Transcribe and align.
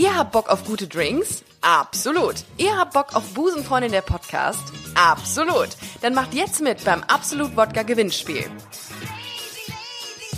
Ihr 0.00 0.16
habt 0.16 0.32
Bock 0.32 0.48
auf 0.48 0.64
gute 0.64 0.88
Drinks? 0.88 1.44
Absolut. 1.60 2.36
Ihr 2.56 2.74
habt 2.74 2.94
Bock 2.94 3.14
auf 3.14 3.34
Busenfreundin 3.34 3.92
der 3.92 4.00
Podcast? 4.00 4.62
Absolut. 4.94 5.68
Dann 6.00 6.14
macht 6.14 6.32
jetzt 6.32 6.62
mit 6.62 6.82
beim 6.86 7.02
Absolut 7.02 7.54
Wodka 7.54 7.82
Gewinnspiel. 7.82 8.50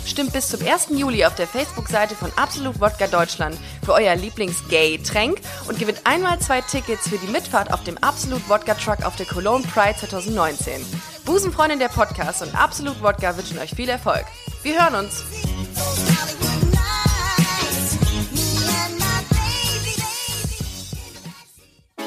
Stimmt 0.05 0.33
bis 0.33 0.49
zum 0.49 0.67
1. 0.67 0.87
Juli 0.89 1.23
auf 1.23 1.35
der 1.35 1.47
Facebook-Seite 1.47 2.13
von 2.13 2.29
Absolut 2.35 2.81
Wodka 2.81 3.07
Deutschland 3.07 3.57
für 3.85 3.93
euer 3.93 4.17
Lieblings-Gay-Tränk 4.17 5.39
und 5.69 5.79
gewinnt 5.79 6.01
einmal 6.03 6.39
zwei 6.39 6.59
Tickets 6.59 7.07
für 7.07 7.17
die 7.17 7.31
Mitfahrt 7.31 7.71
auf 7.71 7.85
dem 7.85 7.97
Absolut 7.99 8.49
Wodka 8.49 8.73
Truck 8.73 9.05
auf 9.05 9.15
der 9.15 9.27
Cologne 9.27 9.65
Pride 9.73 9.95
2019. 9.97 10.85
Busenfreundin 11.23 11.79
der 11.79 11.87
Podcast 11.87 12.41
und 12.41 12.53
Absolut 12.53 13.01
Wodka 13.01 13.37
wünschen 13.37 13.59
euch 13.59 13.73
viel 13.73 13.87
Erfolg. 13.87 14.25
Wir 14.61 14.83
hören 14.83 15.05
uns. 15.05 15.23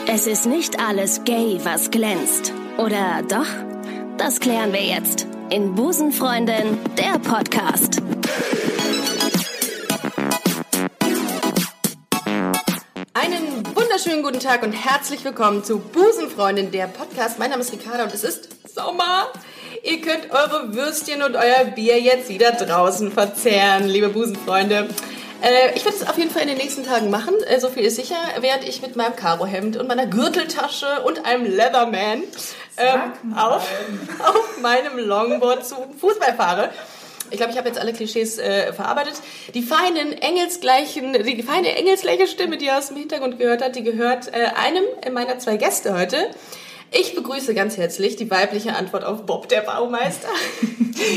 Es 0.09 0.29
ist 0.29 0.47
nicht 0.47 0.79
alles 0.79 1.25
gay, 1.25 1.59
was 1.65 1.91
glänzt. 1.91 2.53
Oder 2.79 3.25
doch? 3.29 3.47
Das 4.17 4.39
klären 4.39 4.73
wir 4.73 4.83
jetzt 4.83 5.27
in 5.51 5.75
Busenfreundin, 5.75 6.79
der 6.97 7.19
Podcast. 7.19 8.01
Einen 13.15 13.67
wunderschönen 13.75 14.23
guten 14.23 14.39
Tag 14.39 14.63
und 14.63 14.73
herzlich 14.73 15.25
willkommen 15.25 15.65
zu 15.65 15.81
Busenfreundin, 15.81 16.71
der 16.71 16.87
Podcast. 16.87 17.41
Mein 17.41 17.51
Name 17.51 17.63
ist 17.63 17.73
Ricarda 17.73 18.05
und 18.05 18.15
es 18.15 18.23
ist 18.23 18.49
Sommer. 18.73 19.33
Ihr 19.83 20.01
könnt 20.01 20.31
eure 20.31 20.73
Würstchen 20.73 21.23
und 21.23 21.35
euer 21.35 21.65
Bier 21.75 22.01
jetzt 22.01 22.29
wieder 22.29 22.53
draußen 22.53 23.11
verzehren, 23.11 23.89
liebe 23.89 24.11
Busenfreunde. 24.11 24.89
Äh, 25.43 25.75
ich 25.75 25.85
werde 25.85 25.99
es 25.99 26.09
auf 26.09 26.17
jeden 26.19 26.31
Fall 26.31 26.43
in 26.43 26.49
den 26.49 26.59
nächsten 26.59 26.85
Tagen 26.85 27.11
machen, 27.11 27.35
äh, 27.47 27.61
so 27.61 27.69
viel 27.69 27.85
ist 27.85 27.97
sicher, 27.97 28.17
während 28.41 28.67
ich 28.67 28.83
mit 28.83 28.97
meinem 28.97 29.17
Karohemd 29.17 29.77
und 29.77 29.87
meiner 29.87 30.07
Gürteltasche 30.07 31.03
und 31.05 31.25
einem 31.27 31.45
Leatherman 31.45 32.23
ähm, 32.77 33.37
auf, 33.37 33.69
auf 34.21 34.59
meinem 34.61 34.99
Longboard 34.99 35.67
zum 35.67 35.79
Fußball 35.99 36.35
fahre. 36.35 36.71
Ich 37.31 37.39
glaube, 37.39 37.53
ich 37.53 37.59
habe 37.59 37.69
jetzt 37.69 37.79
alle 37.79 37.93
Klischees 37.93 38.39
äh, 38.39 38.73
verarbeitet. 38.73 39.15
Die 39.53 39.63
feinen 39.63 40.13
engelsgleichen, 40.13 41.13
die 41.13 41.43
feine 41.43 41.75
engelsgleiche 41.75 42.29
Stimme, 42.29 42.57
die 42.57 42.67
ihr 42.67 42.79
aus 42.79 42.89
dem 42.89 42.97
Hintergrund 42.97 43.39
gehört 43.39 43.63
hat, 43.63 43.75
die 43.75 43.83
gehört 43.83 44.33
äh, 44.33 44.47
einem 44.55 44.85
meiner 45.13 45.39
zwei 45.39 45.57
Gäste 45.57 45.99
heute. 45.99 46.31
Ich 46.93 47.15
begrüße 47.15 47.55
ganz 47.55 47.77
herzlich 47.77 48.17
die 48.17 48.31
weibliche 48.31 48.75
Antwort 48.75 49.05
auf 49.05 49.27
Bob, 49.27 49.49
der 49.49 49.63
Baumeister. 49.63 50.29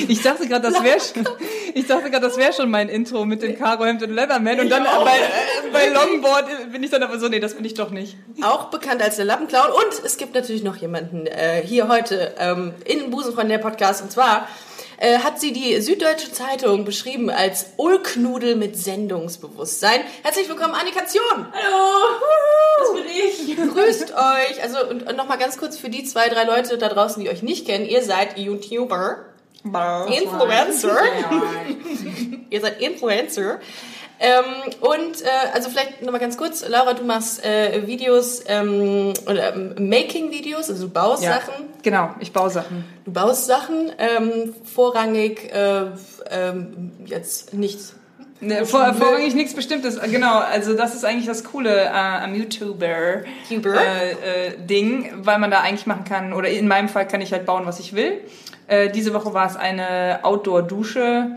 Ich 0.10 0.22
dachte 0.22 0.46
gerade, 0.46 0.70
das 0.70 0.84
wäre 0.84 1.00
schon, 1.00 1.26
ich 1.74 1.88
dachte 1.88 2.12
gerade, 2.12 2.28
das 2.28 2.36
wäre 2.36 2.52
schon 2.52 2.70
mein 2.70 2.90
Intro 2.90 3.26
mit 3.26 3.42
dem 3.42 3.58
Karohemd 3.58 4.04
und 4.04 4.10
Leatherman 4.10 4.60
und 4.60 4.70
dann 4.70 4.84
bei, 4.84 5.18
äh, 5.18 5.72
bei 5.72 5.88
Longboard 5.88 6.72
bin 6.74 6.84
ich 6.84 6.90
dann 6.90 7.02
aber 7.02 7.18
so, 7.18 7.30
nee, 7.30 7.40
das 7.40 7.54
bin 7.54 7.64
ich 7.64 7.76
doch 7.76 7.90
nicht. 7.90 8.18
Auch 8.42 8.66
bekannt 8.66 9.02
als 9.02 9.16
der 9.16 9.24
Lappenclown 9.24 9.72
und 9.72 10.04
es 10.04 10.18
gibt 10.18 10.36
natürlich 10.36 10.64
noch 10.64 10.76
jemanden 10.76 11.28
äh, 11.28 11.62
hier 11.64 11.88
heute 11.88 12.36
ähm, 12.40 12.74
in 12.84 13.10
Busenfreund 13.10 13.50
der 13.50 13.60
Podcast 13.60 14.02
und 14.02 14.12
zwar 14.12 14.50
äh, 15.00 15.20
hat 15.20 15.40
sie 15.40 15.54
die 15.54 15.80
Süddeutsche 15.82 16.32
Zeitung 16.32 16.84
beschrieben 16.84 17.30
als 17.30 17.68
Ulknudel 17.78 18.56
mit 18.56 18.78
Sendungsbewusstsein. 18.78 20.02
Herzlich 20.24 20.50
willkommen, 20.50 20.74
Annika 20.74 21.06
Zion. 21.06 21.48
Hallo, 21.54 22.10
das 22.80 22.94
bin 22.94 23.06
ich. 23.06 23.74
Grüßt 23.74 24.14
euch. 24.14 24.62
Also 24.62 24.90
und, 24.90 25.08
und 25.08 25.16
nochmal 25.16 25.38
ganz 25.38 25.58
kurz 25.58 25.78
für 25.78 25.90
die 25.90 26.04
zwei, 26.04 26.28
drei 26.28 26.44
Leute 26.44 26.78
da 26.78 26.90
draußen, 26.90 27.24
die 27.24 27.30
euch 27.30 27.42
nicht 27.44 27.66
kennen. 27.66 27.86
Ihr 27.86 28.04
seid 28.04 28.38
YouTuber, 28.38 29.26
Influencer. 29.64 30.98
Ihr 32.50 32.62
seid 32.62 32.82
Influencer. 32.82 33.60
Ähm, 34.22 34.44
und 34.82 35.22
äh, 35.22 35.28
also 35.54 35.70
vielleicht 35.70 36.02
nochmal 36.02 36.20
ganz 36.20 36.38
kurz, 36.38 36.68
Laura, 36.68 36.94
du 36.94 37.04
machst 37.06 37.44
äh, 37.46 37.88
Videos 37.88 38.44
ähm, 38.48 39.14
oder 39.26 39.54
ähm, 39.56 39.76
Making-Videos, 39.90 40.70
also 40.70 40.88
du 40.88 40.94
baust 40.94 41.24
Ja, 41.24 41.36
Sachen. 41.36 41.54
genau, 41.84 42.10
ich 42.20 42.34
baue 42.34 42.50
Sachen. 42.50 42.84
Du 43.06 43.14
baust 43.14 43.46
Sachen, 43.46 43.92
ähm, 43.98 44.54
vorrangig 44.74 45.50
äh, 45.54 45.86
ähm, 46.32 46.92
jetzt 47.06 47.54
nichts. 47.54 47.96
Ne, 48.42 48.66
vor, 48.66 48.94
vorrangig 48.94 49.36
nichts 49.36 49.54
Bestimmtes, 49.54 50.00
genau. 50.02 50.40
Also 50.40 50.74
das 50.74 50.96
ist 50.96 51.04
eigentlich 51.06 51.26
das 51.26 51.44
Coole 51.44 51.84
äh, 51.86 51.90
am 51.90 52.36
YouTuber 52.36 53.24
Cuber. 53.48 53.76
äh, 53.76 54.12
äh, 54.48 54.58
Ding, 54.58 55.12
weil 55.18 55.40
man 55.40 55.52
da 55.52 55.62
eigentlich 55.62 55.88
machen 55.88 56.04
kann, 56.06 56.32
oder 56.34 56.48
in 56.50 56.68
meinem 56.68 56.88
Fall 56.90 57.08
kann 57.08 57.20
ich 57.22 57.32
halt 57.34 57.46
bauen, 57.46 57.66
was 57.66 57.80
ich 57.80 57.94
will. 57.94 58.22
Äh, 58.68 58.90
diese 58.92 59.14
Woche 59.14 59.34
war 59.34 59.48
es 59.48 59.56
eine 59.58 60.20
Outdoor-Dusche, 60.24 61.32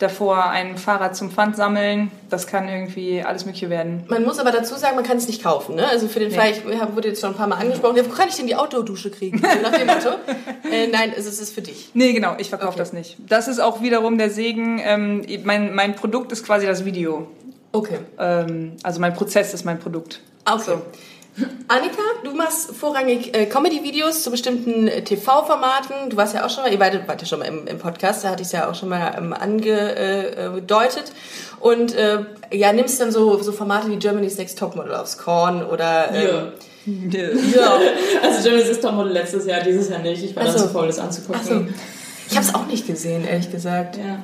davor 0.00 0.50
ein 0.50 0.76
Fahrrad 0.76 1.14
zum 1.14 1.30
Pfand 1.30 1.56
sammeln. 1.56 2.10
Das 2.28 2.46
kann 2.46 2.68
irgendwie 2.68 3.22
alles 3.22 3.44
Mögliche 3.44 3.70
werden. 3.70 4.04
Man 4.08 4.24
muss 4.24 4.38
aber 4.38 4.50
dazu 4.50 4.74
sagen, 4.74 4.96
man 4.96 5.04
kann 5.04 5.18
es 5.18 5.28
nicht 5.28 5.42
kaufen. 5.42 5.76
Ne? 5.76 5.86
Also 5.86 6.08
für 6.08 6.18
den 6.20 6.30
Fall, 6.30 6.50
ich 6.50 6.64
wurde 6.64 7.08
jetzt 7.08 7.20
schon 7.20 7.30
ein 7.30 7.36
paar 7.36 7.46
Mal 7.46 7.56
angesprochen, 7.56 7.96
ja, 7.96 8.04
wo 8.04 8.10
kann 8.10 8.28
ich 8.28 8.36
denn 8.36 8.46
die 8.46 8.56
Outdoor-Dusche 8.56 9.10
kriegen? 9.10 9.38
So 9.38 9.46
Nach 9.62 9.72
dem 9.72 9.86
Motto. 9.86 10.08
äh, 10.72 10.86
nein, 10.88 11.12
es 11.16 11.26
ist 11.26 11.54
für 11.54 11.62
dich. 11.62 11.90
Nee, 11.94 12.12
genau, 12.12 12.34
ich 12.38 12.48
verkaufe 12.48 12.70
Okay. 12.70 12.78
das 12.78 12.92
nicht. 12.92 13.16
Das 13.28 13.48
ist 13.48 13.58
auch 13.60 13.82
wiederum 13.82 14.18
der 14.18 14.30
Segen. 14.30 14.80
Ähm, 14.82 15.24
mein, 15.44 15.74
mein 15.74 15.94
Produkt 15.94 16.32
ist 16.32 16.44
quasi 16.44 16.66
das 16.66 16.84
Video. 16.84 17.28
Okay. 17.72 17.98
Ähm, 18.18 18.72
also 18.82 19.00
mein 19.00 19.14
Prozess 19.14 19.54
ist 19.54 19.64
mein 19.64 19.78
Produkt. 19.78 20.20
Okay. 20.44 20.78
Annika, 21.68 22.02
du 22.24 22.32
machst 22.32 22.74
vorrangig 22.74 23.36
äh, 23.36 23.46
Comedy-Videos 23.46 24.22
zu 24.22 24.30
bestimmten 24.30 24.88
äh, 24.88 25.02
TV-Formaten. 25.02 26.10
Du 26.10 26.16
warst 26.16 26.34
ja 26.34 26.44
auch 26.44 26.50
schon 26.50 26.64
mal, 26.64 26.72
ihr 26.72 26.80
wart 26.80 27.20
ja 27.20 27.26
schon 27.26 27.38
mal 27.38 27.46
im, 27.46 27.66
im 27.66 27.78
Podcast, 27.78 28.24
da 28.24 28.30
hatte 28.30 28.42
ich 28.42 28.48
es 28.48 28.52
ja 28.52 28.68
auch 28.68 28.74
schon 28.74 28.88
mal 28.88 29.14
ähm, 29.16 29.32
angedeutet. 29.32 31.12
Und 31.60 31.94
äh, 31.94 32.24
ja, 32.50 32.72
nimmst 32.72 33.00
dann 33.00 33.12
so, 33.12 33.40
so 33.42 33.52
Formate 33.52 33.88
wie 33.90 33.96
Germany's 33.96 34.36
Next 34.38 34.58
Topmodel 34.58 34.94
aufs 34.94 35.18
Korn 35.18 35.64
oder... 35.64 36.10
Ähm, 36.12 36.52
Ja. 36.86 37.78
Also 38.22 38.48
Germany's 38.48 38.80
Topmodel 38.80 39.12
letztes 39.12 39.46
Jahr, 39.46 39.60
dieses 39.60 39.88
Jahr 39.90 40.00
nicht. 40.00 40.24
Ich 40.24 40.34
war 40.34 40.46
so. 40.50 40.58
zu 40.58 40.68
faul, 40.68 40.86
das 40.86 40.98
anzugucken. 40.98 41.42
So. 41.44 41.66
Ich 42.28 42.36
habe 42.36 42.46
es 42.46 42.54
auch 42.54 42.66
nicht 42.66 42.86
gesehen, 42.86 43.26
ehrlich 43.26 43.50
gesagt. 43.50 43.96
Ja. 43.96 44.20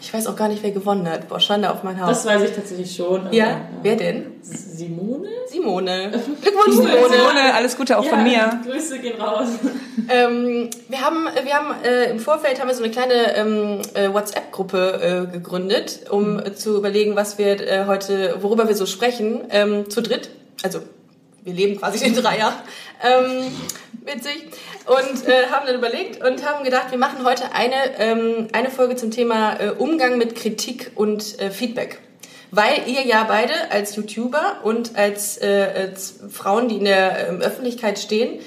Ich 0.00 0.14
weiß 0.14 0.28
auch 0.28 0.36
gar 0.36 0.48
nicht, 0.48 0.62
wer 0.62 0.70
gewonnen 0.70 1.08
hat. 1.08 1.28
Boah, 1.28 1.40
Schande 1.40 1.70
auf 1.70 1.82
mein 1.82 2.00
Haus. 2.00 2.22
Das 2.22 2.26
weiß 2.26 2.48
ich 2.48 2.54
tatsächlich 2.54 2.94
schon. 2.94 3.26
aber, 3.26 3.32
ja? 3.34 3.62
wer 3.82 3.96
denn? 3.96 4.26
Simone? 4.42 5.28
Simone. 5.48 6.10
Glückwunsch, 6.40 6.76
Simone. 6.76 7.08
Simone, 7.10 7.54
alles 7.54 7.76
Gute 7.76 7.98
auch 7.98 8.04
von 8.04 8.22
mir. 8.22 8.60
Grüße 8.64 8.98
gehen 9.00 9.20
raus. 9.20 9.48
Ähm, 10.10 10.70
wir 10.88 11.02
haben, 11.02 11.26
wir 11.44 11.52
haben 11.52 11.84
äh, 11.84 12.10
im 12.10 12.18
Vorfeld 12.18 12.58
haben 12.60 12.68
wir 12.68 12.74
so 12.74 12.82
eine 12.82 12.90
kleine 12.90 13.36
ähm, 13.36 13.82
äh, 13.92 14.10
WhatsApp-Gruppe 14.10 15.28
äh, 15.28 15.32
gegründet, 15.32 16.06
um 16.08 16.38
äh, 16.38 16.54
zu 16.54 16.78
überlegen, 16.78 17.14
was 17.14 17.36
wir 17.36 17.60
äh, 17.60 17.84
heute, 17.86 18.36
worüber 18.40 18.68
wir 18.68 18.74
so 18.74 18.86
sprechen, 18.86 19.42
ähm, 19.50 19.90
zu 19.90 20.00
dritt. 20.00 20.30
Also 20.62 20.80
wir 21.44 21.52
leben 21.52 21.78
quasi 21.78 21.98
den 21.98 22.14
Dreier. 22.14 22.54
Ähm, 23.02 23.52
witzig. 24.02 24.46
Und 24.88 25.28
äh, 25.28 25.48
haben 25.50 25.66
dann 25.66 25.74
überlegt 25.74 26.24
und 26.24 26.46
haben 26.46 26.64
gedacht, 26.64 26.90
wir 26.90 26.98
machen 26.98 27.22
heute 27.24 27.52
eine, 27.52 27.74
ähm, 27.98 28.48
eine 28.52 28.70
Folge 28.70 28.96
zum 28.96 29.10
Thema 29.10 29.60
äh, 29.60 29.70
Umgang 29.70 30.16
mit 30.16 30.34
Kritik 30.34 30.92
und 30.94 31.38
äh, 31.40 31.50
Feedback. 31.50 32.00
Weil 32.50 32.84
ihr 32.86 33.02
ja 33.02 33.24
beide 33.24 33.52
als 33.70 33.96
YouTuber 33.96 34.60
und 34.62 34.96
als, 34.96 35.36
äh, 35.42 35.68
als 35.76 36.20
Frauen, 36.30 36.68
die 36.68 36.76
in 36.76 36.84
der 36.84 37.28
ähm, 37.28 37.42
Öffentlichkeit 37.42 37.98
stehen, 37.98 38.40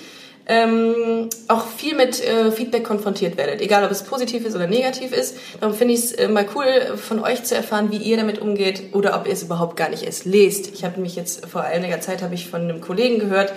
ähm, 0.48 1.30
auch 1.48 1.68
viel 1.68 1.96
mit 1.96 2.20
äh, 2.24 2.52
Feedback 2.52 2.86
konfrontiert 2.86 3.38
werdet. 3.38 3.62
Egal, 3.62 3.86
ob 3.86 3.92
es 3.92 4.02
positiv 4.02 4.44
ist 4.44 4.56
oder 4.56 4.66
negativ 4.66 5.12
ist. 5.12 5.38
Darum 5.60 5.76
finde 5.76 5.94
ich 5.94 6.00
es 6.00 6.12
äh, 6.14 6.28
mal 6.28 6.48
cool, 6.56 6.98
von 6.98 7.20
euch 7.20 7.44
zu 7.44 7.54
erfahren, 7.54 7.92
wie 7.92 7.98
ihr 7.98 8.18
damit 8.18 8.40
umgeht 8.40 8.94
oder 8.94 9.16
ob 9.16 9.28
ihr 9.28 9.34
es 9.34 9.44
überhaupt 9.44 9.78
gar 9.78 9.90
nicht 9.90 10.04
erst 10.04 10.26
lest. 10.26 10.74
Ich 10.74 10.84
habe 10.84 11.00
mich 11.00 11.16
jetzt 11.16 11.46
vor 11.46 11.62
einiger 11.62 12.02
Zeit 12.02 12.24
habe 12.24 12.34
ich 12.34 12.50
von 12.50 12.62
einem 12.62 12.82
Kollegen 12.82 13.20
gehört, 13.20 13.54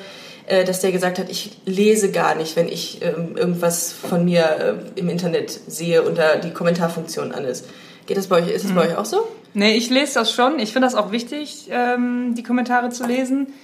dass 0.46 0.80
der 0.80 0.92
gesagt 0.92 1.18
hat, 1.18 1.30
ich 1.30 1.58
lese 1.64 2.10
gar 2.10 2.34
nicht, 2.34 2.56
wenn 2.56 2.68
ich 2.68 3.00
ähm, 3.02 3.36
irgendwas 3.36 3.92
von 3.92 4.24
mir 4.24 4.78
äh, 4.96 5.00
im 5.00 5.08
Internet 5.08 5.50
sehe 5.66 6.02
und 6.02 6.18
da 6.18 6.36
die 6.36 6.52
Kommentarfunktion 6.52 7.32
an 7.32 7.44
ist. 7.44 7.66
Geht 8.06 8.18
das 8.18 8.26
bei 8.26 8.42
euch? 8.42 8.50
Ist 8.50 8.64
das 8.64 8.72
bei 8.72 8.88
euch 8.88 8.96
auch 8.96 9.06
so? 9.06 9.26
Nee, 9.54 9.76
ich 9.76 9.88
lese 9.88 10.14
das 10.14 10.32
schon. 10.32 10.58
Ich 10.58 10.72
finde 10.72 10.86
das 10.86 10.94
auch 10.94 11.12
wichtig, 11.12 11.68
ähm, 11.70 12.34
die 12.36 12.42
Kommentare 12.42 12.90
zu 12.90 13.06
lesen. 13.06 13.54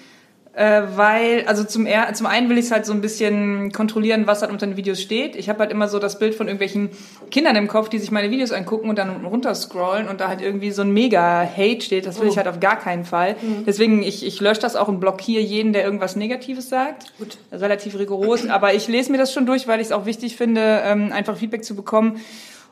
Äh, 0.53 0.83
weil, 0.97 1.45
also 1.47 1.63
zum, 1.63 1.87
er 1.87 2.13
zum 2.13 2.27
einen 2.27 2.49
will 2.49 2.59
ich 2.59 2.65
es 2.65 2.71
halt 2.73 2.85
so 2.85 2.93
ein 2.93 3.01
bisschen 3.01 3.71
kontrollieren, 3.71 4.27
was 4.27 4.43
halt 4.43 4.51
unter 4.51 4.67
den 4.67 4.77
Videos 4.77 5.01
steht. 5.01 5.37
Ich 5.37 5.49
habe 5.49 5.61
halt 5.61 5.71
immer 5.71 5.87
so 5.87 6.01
das 6.01 6.19
Bild 6.19 6.35
von 6.35 6.49
irgendwelchen 6.49 6.91
Kindern 7.31 7.55
im 7.55 7.69
Kopf, 7.69 7.89
die 7.89 7.99
sich 7.99 8.11
meine 8.11 8.33
Videos 8.33 8.51
angucken 8.51 8.91
und 8.91 8.99
dann 8.99 9.25
runterscrollen 9.25 10.09
und 10.09 10.21
da 10.21 10.27
halt 10.27 10.41
irgendwie 10.41 10.73
so 10.73 10.83
ein 10.83 10.91
Mega-Hate 10.91 11.81
steht. 11.83 12.05
Das 12.05 12.21
will 12.21 12.29
ich 12.29 12.37
halt 12.37 12.49
auf 12.49 12.59
gar 12.59 12.77
keinen 12.79 13.05
Fall. 13.05 13.37
Deswegen, 13.65 14.03
ich, 14.03 14.27
ich 14.27 14.41
lösche 14.41 14.61
das 14.61 14.75
auch 14.75 14.89
und 14.89 14.99
blockiere 14.99 15.43
jeden, 15.43 15.73
der 15.73 15.85
irgendwas 15.85 16.17
Negatives 16.17 16.69
sagt. 16.69 17.17
Gut. 17.19 17.39
Relativ 17.53 17.97
rigoros. 17.97 18.49
Aber 18.49 18.75
ich 18.75 18.89
lese 18.89 19.13
mir 19.13 19.19
das 19.19 19.33
schon 19.33 19.47
durch, 19.47 19.69
weil 19.69 19.81
ich 19.81 19.87
es 19.87 19.93
auch 19.93 20.05
wichtig 20.05 20.37
finde, 20.37 20.83
ähm, 20.85 21.13
einfach 21.13 21.37
Feedback 21.37 21.65
zu 21.65 21.77
bekommen 21.77 22.21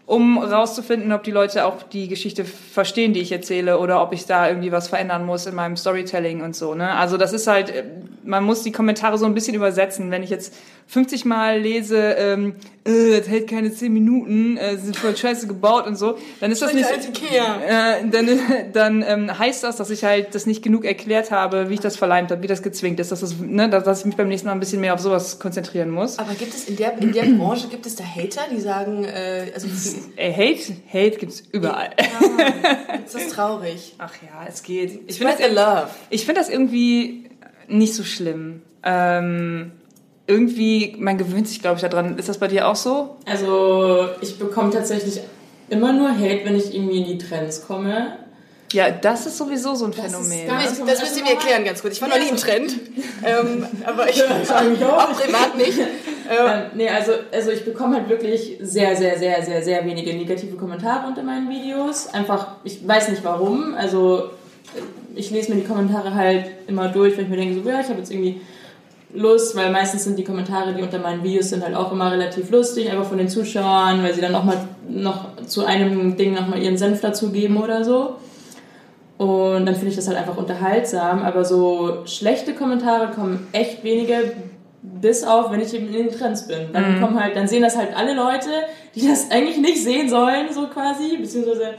um 0.08 0.38
rauszufinden, 0.38 1.12
ob 1.12 1.22
die 1.22 1.30
Leute 1.30 1.66
auch 1.66 1.82
die 1.82 2.08
Geschichte 2.08 2.46
verstehen, 2.46 3.12
die 3.12 3.20
ich 3.20 3.30
erzähle, 3.30 3.78
oder 3.78 4.02
ob 4.02 4.14
ich 4.14 4.24
da 4.24 4.48
irgendwie 4.48 4.72
was 4.72 4.88
verändern 4.88 5.26
muss 5.26 5.44
in 5.44 5.54
meinem 5.54 5.76
Storytelling 5.76 6.40
und 6.40 6.56
so. 6.56 6.74
Ne? 6.74 6.90
Also 6.94 7.18
das 7.18 7.34
ist 7.34 7.46
halt, 7.46 7.68
äh, 7.68 7.84
man 8.24 8.42
muss 8.42 8.62
die 8.62 8.72
Kommentare 8.72 9.18
so 9.18 9.26
ein 9.26 9.34
bisschen 9.34 9.54
übersetzen. 9.54 10.10
Wenn 10.10 10.22
ich 10.22 10.30
jetzt 10.30 10.54
50 10.88 11.26
Mal 11.26 11.60
lese, 11.60 11.98
ähm, 11.98 12.54
äh, 12.84 13.18
das 13.18 13.28
hält 13.28 13.48
keine 13.48 13.70
10 13.70 13.92
Minuten, 13.92 14.56
äh, 14.56 14.78
sind 14.78 14.96
voll 14.96 15.14
scheiße 15.14 15.46
gebaut 15.46 15.86
und 15.86 15.96
so, 15.96 16.16
dann 16.40 16.50
ist 16.50 16.62
das 16.62 16.72
nicht, 16.72 16.88
äh, 16.88 18.08
dann, 18.10 18.40
dann 18.72 19.04
ähm, 19.06 19.38
heißt 19.38 19.64
das, 19.64 19.76
dass 19.76 19.90
ich 19.90 20.02
halt 20.02 20.34
das 20.34 20.46
nicht 20.46 20.62
genug 20.62 20.86
erklärt 20.86 21.30
habe, 21.30 21.68
wie 21.68 21.74
ich 21.74 21.80
das 21.80 21.98
verleimt 21.98 22.30
habe, 22.30 22.42
wie 22.42 22.46
das 22.46 22.62
gezwingt 22.62 22.98
ist, 23.00 23.12
dass, 23.12 23.20
das, 23.20 23.38
ne, 23.38 23.68
dass 23.68 23.84
dass 23.84 24.00
ich 24.00 24.06
mich 24.06 24.16
beim 24.16 24.28
nächsten 24.28 24.48
Mal 24.48 24.54
ein 24.54 24.60
bisschen 24.60 24.80
mehr 24.80 24.94
auf 24.94 25.00
sowas 25.00 25.38
konzentrieren 25.38 25.90
muss. 25.90 26.18
Aber 26.18 26.32
gibt 26.32 26.54
es 26.54 26.66
in 26.66 26.76
der, 26.76 26.96
in 26.96 27.12
der 27.12 27.24
Branche, 27.24 27.68
gibt 27.68 27.84
es 27.84 27.94
da 27.94 28.04
Hater, 28.04 28.46
die 28.50 28.60
sagen, 28.60 29.04
äh, 29.04 29.52
also 29.54 29.68
Ey, 30.16 30.32
Hate, 30.32 30.74
Hate 30.90 31.18
gibt's 31.18 31.42
überall. 31.52 31.90
ist 33.04 33.14
das 33.14 33.28
traurig? 33.28 33.94
Ach 33.98 34.14
ja, 34.22 34.46
es 34.48 34.62
geht. 34.62 35.00
Ich 35.06 35.18
finde 35.18 35.34
das, 35.38 35.90
ich 36.08 36.24
find 36.24 36.38
das 36.38 36.48
irgendwie 36.48 37.28
nicht 37.68 37.94
so 37.94 38.04
schlimm. 38.04 38.62
Ähm, 38.82 39.72
irgendwie, 40.28 40.94
man 40.98 41.18
gewöhnt 41.18 41.48
sich, 41.48 41.60
glaube 41.60 41.76
ich, 41.76 41.82
daran. 41.82 42.16
Ist 42.18 42.28
das 42.28 42.38
bei 42.38 42.46
dir 42.48 42.68
auch 42.68 42.76
so? 42.76 43.16
Also 43.26 44.08
ich 44.20 44.38
bekomme 44.38 44.70
tatsächlich 44.70 45.20
immer 45.70 45.92
nur 45.92 46.10
Hate, 46.10 46.42
wenn 46.44 46.54
ich 46.56 46.72
irgendwie 46.74 46.98
in 46.98 47.04
die 47.04 47.18
Trends 47.18 47.66
komme. 47.66 48.18
Ja, 48.72 48.90
das 48.90 49.24
ist 49.26 49.38
sowieso 49.38 49.74
so 49.74 49.86
ein 49.86 49.92
ist 49.92 50.00
Phänomen. 50.00 50.28
nicht- 50.28 50.48
Das, 50.50 50.78
das 50.86 51.00
müsst 51.00 51.16
ihr 51.16 51.22
mir 51.24 51.30
erklären 51.30 51.64
ganz 51.64 51.80
kurz. 51.80 51.94
Ich 51.94 52.02
war 52.02 52.08
noch 52.08 52.18
nie 52.18 52.28
im 52.28 52.36
Trend, 52.36 52.72
ähm, 53.24 53.66
aber 53.86 54.10
ich 54.10 54.22
auch 54.22 55.12
privat 55.18 55.56
nicht. 55.56 55.78
Ähm, 55.78 56.62
nee, 56.74 56.88
also, 56.90 57.12
also 57.32 57.50
ich 57.50 57.64
bekomme 57.64 57.96
halt 57.96 58.10
wirklich 58.10 58.58
sehr, 58.60 58.94
sehr, 58.94 59.18
sehr, 59.18 59.42
sehr, 59.42 59.62
sehr 59.62 59.86
wenige 59.86 60.12
negative 60.14 60.56
Kommentare 60.56 61.06
unter 61.06 61.22
meinen 61.22 61.48
Videos. 61.48 62.08
Einfach, 62.12 62.56
ich 62.64 62.86
weiß 62.86 63.08
nicht 63.08 63.24
warum. 63.24 63.74
Also 63.74 64.24
ich 65.14 65.30
lese 65.30 65.50
mir 65.54 65.62
die 65.62 65.66
Kommentare 65.66 66.14
halt 66.14 66.44
immer 66.66 66.88
durch, 66.88 67.16
weil 67.16 67.24
ich 67.24 67.30
mir 67.30 67.36
denke, 67.36 67.54
so, 67.62 67.66
ja, 67.66 67.80
ich 67.80 67.88
habe 67.88 67.98
jetzt 68.00 68.10
irgendwie 68.12 68.42
Lust, 69.14 69.56
weil 69.56 69.70
meistens 69.72 70.04
sind 70.04 70.18
die 70.18 70.24
Kommentare, 70.24 70.74
die 70.74 70.82
unter 70.82 70.98
meinen 70.98 71.22
Videos 71.22 71.48
sind, 71.48 71.64
halt 71.64 71.74
auch 71.74 71.92
immer 71.92 72.12
relativ 72.12 72.50
lustig, 72.50 72.90
einfach 72.90 73.06
von 73.06 73.18
den 73.18 73.28
Zuschauern, 73.28 74.02
weil 74.02 74.12
sie 74.14 74.20
dann 74.20 74.34
auch 74.34 74.44
mal 74.44 74.58
noch 74.88 75.36
zu 75.46 75.64
einem 75.64 76.16
Ding 76.16 76.34
nochmal 76.34 76.62
ihren 76.62 76.76
Senf 76.76 77.00
dazugeben 77.00 77.56
oder 77.56 77.84
so. 77.84 78.16
Und 79.16 79.66
dann 79.66 79.74
finde 79.74 79.88
ich 79.88 79.96
das 79.96 80.06
halt 80.08 80.18
einfach 80.18 80.36
unterhaltsam, 80.36 81.22
aber 81.22 81.44
so 81.44 82.02
schlechte 82.04 82.54
Kommentare 82.54 83.10
kommen 83.12 83.48
echt 83.52 83.82
wenige, 83.82 84.32
bis 84.82 85.24
auf, 85.24 85.50
wenn 85.50 85.60
ich 85.60 85.74
eben 85.74 85.86
in 85.88 85.92
den 85.94 86.10
Trends 86.10 86.46
bin. 86.46 86.68
Dann 86.72 87.00
kommen 87.00 87.20
halt, 87.20 87.34
dann 87.34 87.48
sehen 87.48 87.62
das 87.62 87.76
halt 87.76 87.96
alle 87.96 88.14
Leute, 88.14 88.48
die 88.94 89.08
das 89.08 89.30
eigentlich 89.30 89.56
nicht 89.56 89.82
sehen 89.82 90.08
sollen, 90.08 90.52
so 90.52 90.66
quasi, 90.66 91.16
beziehungsweise 91.16 91.74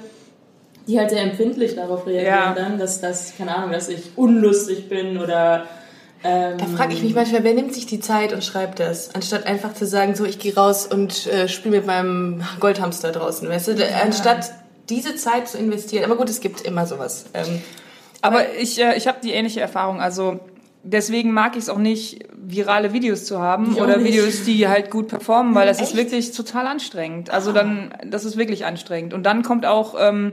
die 0.87 0.99
halt 0.99 1.11
sehr 1.11 1.21
empfindlich 1.21 1.75
darauf 1.75 2.05
reagieren 2.07 2.25
Ja. 2.25 2.53
dann, 2.53 2.79
dass 2.79 2.99
das, 2.99 3.33
keine 3.37 3.55
Ahnung, 3.55 3.71
dass 3.71 3.87
ich 3.87 4.11
unlustig 4.17 4.89
bin 4.89 5.17
oder 5.19 5.65
ähm, 6.24 6.57
Da 6.57 6.66
frage 6.66 6.94
ich 6.94 7.01
mich 7.04 7.13
manchmal, 7.16 7.44
wer 7.44 7.54
nimmt 7.54 7.74
sich 7.74 7.86
die 7.86 8.00
Zeit 8.00 8.33
und 8.33 8.44
schreibt 8.44 8.80
das, 8.80 9.13
anstatt 9.16 9.45
einfach 9.48 9.74
zu 9.74 9.86
sagen, 9.86 10.16
so 10.16 10.25
ich 10.25 10.39
gehe 10.39 10.54
raus 10.56 10.86
und 10.88 11.27
äh, 11.27 11.48
spiele 11.48 11.77
mit 11.77 11.86
meinem 11.88 12.44
Goldhamster 12.60 13.12
draußen, 13.12 13.48
weißt 13.48 13.69
du, 13.69 13.75
Da- 13.75 13.86
anstatt 14.04 14.51
diese 14.89 15.16
Zeit 15.16 15.48
zu 15.48 15.57
investieren. 15.57 16.04
Aber 16.04 16.16
gut, 16.18 16.30
es 16.30 16.42
gibt 16.42 16.62
immer 16.62 16.86
sowas. 16.88 17.25
Ähm, 17.33 17.62
Aber 18.21 18.54
ich, 18.56 18.81
äh, 18.81 18.98
ich 18.98 19.07
habe 19.07 19.19
die 19.24 19.31
ähnliche 19.31 19.60
Erfahrung. 19.62 20.01
Also 20.01 20.39
deswegen 20.83 21.31
mag 21.31 21.56
ich 21.56 21.63
es 21.63 21.69
auch 21.69 21.77
nicht, 21.77 22.25
virale 22.36 22.92
Videos 22.94 23.25
zu 23.25 23.39
haben 23.39 23.74
Ich 23.75 23.81
oder. 23.81 24.04
Videos, 24.04 24.44
die 24.45 24.68
halt 24.68 24.89
gut 24.89 25.10
performen, 25.10 25.54
weil 25.54 25.68
das 25.68 25.77
ist 25.80 25.89
Echt? 25.89 25.98
wirklich 25.98 26.31
total 26.31 26.65
anstrengend. 26.68 27.30
Also 27.30 27.51
dann, 27.51 27.94
das 28.06 28.25
ist 28.25 28.36
wirklich 28.38 28.65
anstrengend. 28.65 29.13
Und 29.13 29.24
dann 29.24 29.44
kommt 29.44 29.65
auch, 29.68 29.95
ähm, 30.00 30.31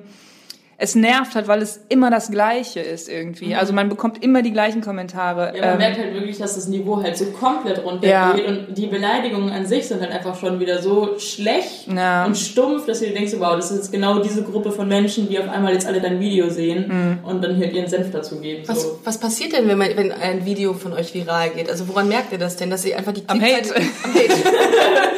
es 0.79 0.95
nervt 0.95 1.35
halt, 1.35 1.49
weil 1.49 1.63
es 1.63 1.81
immer 1.89 2.11
das 2.11 2.31
Gleiche 2.31 2.81
ist 2.81 3.09
irgendwie. 3.09 3.55
Also 3.55 3.73
man 3.73 3.89
bekommt 3.89 4.23
immer 4.23 4.43
die 4.43 4.53
gleichen 4.53 4.83
Kommentare. 4.83 5.55
Ja, 5.57 5.63
man 5.63 5.73
Ähm, 5.73 5.79
merkt 5.79 5.99
halt 5.99 6.13
wirklich, 6.13 6.37
dass 6.39 6.55
das 6.55 6.69
Niveau 6.69 7.03
halt 7.03 7.17
so 7.17 7.25
komplett 7.27 7.83
runtergeht 7.83 8.11
Ja. 8.11 8.33
und 8.47 8.75
die 8.77 8.87
Beleidigungen 8.87 9.51
an 9.51 9.65
sich 9.65 9.87
sind 9.89 10.03
halt 10.03 10.13
einfach 10.13 10.39
schon 10.39 10.61
wieder 10.61 10.83
so 10.83 11.19
schlecht 11.19 11.87
Ja. 11.89 12.27
und 12.27 12.37
stumpf, 12.37 12.85
dass 12.87 13.01
du 13.01 13.07
dir 13.07 13.15
denkst, 13.15 13.33
wow, 13.39 13.57
das 13.57 13.71
ist 13.71 13.77
jetzt 13.79 13.93
genau 13.93 14.19
diese 14.19 14.43
Gruppe 14.43 14.71
von 14.71 14.87
Menschen, 14.87 15.29
die 15.31 15.39
auf 15.39 15.49
einmal 15.49 15.73
jetzt 15.73 15.87
alle 15.87 16.01
dein 16.01 16.21
Video 16.21 16.51
sehen 16.51 17.21
und 17.23 17.43
dann 17.43 17.59
halt 17.59 17.73
ihren 17.73 17.89
Senf 17.89 18.11
dazu 18.11 18.39
geben. 18.41 18.63
was, 18.67 18.83
So. 18.83 18.99
was 19.03 19.19
passiert 19.19 19.53
denn, 19.55 19.67
wenn, 19.69 19.79
man, 19.79 19.89
wenn 19.97 20.13
ein 20.13 20.45
Video 20.45 20.75
von 20.75 20.93
euch 20.93 21.15
viral 21.15 21.51
geht? 21.51 21.71
Also 21.71 21.89
woran 21.89 22.07
merkt 22.09 22.33
ihr 22.33 22.39
das 22.39 22.57
denn, 22.57 22.69
dass 22.69 22.85
ihr 22.85 22.99
einfach 22.99 23.13
die 23.13 23.23
Am 23.29 23.39
Klickzeit- 23.39 23.75
Hate. 23.75 23.83
Am 24.05 24.15
Hate. 24.15 24.35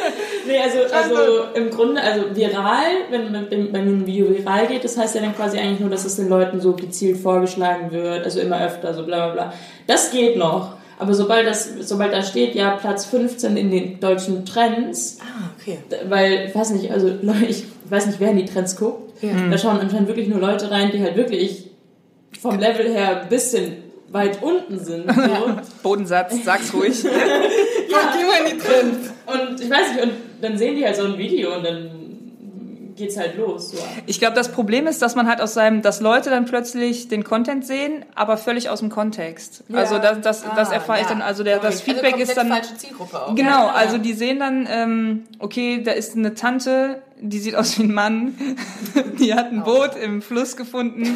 Nee, 0.49 0.59
also, 0.59 0.79
also 0.93 1.43
im 1.53 1.69
Grunde, 1.69 2.01
also 2.01 2.35
viral, 2.35 2.83
wenn, 3.11 3.31
wenn, 3.33 3.71
wenn 3.71 3.87
ein 3.87 4.07
Video 4.07 4.29
viral 4.29 4.65
geht, 4.67 4.83
das 4.83 4.97
heißt 4.97 5.13
ja 5.15 5.21
dann 5.21 5.35
quasi 5.35 5.59
eigentlich 5.59 5.79
nur, 5.79 5.89
dass 5.91 6.05
es 6.05 6.15
den 6.15 6.27
Leuten 6.27 6.59
so 6.59 6.73
gezielt 6.73 7.17
vorgeschlagen 7.17 7.91
wird, 7.91 8.25
also 8.25 8.39
immer 8.39 8.59
öfter, 8.65 8.93
so 8.95 9.03
bla 9.05 9.27
bla 9.27 9.33
bla. 9.33 9.53
Das 9.85 10.09
geht 10.11 10.37
noch. 10.37 10.73
Aber 10.97 11.13
sobald 11.13 11.47
das, 11.47 11.69
sobald 11.81 12.11
da 12.13 12.23
steht, 12.23 12.55
ja, 12.55 12.71
Platz 12.71 13.05
15 13.05 13.55
in 13.57 13.71
den 13.71 13.99
deutschen 13.99 14.43
Trends, 14.45 15.19
Ah, 15.21 15.49
okay. 15.57 15.77
weil, 16.09 16.47
ich 16.47 16.55
weiß 16.55 16.71
nicht, 16.71 16.91
also 16.91 17.07
Leute, 17.21 17.45
ich 17.47 17.65
weiß 17.89 18.07
nicht, 18.07 18.19
wer 18.19 18.31
in 18.31 18.37
die 18.37 18.45
Trends 18.45 18.75
guckt. 18.75 19.21
Ja. 19.21 19.29
Da 19.51 19.57
schauen 19.57 19.79
anscheinend 19.79 20.07
wirklich 20.07 20.27
nur 20.27 20.39
Leute 20.39 20.71
rein, 20.71 20.91
die 20.91 21.01
halt 21.01 21.15
wirklich 21.15 21.69
vom 22.41 22.57
Level 22.59 22.89
her 22.89 23.21
ein 23.21 23.29
bisschen 23.29 23.83
weit 24.11 24.41
unten 24.41 24.79
sind. 24.79 25.05
So. 25.13 25.21
Bodensatz, 25.83 26.33
sag's 26.43 26.73
ruhig. 26.73 27.03
Ja, 27.91 28.13
geh 28.15 28.23
mal 28.23 28.51
in 28.51 28.55
die 28.55 28.63
Trends. 28.63 29.09
Und 29.25 29.59
ich 29.59 29.67
weiß 29.67 29.93
nicht, 29.93 30.03
und 30.03 30.11
dann 30.41 30.57
sehen 30.57 30.75
die 30.75 30.85
halt 30.85 30.95
so 30.95 31.03
ein 31.05 31.17
Video 31.17 31.55
und 31.55 31.63
dann 31.65 31.89
geht's 32.95 33.17
halt 33.17 33.37
los. 33.37 33.71
So. 33.71 33.77
Ich 34.07 34.19
glaube, 34.19 34.35
das 34.35 34.51
Problem 34.51 34.85
ist, 34.85 35.01
dass 35.01 35.15
man 35.15 35.25
halt 35.27 35.39
aus 35.39 35.53
seinem, 35.53 35.81
dass 35.81 36.01
Leute 36.01 36.29
dann 36.29 36.43
plötzlich 36.43 37.07
den 37.07 37.23
Content 37.23 37.65
sehen, 37.65 38.03
aber 38.13 38.35
völlig 38.35 38.69
aus 38.69 38.79
dem 38.79 38.89
Kontext. 38.89 39.63
Also 39.71 39.99
das, 39.99 40.19
das, 40.19 40.43
das 40.43 40.69
Ah, 40.69 40.73
erfahre 40.73 40.97
ich 40.99 41.05
ja. 41.05 41.11
dann, 41.11 41.21
also 41.21 41.45
der, 41.45 41.57
das 41.59 41.65
Also 41.75 41.83
Feedback 41.85 42.09
komplett 42.11 42.27
ist 42.27 42.35
dann... 42.37 42.49
falsche 42.49 42.75
Zielgruppe 42.75 43.25
auch. 43.25 43.35
Genau, 43.35 43.67
Ja. 43.67 43.71
also 43.73 43.97
die 43.99 44.11
sehen 44.11 44.39
dann, 44.39 44.67
ähm, 44.69 45.23
okay, 45.39 45.81
da 45.81 45.91
ist 45.91 46.17
eine 46.17 46.33
Tante, 46.33 47.01
die 47.21 47.39
sieht 47.39 47.55
aus 47.55 47.79
wie 47.79 47.83
ein 47.83 47.93
Mann, 47.93 48.35
die 49.19 49.33
hat 49.33 49.49
ein 49.53 49.63
Boot 49.63 49.91
im 49.95 50.21
Fluss 50.21 50.57
gefunden, 50.57 51.15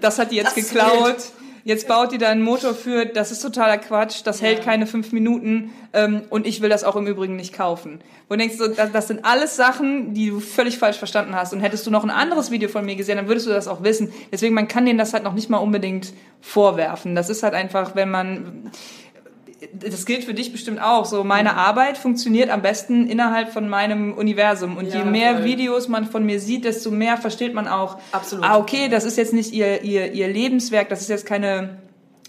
das 0.00 0.18
hat 0.18 0.32
die 0.32 0.36
jetzt 0.36 0.56
Das 0.56 0.70
geklaut. 0.70 1.16
Jetzt 1.64 1.86
baut 1.86 2.12
die 2.12 2.18
da 2.18 2.28
einen 2.28 2.42
Motor 2.42 2.74
für, 2.74 3.06
das 3.06 3.30
ist 3.30 3.40
totaler 3.40 3.78
Quatsch, 3.78 4.22
das 4.24 4.42
hält 4.42 4.62
keine 4.62 4.86
fünf 4.86 5.12
Minuten 5.12 5.70
ähm, 5.92 6.22
und 6.28 6.46
ich 6.46 6.60
will 6.60 6.68
das 6.68 6.84
auch 6.84 6.96
im 6.96 7.06
Übrigen 7.06 7.36
nicht 7.36 7.52
kaufen. 7.52 8.00
Wo 8.28 8.34
du 8.34 8.38
denkst, 8.38 8.56
so, 8.56 8.66
das, 8.68 8.90
das 8.92 9.08
sind 9.08 9.24
alles 9.24 9.56
Sachen, 9.56 10.14
die 10.14 10.30
du 10.30 10.40
völlig 10.40 10.78
falsch 10.78 10.96
verstanden 10.96 11.36
hast. 11.36 11.52
Und 11.52 11.60
hättest 11.60 11.86
du 11.86 11.90
noch 11.90 12.02
ein 12.04 12.10
anderes 12.10 12.50
Video 12.50 12.68
von 12.68 12.84
mir 12.84 12.96
gesehen, 12.96 13.16
dann 13.16 13.28
würdest 13.28 13.46
du 13.46 13.50
das 13.50 13.68
auch 13.68 13.82
wissen. 13.82 14.12
Deswegen, 14.32 14.54
man 14.54 14.68
kann 14.68 14.86
denen 14.86 14.98
das 14.98 15.12
halt 15.12 15.24
noch 15.24 15.34
nicht 15.34 15.50
mal 15.50 15.58
unbedingt 15.58 16.12
vorwerfen. 16.40 17.14
Das 17.14 17.30
ist 17.30 17.42
halt 17.42 17.54
einfach, 17.54 17.94
wenn 17.94 18.10
man 18.10 18.70
das 19.72 20.06
gilt 20.06 20.24
für 20.24 20.34
dich 20.34 20.52
bestimmt 20.52 20.80
auch. 20.82 21.04
So, 21.04 21.24
meine 21.24 21.56
Arbeit 21.56 21.98
funktioniert 21.98 22.50
am 22.50 22.62
besten 22.62 23.06
innerhalb 23.06 23.52
von 23.52 23.68
meinem 23.68 24.12
Universum. 24.14 24.76
Und 24.76 24.86
Ja, 24.92 24.98
je 25.00 25.04
mehr 25.04 25.34
voll. 25.36 25.44
Videos 25.44 25.88
man 25.88 26.06
von 26.06 26.24
mir 26.24 26.40
sieht, 26.40 26.64
desto 26.64 26.90
mehr 26.90 27.16
versteht 27.16 27.54
man 27.54 27.68
auch, 27.68 27.98
Absolut. 28.12 28.44
ah, 28.44 28.58
okay, 28.58 28.88
das 28.88 29.04
ist 29.04 29.16
jetzt 29.18 29.32
nicht 29.32 29.52
ihr, 29.52 29.82
ihr, 29.82 30.12
ihr 30.12 30.28
Lebenswerk, 30.28 30.88
das 30.88 31.00
ist 31.02 31.08
jetzt 31.08 31.26
keine, 31.26 31.78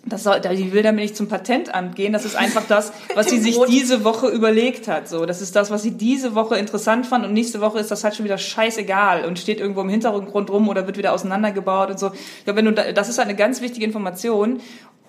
das 0.05 0.23
soll, 0.23 0.41
die 0.41 0.73
will 0.73 0.83
damit 0.83 1.01
nicht 1.01 1.15
zum 1.15 1.27
Patentamt 1.29 1.95
gehen. 1.95 2.11
Das 2.13 2.25
ist 2.25 2.35
einfach 2.35 2.63
das, 2.67 2.91
was 3.15 3.29
sie 3.29 3.39
sich 3.39 3.57
diese 3.69 4.03
Woche 4.03 4.27
überlegt 4.27 4.87
hat. 4.89 5.07
So, 5.07 5.25
das 5.25 5.41
ist 5.41 5.55
das, 5.55 5.71
was 5.71 5.81
sie 5.81 5.91
diese 5.91 6.35
Woche 6.35 6.57
interessant 6.57 7.05
fand 7.07 7.25
und 7.25 7.33
nächste 7.33 7.61
Woche 7.61 7.79
ist 7.79 7.89
das 7.89 8.03
halt 8.03 8.15
schon 8.15 8.25
wieder 8.25 8.37
scheißegal 8.37 9.23
und 9.25 9.39
steht 9.39 9.59
irgendwo 9.61 9.81
im 9.81 9.89
Hintergrund 9.89 10.49
rum 10.49 10.67
oder 10.67 10.85
wird 10.87 10.97
wieder 10.97 11.13
auseinandergebaut 11.13 11.89
und 11.89 11.99
so. 11.99 12.11
Ich 12.13 12.43
glaube, 12.43 12.57
wenn 12.57 12.65
du, 12.65 12.73
da- 12.73 12.91
das 12.91 13.07
ist 13.09 13.17
halt 13.17 13.29
eine 13.29 13.37
ganz 13.37 13.61
wichtige 13.61 13.85
Information 13.85 14.59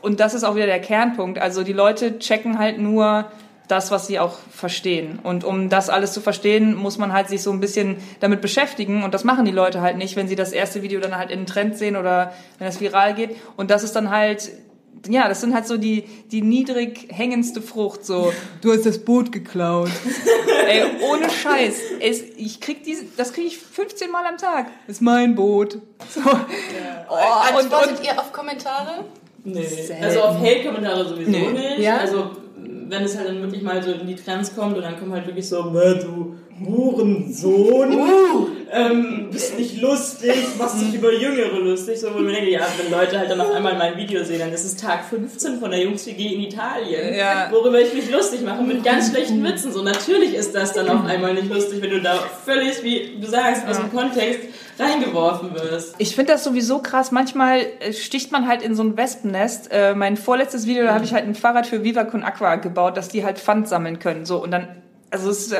und 0.05 0.21
das 0.21 0.35
ist 0.35 0.45
auch 0.45 0.55
wieder 0.55 0.67
der 0.67 0.81
Kernpunkt. 0.81 1.39
Also 1.39 1.63
die 1.63 1.73
Leute 1.73 2.19
checken 2.19 2.59
halt 2.59 2.79
nur 2.79 3.25
das, 3.69 3.91
was 3.91 4.07
sie 4.07 4.19
auch 4.19 4.37
verstehen. 4.51 5.19
Und 5.23 5.45
um 5.45 5.71
das 5.71 5.89
alles 5.89 6.13
zu 6.13 6.21
verstehen, 6.21 6.75
muss 6.75 6.99
man 6.99 7.15
halt 7.15 7.29
sich 7.29 7.43
so 7.43 7.51
ein 7.51 7.61
bisschen 7.61 7.97
damit 8.21 8.43
beschäftigen. 8.43 9.03
Und 9.03 9.15
das 9.15 9.25
machen 9.25 9.47
die 9.47 9.51
Leute 9.51 9.81
halt 9.81 9.97
nicht, 9.97 10.15
wenn 10.17 10.29
sie 10.29 10.37
das 10.37 10.53
erste 10.53 10.83
Video 10.83 11.01
dann 11.01 11.17
halt 11.17 11.31
in 11.31 11.41
den 11.41 11.47
Trend 11.47 11.79
sehen 11.79 11.97
oder 11.97 12.35
wenn 12.59 12.69
es 12.69 12.83
viral 12.83 13.15
geht. 13.15 13.35
Und 13.57 13.71
das 13.71 13.83
ist 13.83 13.97
dann 13.97 14.11
halt, 14.11 14.53
ja, 15.09 15.27
das 15.27 15.41
sind 15.41 15.55
halt 15.55 15.67
so 15.67 15.79
die, 15.79 16.03
die 16.31 16.43
niedrig 16.43 17.09
hängendste 17.11 17.63
Frucht. 17.63 18.05
So, 18.05 18.31
du 18.61 18.75
hast 18.75 18.85
das 18.85 18.99
Boot 18.99 19.33
geklaut. 19.33 19.89
Ey, 20.69 20.83
ohne 21.11 21.31
Scheiß. 21.31 21.77
Es, 22.01 22.21
ich 22.37 22.61
krieg 22.61 22.85
diese, 22.85 23.07
das 23.17 23.33
kriege 23.33 23.47
ich 23.47 23.57
15 23.57 24.11
Mal 24.11 24.27
am 24.27 24.37
Tag. 24.37 24.67
Das 24.87 24.97
ist 24.97 25.01
mein 25.01 25.35
Boot. 25.35 25.79
So. 26.11 26.21
Oh, 26.21 27.15
und, 27.55 27.59
Antwortet 27.59 28.01
und, 28.01 28.07
ihr 28.07 28.19
auf 28.19 28.35
Kommentare? 28.35 29.05
Nee. 29.45 29.63
Selten. 29.63 30.03
Also 30.05 30.21
auf 30.21 30.39
Hate-Kommentare 30.41 31.07
sowieso 31.07 31.31
Nee. 31.31 31.51
nicht. 31.53 31.79
Ja? 31.81 31.99
Also 31.99 32.31
wenn 32.89 33.03
es 33.03 33.17
halt 33.17 33.29
dann 33.29 33.43
wirklich 33.43 33.63
mal 33.63 33.83
so 33.83 33.93
in 33.93 34.07
die 34.07 34.15
Trends 34.15 34.55
kommt 34.55 34.77
und 34.77 34.83
dann 34.83 34.99
kommen 34.99 35.13
halt 35.13 35.27
wirklich 35.27 35.49
so, 35.49 35.63
"Bäh, 35.71 35.95
du 36.01 36.35
Hurensohn, 36.65 37.93
Uh. 37.99 38.47
ähm, 38.73 39.29
bist 39.31 39.59
nicht 39.59 39.81
lustig, 39.81 40.35
machst 40.59 40.81
dich 40.81 40.95
über 40.95 41.13
Jüngere 41.13 41.59
lustig. 41.59 41.99
So, 41.99 42.09
wo 42.15 42.19
ich 42.19 42.25
mir 42.25 42.33
denke, 42.33 42.51
ja, 42.51 42.61
wenn 42.81 42.93
Leute 42.93 43.19
halt 43.19 43.31
dann 43.31 43.41
auf 43.41 43.51
einmal 43.51 43.77
mein 43.77 43.97
Video 43.97 44.23
sehen, 44.23 44.39
dann 44.39 44.53
ist 44.53 44.65
es 44.65 44.77
Tag 44.77 45.05
15 45.05 45.59
von 45.59 45.71
der 45.71 45.81
Jungs-WG 45.81 46.35
in 46.35 46.41
Italien, 46.43 47.15
Ja. 47.15 47.49
worüber 47.51 47.81
ich 47.81 47.93
mich 47.93 48.11
lustig 48.11 48.43
mache, 48.43 48.63
mit 48.63 48.85
ganz 48.85 49.11
schlechten 49.11 49.43
Witzen. 49.43 49.73
So, 49.73 49.83
natürlich 49.83 50.35
ist 50.35 50.55
das 50.55 50.73
dann 50.73 50.89
auf 50.89 51.05
einmal 51.07 51.35
nicht 51.35 51.49
lustig, 51.53 51.83
wenn 51.83 51.91
du 51.91 52.01
da 52.01 52.15
völlig, 52.45 52.83
wie 52.83 53.17
du 53.21 53.27
sagst, 53.27 53.67
aus 53.69 53.79
dem 53.79 53.91
Kontext 53.93 54.41
reingeworfen 54.79 55.55
wirst. 55.55 55.95
Ich 55.99 56.15
finde 56.15 56.33
das 56.33 56.45
sowieso 56.45 56.81
krass. 56.81 57.13
Manchmal 57.13 57.61
äh, 57.81 57.93
sticht 57.93 58.33
man 58.33 58.49
halt 58.49 58.63
in 58.63 58.75
so 58.75 58.83
ein 58.83 58.97
Wespennest. 58.97 59.71
Äh, 59.71 59.95
mein 59.95 60.17
vorletztes 60.17 60.67
Video, 60.67 60.85
da 60.85 60.95
habe 60.95 61.05
ich 61.05 61.15
halt 61.15 61.25
ein 61.25 61.35
Fahrrad 61.35 61.67
für 61.67 61.85
Viva 61.85 62.05
Con 62.05 62.23
Aqua 62.23 62.57
gebaut, 62.57 62.97
dass 62.97 63.09
die 63.09 63.25
halt 63.25 63.39
Pfand 63.39 63.69
sammeln 63.69 63.99
können. 63.99 64.25
So 64.25 64.43
und 64.43 64.51
dann, 64.51 64.83
also 65.11 65.31
es 65.31 65.47
ist, 65.47 65.57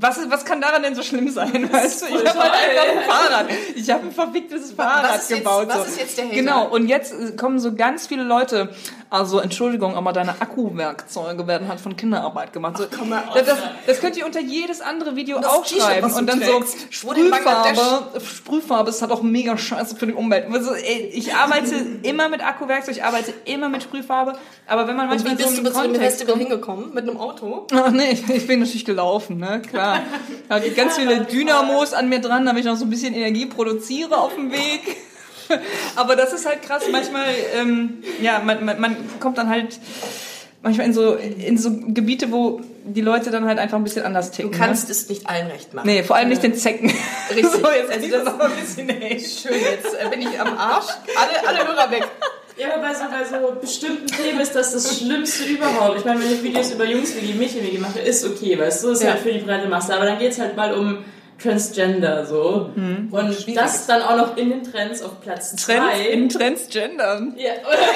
was, 0.00 0.18
was 0.30 0.44
kann 0.44 0.60
daran 0.60 0.82
denn 0.82 0.94
so 0.94 1.02
schlimm 1.02 1.28
sein? 1.28 1.70
Weißt 1.72 2.02
du, 2.02 2.06
ich 2.06 2.26
habe 2.26 2.38
halt 2.38 2.52
einfach 2.52 3.02
ein 3.02 3.10
Fahrrad. 3.10 3.46
Ich 3.74 3.90
habe 3.90 4.04
ein 4.06 4.12
verficktes 4.12 4.72
Fahrrad 4.72 5.16
ist 5.18 5.30
jetzt- 5.30 5.38
gebaut. 5.40 5.66
was 5.68 5.76
so. 5.76 5.82
ist 5.84 5.98
jetzt 6.00 6.18
der 6.18 6.26
Hater? 6.26 6.36
Genau. 6.36 6.68
Und 6.68 6.86
jetzt 6.88 7.12
äh, 7.12 7.32
kommen 7.36 7.58
so 7.58 7.74
ganz 7.74 8.06
viele 8.06 8.22
Leute. 8.22 8.70
Also 9.10 9.38
Entschuldigung, 9.38 9.96
aber 9.96 10.12
deine 10.12 10.38
Akkuwerkzeuge 10.40 11.46
werden 11.46 11.66
halt 11.66 11.80
von 11.80 11.96
Kinderarbeit 11.96 12.52
gemacht. 12.52 12.76
So, 12.76 12.84
komm 12.94 13.08
mal 13.08 13.24
das, 13.32 13.46
das, 13.46 13.58
das 13.86 14.00
könnt 14.00 14.18
ihr 14.18 14.26
unter 14.26 14.40
jedes 14.40 14.82
andere 14.82 15.16
Video 15.16 15.38
das 15.40 15.46
auch 15.46 15.64
schreiben 15.64 16.12
und 16.12 16.26
dann 16.26 16.42
so? 16.42 16.62
Sprühfarbe. 16.90 18.20
Sprühfarbe 18.20 18.90
ist 18.90 19.00
halt 19.00 19.10
auch 19.10 19.22
mega 19.22 19.56
scheiße 19.56 19.96
für 19.96 20.06
die 20.06 20.12
Umwelt. 20.12 20.46
Also, 20.52 20.74
ey, 20.74 21.10
ich 21.14 21.34
arbeite 21.34 21.74
immer 22.02 22.28
mit 22.28 22.44
Akkuwerkzeug, 22.44 22.96
ich 22.96 23.04
arbeite 23.04 23.32
immer 23.46 23.70
mit 23.70 23.82
Sprühfarbe. 23.82 24.34
Aber 24.66 24.86
wenn 24.86 24.96
man 24.96 25.06
Und 25.08 25.14
manchmal 25.24 25.32
wie 25.32 25.36
bist 25.42 25.56
so 25.56 25.62
du 25.62 25.68
bis 25.70 25.72
zu 25.72 25.82
dem 25.88 25.94
Festival 25.94 26.36
hingekommen? 26.36 26.92
Mit 26.92 27.08
einem 27.08 27.16
Auto? 27.18 27.66
Ach 27.72 27.90
nee, 27.92 28.10
ich, 28.10 28.28
ich 28.28 28.46
bin 28.46 28.60
natürlich 28.60 28.84
gelaufen, 28.84 29.38
ne? 29.38 29.62
Klar. 29.66 29.87
Da 30.48 30.54
hatte 30.56 30.66
ich 30.66 30.74
ganz 30.76 30.96
viele 30.96 31.24
Dynamos 31.24 31.92
an 31.94 32.08
mir 32.08 32.20
dran, 32.20 32.44
damit 32.46 32.60
ich 32.64 32.66
noch 32.70 32.76
so 32.76 32.84
ein 32.84 32.90
bisschen 32.90 33.14
Energie 33.14 33.46
produziere 33.46 34.16
auf 34.18 34.34
dem 34.34 34.50
Weg. 34.52 34.96
Aber 35.96 36.14
das 36.16 36.32
ist 36.32 36.46
halt 36.46 36.62
krass. 36.62 36.84
Manchmal, 36.90 37.26
ähm, 37.56 38.02
ja, 38.20 38.38
man, 38.40 38.64
man, 38.64 38.80
man 38.80 38.96
kommt 39.20 39.38
dann 39.38 39.48
halt 39.48 39.78
manchmal 40.62 40.86
in 40.86 40.92
so, 40.92 41.14
in 41.14 41.56
so 41.56 41.70
Gebiete, 41.88 42.30
wo 42.32 42.60
die 42.84 43.00
Leute 43.00 43.30
dann 43.30 43.44
halt 43.46 43.58
einfach 43.58 43.76
ein 43.78 43.84
bisschen 43.84 44.04
anders 44.04 44.30
ticken. 44.30 44.52
Du 44.52 44.58
kannst 44.58 44.90
es 44.90 45.08
nicht 45.08 45.28
allen 45.28 45.46
recht 45.46 45.72
machen. 45.74 45.86
Ne? 45.86 45.94
Nee, 45.94 46.02
vor 46.02 46.16
allem 46.16 46.28
nicht 46.30 46.42
den 46.42 46.54
Zecken. 46.54 46.92
Richtig. 47.30 47.44
So, 47.52 47.70
jetzt 47.70 47.90
Also 47.90 48.08
das 48.08 48.24
das- 48.24 48.34
auch 48.34 48.40
ein 48.40 48.50
bisschen 48.60 48.88
ey. 48.88 49.20
Schön, 49.20 49.52
jetzt 49.60 49.94
äh, 49.94 50.08
bin 50.10 50.20
ich 50.22 50.40
am 50.40 50.56
Arsch. 50.58 50.86
Alle, 51.16 51.48
alle 51.48 51.66
Hörer 51.68 51.90
weg. 51.90 52.06
Ja, 52.58 52.74
aber 52.74 52.82
bei 52.88 52.94
so, 52.94 53.04
bei 53.10 53.24
so 53.24 53.54
bestimmten 53.60 54.06
Themen 54.06 54.40
ist 54.40 54.54
das 54.54 54.72
das 54.72 54.98
Schlimmste 54.98 55.44
überhaupt. 55.44 55.98
Ich 55.98 56.04
meine, 56.04 56.20
wenn 56.20 56.32
ich 56.32 56.42
Videos 56.42 56.72
über 56.72 56.84
Jungs 56.84 57.14
wie 57.16 57.26
die 57.26 57.34
Mädchen 57.34 57.80
mache, 57.80 58.00
ist 58.00 58.24
okay, 58.24 58.58
weißt 58.58 58.84
du, 58.84 58.90
ist 58.90 59.02
Ja. 59.02 59.10
halt 59.12 59.20
für 59.20 59.32
die 59.32 59.38
breite 59.40 59.68
Masse. 59.68 59.94
Aber 59.94 60.04
dann 60.06 60.18
geht's 60.18 60.38
halt 60.40 60.56
mal 60.56 60.74
um 60.74 61.04
Transgender 61.40 62.26
so. 62.26 62.70
Mhm. 62.74 63.08
Und 63.12 63.56
das 63.56 63.86
dann 63.86 64.02
auch 64.02 64.16
noch 64.16 64.36
in 64.36 64.50
den 64.50 64.64
Trends 64.64 65.02
auf 65.02 65.20
Platz 65.20 65.50
Trends, 65.50 65.66
2. 65.66 66.08
in 66.10 66.28
Transgendern. 66.28 67.34
Ja, 67.36 67.52
oder? 67.66 67.78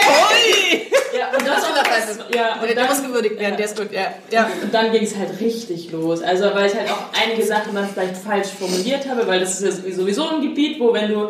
Ja, 1.19 1.27
und 1.37 1.47
das 1.47 1.63
auch 1.63 1.67
Kinderpreise. 1.67 2.25
ja, 2.35 2.59
und 2.63 2.75
Der 2.75 2.85
muss 2.87 2.97
dann, 3.03 3.09
gewürdigt 3.09 3.39
werden, 3.39 3.57
der 3.59 3.67
ist 3.67 3.77
gut. 3.77 3.93
Ja. 3.93 4.15
ja. 4.31 4.49
und 4.63 4.73
dann 4.73 4.93
ging 4.93 5.03
es 5.03 5.15
halt 5.15 5.39
richtig 5.41 5.93
los. 5.93 6.23
Also, 6.23 6.45
weil 6.55 6.71
ich 6.71 6.75
halt 6.75 6.89
auch 6.91 7.03
einige 7.23 7.45
Sachen 7.45 7.75
dann 7.75 7.87
vielleicht 7.87 8.17
falsch 8.17 8.49
formuliert 8.59 9.07
habe, 9.07 9.27
weil 9.27 9.41
das 9.41 9.61
ist 9.61 9.85
ja 9.85 9.93
sowieso 9.93 10.27
ein 10.31 10.41
Gebiet, 10.41 10.81
wo 10.81 10.95
wenn 10.95 11.11
du, 11.11 11.29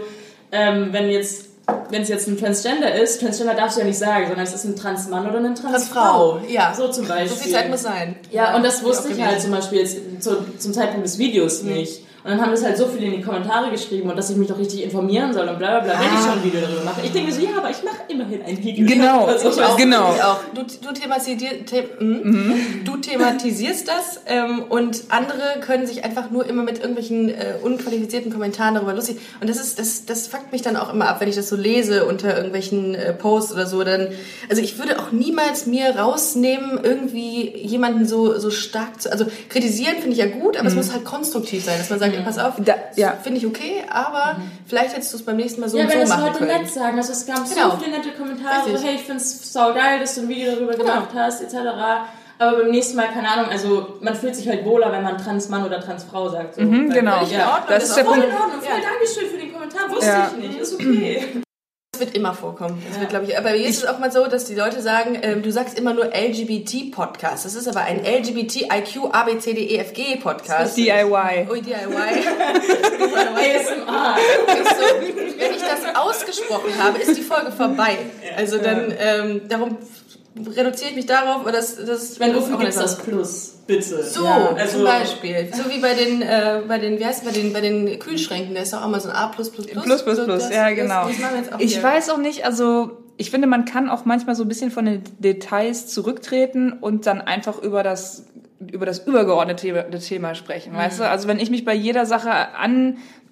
ähm, 0.52 0.90
wenn 0.92 1.10
jetzt, 1.10 1.46
wenn 1.90 2.02
es 2.02 2.08
jetzt 2.08 2.26
ein 2.26 2.38
Transgender 2.38 2.94
ist, 2.94 3.20
Transgender 3.20 3.54
darfst 3.54 3.76
du 3.76 3.80
ja 3.82 3.86
nicht 3.86 3.98
sagen, 3.98 4.26
sondern 4.26 4.44
es 4.44 4.54
ist 4.54 4.64
ein 4.64 4.76
Transmann 4.76 5.28
oder 5.28 5.38
eine 5.38 5.54
Transfrau. 5.54 6.32
Transfrau, 6.32 6.40
ja. 6.48 6.74
So 6.74 6.88
zum 6.88 7.06
Beispiel. 7.06 7.28
So 7.28 7.44
viel 7.44 7.52
Zeit 7.52 7.70
muss 7.70 7.82
sein. 7.82 8.16
Ja, 8.30 8.56
und 8.56 8.64
das 8.64 8.82
wusste 8.82 9.12
ich 9.12 9.22
halt 9.24 9.40
zum 9.40 9.50
Beispiel 9.52 9.78
jetzt 9.78 9.96
zu, 10.20 10.44
zum 10.58 10.72
Zeitpunkt 10.72 11.06
des 11.06 11.18
Videos 11.18 11.62
Mhm. 11.62 11.72
nicht. 11.74 12.00
Und 12.24 12.30
dann 12.30 12.40
haben 12.40 12.52
das 12.52 12.64
halt 12.64 12.76
so 12.78 12.86
viele 12.86 13.06
in 13.06 13.12
die 13.16 13.20
Kommentare 13.20 13.68
geschrieben 13.70 14.08
und 14.08 14.16
dass 14.16 14.30
ich 14.30 14.36
mich 14.36 14.46
doch 14.46 14.58
richtig 14.58 14.84
informieren 14.84 15.32
soll 15.32 15.48
und 15.48 15.58
bla 15.58 15.80
bla 15.80 15.92
bla, 15.92 16.00
wenn 16.00 16.14
ich 16.14 16.20
schon 16.20 16.38
ein 16.38 16.44
Video 16.44 16.60
darüber 16.60 16.84
mache. 16.84 17.00
Ich 17.02 17.10
denke 17.10 17.32
so, 17.32 17.40
ja, 17.40 17.50
aber 17.58 17.70
ich 17.70 17.82
mache 17.82 17.96
immerhin 18.06 18.42
ein 18.42 18.62
Video. 18.62 18.86
Genau, 18.86 19.26
Also, 19.26 19.50
ich 19.50 19.60
auch. 19.60 19.76
du, 19.76 19.82
Genau. 19.82 20.14
Ich 20.14 20.22
auch. 20.22 20.40
Du, 20.54 20.62
du, 20.62 20.92
thematisier, 20.92 21.50
the, 21.68 22.04
mm, 22.04 22.84
du 22.84 22.96
thematisierst 22.98 23.88
das 23.88 24.20
ähm, 24.26 24.62
und 24.68 25.04
andere 25.08 25.60
können 25.62 25.88
sich 25.88 26.04
einfach 26.04 26.30
nur 26.30 26.46
immer 26.46 26.62
mit 26.62 26.78
irgendwelchen 26.78 27.28
äh, 27.28 27.54
unqualifizierten 27.60 28.32
Kommentaren 28.32 28.76
darüber 28.76 28.94
lustig. 28.94 29.18
Und 29.40 29.50
das 29.50 29.58
ist, 29.58 29.80
das, 29.80 30.04
das 30.04 30.28
fuckt 30.28 30.52
mich 30.52 30.62
dann 30.62 30.76
auch 30.76 30.92
immer 30.94 31.08
ab, 31.08 31.20
wenn 31.20 31.28
ich 31.28 31.34
das 31.34 31.48
so 31.48 31.56
lese 31.56 32.06
unter 32.06 32.36
irgendwelchen 32.36 32.94
äh, 32.94 33.12
Posts 33.12 33.52
oder 33.52 33.66
so. 33.66 33.82
Dann, 33.82 34.08
also 34.48 34.62
ich 34.62 34.78
würde 34.78 35.00
auch 35.00 35.10
niemals 35.10 35.66
mir 35.66 35.96
rausnehmen, 35.96 36.78
irgendwie 36.82 37.56
jemanden 37.56 38.06
so, 38.06 38.38
so 38.38 38.50
stark 38.50 39.02
zu. 39.02 39.10
Also 39.10 39.26
kritisieren 39.48 39.96
finde 39.96 40.12
ich 40.12 40.18
ja 40.18 40.26
gut, 40.26 40.56
aber 40.56 40.68
es 40.68 40.76
muss 40.76 40.92
halt 40.92 41.04
konstruktiv 41.04 41.64
sein, 41.64 41.78
dass 41.78 41.90
man 41.90 41.98
sagt, 41.98 42.11
pass 42.20 42.38
auf, 42.38 42.54
Da- 42.58 42.74
ja. 42.96 43.14
finde 43.22 43.38
ich 43.38 43.46
okay, 43.46 43.84
aber 43.90 44.36
vielleicht 44.66 44.94
hättest 44.94 45.12
du 45.12 45.16
es 45.18 45.24
beim 45.24 45.36
nächsten 45.36 45.60
Mal 45.60 45.68
so 45.68 45.78
Ja, 45.78 45.84
und 45.84 45.90
wenn 45.90 45.98
so 45.98 46.00
das 46.02 46.10
machen 46.10 46.26
Leute 46.26 46.38
können. 46.46 46.62
nett 46.62 46.70
sagen, 46.72 46.96
also 46.98 47.12
es 47.12 47.26
gab 47.26 47.48
Genau. 47.48 47.70
so 47.70 47.76
viele 47.78 47.96
nette 47.96 48.10
Kommentare, 48.12 48.76
so 48.76 48.84
hey, 48.84 48.94
ich 48.96 49.02
find's 49.02 49.52
saugeil, 49.52 50.00
dass 50.00 50.14
du 50.14 50.22
ein 50.22 50.28
Video 50.28 50.52
darüber 50.52 50.74
gemacht 50.74 51.08
hast, 51.14 51.40
etc. 51.42 51.56
Aber 52.38 52.56
beim 52.58 52.70
nächsten 52.70 52.96
Mal, 52.96 53.06
keine 53.08 53.28
Ahnung, 53.28 53.46
also 53.50 53.98
man 54.00 54.14
fühlt 54.16 54.34
sich 54.34 54.48
halt 54.48 54.64
wohler, 54.64 54.90
wenn 54.90 55.02
man 55.02 55.16
Transmann 55.16 55.64
oder 55.64 55.80
Transfrau 55.80 56.28
sagt. 56.28 56.56
So. 56.56 56.62
Mhm, 56.62 56.90
genau. 56.90 57.20
Ordnung, 57.20 57.30
Das 57.68 57.84
ist 57.84 57.96
der 57.96 58.04
Voll 58.04 58.14
Punkt. 58.14 58.28
in 58.28 58.34
Ordnung, 58.34 58.60
voll 58.60 58.68
Ja. 58.68 58.88
Dankeschön 58.90 59.30
für 59.30 59.38
den 59.38 59.52
Kommentar, 59.52 59.90
wusste 59.90 60.06
Ja. 60.06 60.30
ich 60.36 60.48
nicht, 60.48 60.58
ist 60.60 60.74
okay. 60.74 61.24
Das 62.02 62.08
wird 62.08 62.16
immer 62.16 62.34
vorkommen. 62.34 62.82
Das 62.88 62.98
wird, 62.98 63.10
glaube 63.10 63.26
ich, 63.26 63.38
aber 63.38 63.54
jetzt 63.54 63.76
ist 63.76 63.84
es 63.84 63.88
auch 63.88 64.00
mal 64.00 64.10
so, 64.10 64.26
dass 64.26 64.46
die 64.46 64.56
Leute 64.56 64.82
sagen, 64.82 65.16
ähm, 65.22 65.40
du 65.40 65.52
sagst 65.52 65.78
immer 65.78 65.94
nur 65.94 66.06
LGBT-Podcast. 66.06 67.44
Das 67.44 67.54
ist 67.54 67.68
aber 67.68 67.82
ein 67.82 68.04
LGBT-IQ-ABCDEFG-Podcast. 68.04 70.76
DIY. 70.76 71.46
Ui, 71.48 71.62
DIY. 71.62 71.76
ASMR. 73.36 74.16
So, 74.72 74.84
wenn 75.38 75.52
ich 75.52 75.62
das 75.62 75.84
ausgesprochen 75.94 76.72
habe, 76.82 76.98
ist 76.98 77.16
die 77.16 77.22
Folge 77.22 77.52
vorbei. 77.52 77.98
Also 78.36 78.58
dann, 78.58 78.92
ähm, 78.98 79.42
darum 79.48 79.78
reduziere 80.56 80.90
ich 80.90 80.96
mich 80.96 81.06
darauf, 81.06 81.40
aber 81.42 81.52
das, 81.52 81.76
das 81.76 82.18
Wenn 82.18 82.34
wofür 82.34 82.56
auch 82.56 82.60
gibt's 82.60 82.76
etwas. 82.76 82.96
das 82.96 83.04
Plus, 83.04 83.54
bitte. 83.66 84.02
So, 84.02 84.24
Ja, 84.24 84.48
also- 84.56 84.76
zum 84.78 84.84
Beispiel. 84.84 85.48
So 85.52 85.70
wie 85.70 85.80
bei 85.80 85.94
den, 85.94 86.22
äh, 86.22 86.62
bei 86.66 86.78
den, 86.78 86.98
wie 86.98 87.04
heißt 87.04 87.24
bei 87.24 87.30
den, 87.32 87.52
bei 87.52 87.60
den 87.60 87.98
Kühlschränken, 87.98 88.54
da 88.54 88.62
ist 88.62 88.72
doch 88.72 88.82
auch 88.82 88.88
mal 88.88 89.00
so 89.00 89.08
ein 89.10 89.14
A+++. 89.16 89.28
Plus, 89.28 89.50
plus, 89.50 90.02
plus, 90.02 90.16
So, 90.16 90.26
das- 90.26 90.50
ja, 90.50 90.68
das- 90.68 90.76
genau. 90.76 91.06
Das 91.08 91.52
auch 91.52 91.60
Ich 91.60 91.74
hier. 91.74 91.82
weiß 91.82 92.10
auch 92.10 92.18
nicht, 92.18 92.44
also 92.46 92.92
ich 93.18 93.30
finde, 93.30 93.46
man 93.46 93.64
kann 93.66 93.90
auch 93.90 94.04
manchmal 94.04 94.34
so 94.34 94.42
ein 94.44 94.48
bisschen 94.48 94.70
von 94.70 94.86
den 94.86 95.02
Details 95.18 95.86
zurücktreten 95.88 96.72
und 96.72 97.06
dann 97.06 97.20
einfach 97.20 97.58
über 97.62 97.82
das 97.82 98.26
über 98.72 98.86
das 98.86 99.00
übergeordnete 99.00 99.60
Thema, 99.62 99.82
das 100.30 100.38
sprechen, 100.38 100.72
weißt 100.72 100.98
Mhm. 101.00 101.02
du? 101.02 101.08
Also 101.10 101.26
wenn 101.26 101.40
ich 101.40 101.50
mich 101.50 101.64
bei 101.64 101.74
jeder 101.74 102.06
Sache 102.06 102.30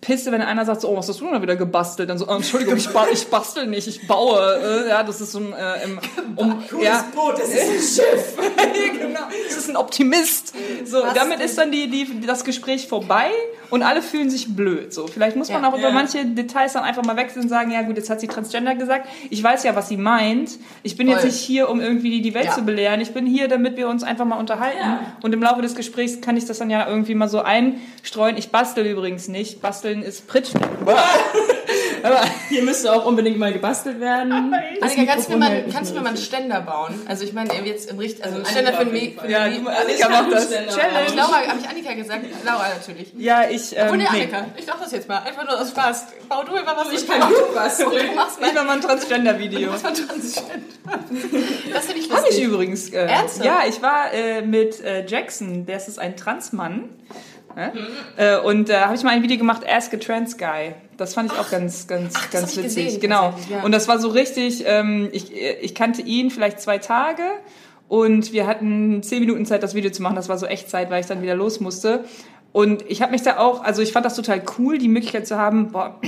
anpisse, 0.01 0.33
wenn 0.33 0.41
einer 0.41 0.65
sagt, 0.65 0.81
so, 0.81 0.89
oh, 0.89 0.97
was 0.97 1.09
hast 1.09 1.21
du 1.21 1.25
denn 1.25 1.35
da 1.35 1.43
wieder 1.43 1.57
gebastelt? 1.57 2.09
Dann 2.09 2.19
so, 2.19 2.27
oh, 2.29 2.35
Entschuldigung, 2.37 2.77
ich, 2.77 2.89
ba 2.89 3.07
ich 3.13 3.27
bastel 3.29 3.67
nicht, 3.67 3.87
ich 3.87 4.07
baue. 4.07 4.85
Äh, 4.85 4.89
ja, 4.89 5.03
das 5.03 5.21
ist 5.21 5.33
so 5.33 5.39
ein, 5.39 5.53
äh, 5.53 5.85
im, 5.85 5.99
um, 6.37 6.65
ja, 6.83 7.05
Boot, 7.15 7.35
das 7.39 7.49
ist 7.49 8.01
ein 8.01 8.07
Schiff. 8.07 8.37
genau. 9.01 9.21
Das 9.49 9.57
ist 9.59 9.69
ein 9.69 9.77
Optimist. 9.77 10.55
So, 10.85 11.03
Was 11.03 11.15
damit 11.15 11.41
ist 11.41 11.59
dann 11.59 11.71
die, 11.71 11.89
die, 11.89 12.21
das 12.27 12.45
Gespräch 12.45 12.89
vorbei 12.89 13.31
und 13.71 13.83
alle 13.83 14.03
fühlen 14.03 14.31
sich 14.31 14.55
blöd. 14.57 14.93
So, 14.93 15.07
vielleicht 15.07 15.37
muss 15.37 15.51
man 15.51 15.63
Ja. 15.63 15.69
auch 15.69 15.75
über 15.75 15.89
Ja. 15.89 15.95
manche 15.95 16.25
Details 16.25 16.73
dann 16.73 16.85
einfach 16.85 17.05
mal 17.05 17.17
wechseln 17.17 17.43
und 17.43 17.49
sagen, 17.49 17.71
ja 17.71 17.83
gut, 17.83 17.97
jetzt 17.97 18.11
hat 18.11 18.21
sie 18.21 18.27
Transgender 18.27 18.75
gesagt. 18.75 19.07
Ich 19.29 19.43
weiß 19.43 19.65
ja, 19.65 19.77
was 19.77 19.89
sie 19.89 19.97
meint. 19.97 20.53
Ich 20.83 20.97
bin 20.97 21.09
jetzt 21.09 21.21
Voll. 21.21 21.29
nicht 21.29 21.41
hier, 21.41 21.69
um 21.69 21.81
irgendwie 21.81 22.21
die, 22.23 22.35
Welt 22.35 22.47
Ja. 22.47 22.53
zu 22.55 22.63
belehren. 22.63 23.01
Ich 23.01 23.13
bin 23.13 23.27
hier, 23.27 23.49
damit 23.49 23.77
wir 23.77 23.89
uns 23.89 24.03
einfach 24.03 24.25
mal 24.25 24.39
unterhalten. 24.39 24.79
Ja. 24.81 25.01
Und 25.23 25.33
im 25.35 25.43
Laufe 25.43 25.63
des 25.63 25.75
Gesprächs 25.75 26.21
kann 26.21 26.37
ich 26.37 26.47
das 26.47 26.59
dann 26.59 26.71
ja 26.71 26.89
irgendwie 26.89 27.15
mal 27.15 27.29
so 27.29 27.41
einstreuen. 27.43 28.37
Ich 28.37 28.51
bastel 28.51 28.87
übrigens 28.87 29.29
nicht. 29.29 29.61
Basteln 29.91 30.03
ist 30.03 30.27
Pritschen. 30.29 30.61
Aber 32.03 32.23
Hier 32.49 32.63
müsste 32.63 32.93
auch 32.93 33.05
unbedingt 33.05 33.39
mal 33.39 33.53
gebastelt 33.53 34.01
werden. 34.01 34.55
Das 34.81 34.93
Annika, 34.93 35.13
kannst 35.13 35.29
du 35.29 35.33
mir 35.33 35.39
mal, 35.39 35.65
kannst 35.71 35.91
du 35.91 35.95
mir 35.97 36.01
mal 36.03 36.09
einen. 36.11 36.17
Ständer 36.19 36.61
bauen? 36.63 36.95
Also 37.07 37.25
ich 37.25 37.33
meine, 37.33 37.53
jetzt 37.65 37.91
im 37.91 37.99
Richt, 37.99 38.23
also 38.23 38.37
ein 38.37 38.43
Also 38.43 38.53
Ständer 38.53 38.73
für 38.73 38.79
Annika 38.79 38.85
den 38.85 38.97
auf 38.97 39.03
jeden 39.03 39.13
Mi- 39.13 39.17
Fall. 39.17 39.27
für 39.27 39.51
den 39.51 39.65
ja, 39.65 39.71
Mi- 39.71 39.77
Annika 39.83 40.09
macht 40.09 40.33
das. 40.33 40.49
Challenge. 40.51 41.15
Laura, 41.17 41.37
habe 41.47 41.59
ich 41.61 41.69
Annika 41.69 41.93
gesagt? 41.95 42.25
Laura 42.45 42.69
natürlich. 42.69 43.13
Ja, 43.19 43.49
ich. 43.51 43.77
Ähm, 43.77 43.89
Oh 43.91 43.97
nee, 43.97 44.03
nee. 44.03 44.09
Annika, 44.09 44.47
ich 44.57 44.65
sag 44.65 44.81
das 44.81 44.93
jetzt 44.93 45.09
mal. 45.09 45.19
Einfach 45.19 45.45
nur 45.47 45.61
aus 45.61 45.69
Spaß. 45.71 46.07
Bau 46.29 46.43
du 46.45 46.55
immer 46.57 46.77
was 46.77 46.93
Ich 46.93 47.07
kann 47.07 47.21
gut 47.21 47.55
basteln. 47.55 47.91
Du 47.91 48.15
machst 48.15 48.41
mal 48.41 48.49
Ich 48.49 48.55
mach 48.55 48.65
mal 48.65 48.73
ein 48.75 48.81
Transgender-Video. 48.81 49.73
was 49.73 49.83
von 49.83 49.95
Transgender. 49.95 50.65
Das 51.73 51.85
finde 51.85 52.01
ich 52.01 52.11
Habe 52.11 52.21
ich 52.23 52.27
lustig. 52.31 52.45
übrigens. 52.45 52.89
Äh, 52.91 53.07
Ernsthaft? 53.07 53.45
Ja, 53.45 53.63
ich 53.69 53.83
war 53.83 54.13
äh, 54.15 54.41
mit 54.43 54.81
äh, 54.83 55.05
Jackson, 55.07 55.67
der 55.67 55.77
ist 55.77 55.99
ein 55.99 56.17
Transmann. 56.17 56.89
Äh, 58.17 58.39
und 58.39 58.69
da 58.69 58.87
habe 58.87 58.95
ich 58.95 59.03
mal 59.03 59.11
ein 59.11 59.23
Video 59.23 59.39
gemacht, 59.39 59.63
Ask 59.69 59.93
a 59.95 59.97
Trans 59.97 60.39
Guy. 60.39 60.75
Das 60.97 61.15
fand 61.15 61.33
ich 61.33 61.39
auch 61.39 61.51
ganz, 61.51 61.87
ganz, 61.87 62.15
Ach, 62.17 62.31
ganz 62.31 62.57
witzig. 62.57 62.85
gesehen, 62.87 63.01
genau. 63.01 63.35
ja. 63.49 63.63
Und 63.63 63.73
das 63.73 63.89
war 63.89 63.99
so 63.99 64.09
richtig, 64.09 64.65
ähm, 64.67 65.09
ich, 65.13 65.33
ich 65.35 65.75
kannte 65.75 66.03
ihn 66.03 66.31
vielleicht 66.31 66.61
zwei 66.61 66.79
Tage 66.79 67.23
und 67.89 68.33
wir 68.33 68.47
hatten 68.47 69.03
zehn 69.03 69.21
Minuten 69.21 69.47
Zeit, 69.47 69.63
das 69.63 69.75
Video 69.75 69.91
zu 69.91 70.03
machen. 70.03 70.17
Das 70.17 70.29
war 70.29 70.39
so 70.39 70.47
Echtzeit, 70.47 70.91
weil 70.91 71.01
ich 71.01 71.07
dann 71.07 71.23
wieder 71.23 71.35
los 71.35 71.61
musste. 71.61 72.05
Und 72.53 72.85
ich 72.89 73.03
habe 73.03 73.13
mich 73.13 73.23
da 73.23 73.39
auch, 73.39 73.63
also 73.63 73.83
ich 73.83 73.93
fand 73.93 74.07
das 74.07 74.17
total 74.17 74.43
cool, 74.59 74.79
die 74.79 74.89
Möglichkeit 74.89 75.27
zu 75.27 75.39
haben, 75.39 75.73
boah, 75.73 76.01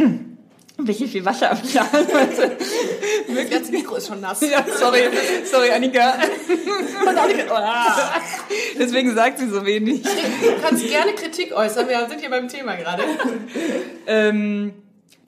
wie 0.78 1.08
viel 1.08 1.24
Wasser 1.24 1.50
am 1.50 1.60
Plan. 1.60 1.86
Das 3.34 3.50
ganze 3.50 3.72
Mikro 3.72 3.96
ist 3.96 4.08
schon 4.08 4.20
nass. 4.20 4.40
Ja, 4.40 4.64
sorry, 4.78 5.04
sorry, 5.44 5.70
Annika. 5.70 6.14
Und 7.08 7.18
Annika, 7.18 8.14
Deswegen 8.78 9.14
sagt 9.14 9.38
sie 9.38 9.48
so 9.48 9.64
wenig. 9.64 10.02
Du 10.02 10.08
kannst 10.62 10.86
gerne 10.86 11.12
Kritik 11.12 11.52
äußern, 11.52 11.88
wir 11.88 12.06
sind 12.08 12.20
hier 12.20 12.30
beim 12.30 12.48
Thema 12.48 12.76
gerade. 12.76 13.02
Ähm, 14.06 14.74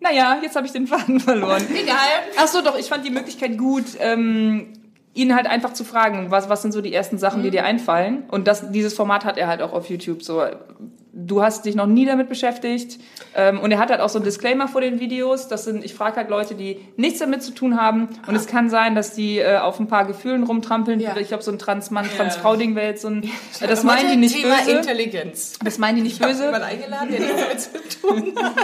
naja, 0.00 0.38
jetzt 0.42 0.54
habe 0.54 0.66
ich 0.66 0.72
den 0.72 0.86
Faden 0.86 1.20
verloren. 1.20 1.64
Egal. 1.74 1.96
Ach 2.36 2.46
so, 2.46 2.60
doch, 2.60 2.78
ich 2.78 2.86
fand 2.86 3.06
die 3.06 3.10
Möglichkeit 3.10 3.56
gut, 3.56 3.84
ähm, 4.00 4.83
ihn 5.14 5.35
halt 5.35 5.47
einfach 5.47 5.73
zu 5.73 5.85
fragen, 5.85 6.30
was, 6.30 6.49
was 6.49 6.62
sind 6.62 6.73
so 6.73 6.80
die 6.80 6.92
ersten 6.92 7.18
Sachen, 7.18 7.42
die 7.42 7.50
dir 7.50 7.64
einfallen. 7.64 8.25
Und 8.28 8.47
das, 8.49 8.71
dieses 8.73 8.94
Format 8.94 9.25
hat 9.25 9.38
er 9.38 9.47
halt 9.47 9.62
auch 9.62 9.73
auf 9.73 9.88
YouTube. 9.88 10.23
So, 10.23 10.42
du 11.12 11.42
hast 11.42 11.64
dich 11.64 11.76
noch 11.76 11.87
nie 11.87 12.04
damit 12.04 12.28
beschäftigt. 12.28 12.99
Ähm, 13.37 13.61
und 13.61 13.71
er 13.71 13.78
hat 13.78 13.90
halt 13.90 14.00
auch 14.00 14.09
so 14.09 14.18
einen 14.18 14.25
Disclaimer 14.25 14.66
vor 14.66 14.80
den 14.80 14.99
Videos. 14.99 15.47
Das 15.47 15.64
sind, 15.64 15.85
ich 15.85 15.94
frage 15.94 16.16
halt 16.16 16.30
Leute, 16.30 16.56
die 16.56 16.80
nichts 16.97 17.21
damit 17.21 17.44
zu 17.44 17.52
tun 17.52 17.80
haben. 17.80 18.09
Und 18.26 18.35
es 18.35 18.49
kann 18.49 18.68
sein, 18.68 18.97
dass 18.97 19.14
die 19.14 19.38
äh, 19.38 19.59
auf 19.59 19.78
ein 19.78 19.87
paar 19.87 20.04
Gefühlen 20.04 20.42
rumtrampeln. 20.42 20.99
Ja. 20.99 21.16
Ich 21.16 21.28
glaube, 21.28 21.44
so 21.44 21.52
ein 21.52 21.61
Trans-Mann, 21.61 22.06
Trans-Frau-Ding 22.16 22.75
wäre 22.75 22.88
jetzt 22.88 23.02
so 23.02 23.09
ein. 23.09 23.23
Äh, 23.61 23.68
das 23.68 23.85
meinen 23.85 24.11
die 24.11 24.16
nicht 24.16 24.35
Thema 24.35 24.56
böse. 24.59 24.78
Intelligenz. 24.78 25.59
Das 25.62 25.78
meinen 25.78 25.97
die 25.97 26.02
nicht 26.02 26.21
böse. 26.21 26.47
Jemand 26.47 26.64
eingeladen, 26.64 27.09
der 27.11 27.21
nichts 27.21 27.42
damit 27.42 27.61
zu 27.61 27.99
tun 28.00 28.35
hat. 28.42 28.54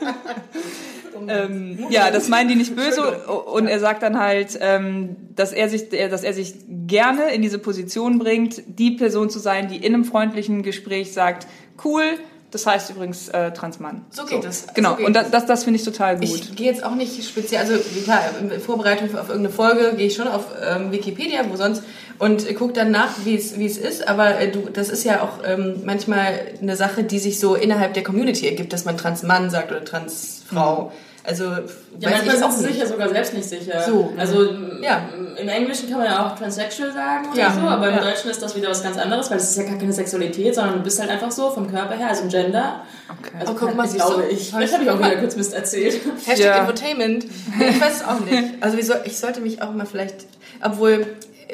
Ähm, 1.28 1.78
ja, 1.90 2.10
das 2.10 2.28
meinen 2.28 2.48
die 2.48 2.54
nicht 2.54 2.74
böse. 2.76 3.02
Und 3.26 3.66
er 3.66 3.80
sagt 3.80 4.02
dann 4.02 4.18
halt, 4.18 4.58
ähm, 4.60 5.16
dass 5.34 5.52
er 5.52 5.68
sich, 5.68 5.88
dass 5.88 6.22
er 6.22 6.32
sich 6.32 6.54
gerne 6.68 7.32
in 7.32 7.42
diese 7.42 7.58
Position 7.58 8.18
bringt, 8.18 8.62
die 8.66 8.92
Person 8.92 9.30
zu 9.30 9.38
sein, 9.38 9.68
die 9.68 9.76
in 9.76 9.94
einem 9.94 10.04
freundlichen 10.04 10.62
Gespräch 10.62 11.12
sagt, 11.12 11.46
cool, 11.84 12.04
das 12.50 12.66
heißt 12.66 12.90
übrigens 12.90 13.28
äh, 13.28 13.52
Transmann. 13.52 14.04
So 14.10 14.24
geht 14.24 14.44
es. 14.44 14.66
Genau. 14.74 14.90
So 14.90 14.96
geht 14.96 15.06
und 15.06 15.12
das, 15.14 15.30
das, 15.30 15.46
das 15.46 15.64
finde 15.64 15.78
ich 15.78 15.84
total 15.84 16.16
gut. 16.16 16.24
Ich 16.24 16.56
gehe 16.56 16.66
jetzt 16.66 16.84
auch 16.84 16.94
nicht 16.94 17.24
speziell, 17.24 17.60
also 17.60 17.74
klar, 18.04 18.20
in 18.40 18.60
Vorbereitung 18.60 19.08
auf 19.16 19.28
irgendeine 19.28 19.50
Folge 19.50 19.94
gehe 19.96 20.06
ich 20.08 20.14
schon 20.14 20.28
auf 20.28 20.46
ähm, 20.62 20.92
Wikipedia, 20.92 21.44
wo 21.48 21.56
sonst, 21.56 21.82
und 22.18 22.54
gucke 22.54 22.72
dann 22.74 22.90
nach, 22.90 23.24
wie 23.24 23.34
es 23.34 23.58
wie 23.58 23.66
es 23.66 23.78
ist. 23.78 24.06
Aber 24.06 24.38
äh, 24.38 24.50
du, 24.50 24.68
das 24.72 24.90
ist 24.90 25.04
ja 25.04 25.22
auch 25.22 25.44
ähm, 25.44 25.82
manchmal 25.84 26.40
eine 26.60 26.76
Sache, 26.76 27.04
die 27.04 27.18
sich 27.18 27.40
so 27.40 27.54
innerhalb 27.54 27.94
der 27.94 28.02
Community 28.02 28.46
ergibt, 28.46 28.72
dass 28.72 28.84
man 28.84 28.96
Transmann 28.96 29.50
sagt 29.50 29.70
oder 29.70 29.84
Transfrau. 29.84 30.92
Also 31.22 31.44
Ja, 31.44 31.52
weiß 31.60 31.66
manchmal 32.00 32.36
ich 32.36 32.42
auch 32.42 32.50
sind 32.50 32.66
sie 32.66 32.72
sich 32.72 32.78
ja 32.80 32.86
sogar 32.86 33.08
selbst 33.10 33.34
nicht 33.34 33.48
sicher. 33.48 33.82
So. 33.86 34.12
Also 34.16 34.42
Ja. 34.82 35.02
im 35.36 35.48
Englischen 35.48 35.88
kann 35.90 35.98
man 35.98 36.06
ja 36.06 36.26
auch 36.26 36.38
transsexual 36.38 36.92
sagen 36.92 37.28
oder 37.30 37.38
Ja. 37.40 37.52
so, 37.52 37.60
aber 37.60 37.88
im 37.88 37.94
Ja. 37.96 38.00
Deutschen 38.02 38.30
ist 38.30 38.42
das 38.42 38.56
wieder 38.56 38.70
was 38.70 38.82
ganz 38.82 38.96
anderes, 38.96 39.30
weil 39.30 39.36
es 39.36 39.50
ist 39.50 39.56
ja 39.58 39.64
gar 39.64 39.76
keine 39.76 39.92
Sexualität, 39.92 40.54
sondern 40.54 40.74
du 40.78 40.80
bist 40.82 40.98
halt 40.98 41.10
einfach 41.10 41.30
so 41.30 41.50
vom 41.50 41.70
Körper 41.70 41.94
her, 41.94 42.08
also 42.08 42.22
ein 42.22 42.28
Gender. 42.30 42.82
Okay. 43.20 43.30
Also 43.38 43.52
Oh, 43.52 43.56
guck 43.58 43.74
mal, 43.76 43.86
glaube 43.86 44.22
du? 44.22 44.28
ich. 44.34 44.50
Vielleicht 44.50 44.72
habe 44.72 44.84
ich 44.84 44.90
auch 44.90 44.98
wieder 44.98 45.16
kurz 45.16 45.36
Mist 45.36 45.52
erzählt. 45.54 46.00
Hashtag 46.24 46.38
Ja. 46.38 46.58
Infotainment. 46.60 47.24
Ich 47.24 47.80
weiß 47.80 47.96
es 47.96 48.04
auch 48.04 48.20
nicht. 48.20 48.54
Also 48.62 48.78
wie 48.78 48.82
soll, 48.82 49.00
ich 49.04 49.18
sollte 49.18 49.40
mich 49.40 49.60
auch 49.60 49.72
mal 49.72 49.86
vielleicht, 49.86 50.26
obwohl 50.62 51.06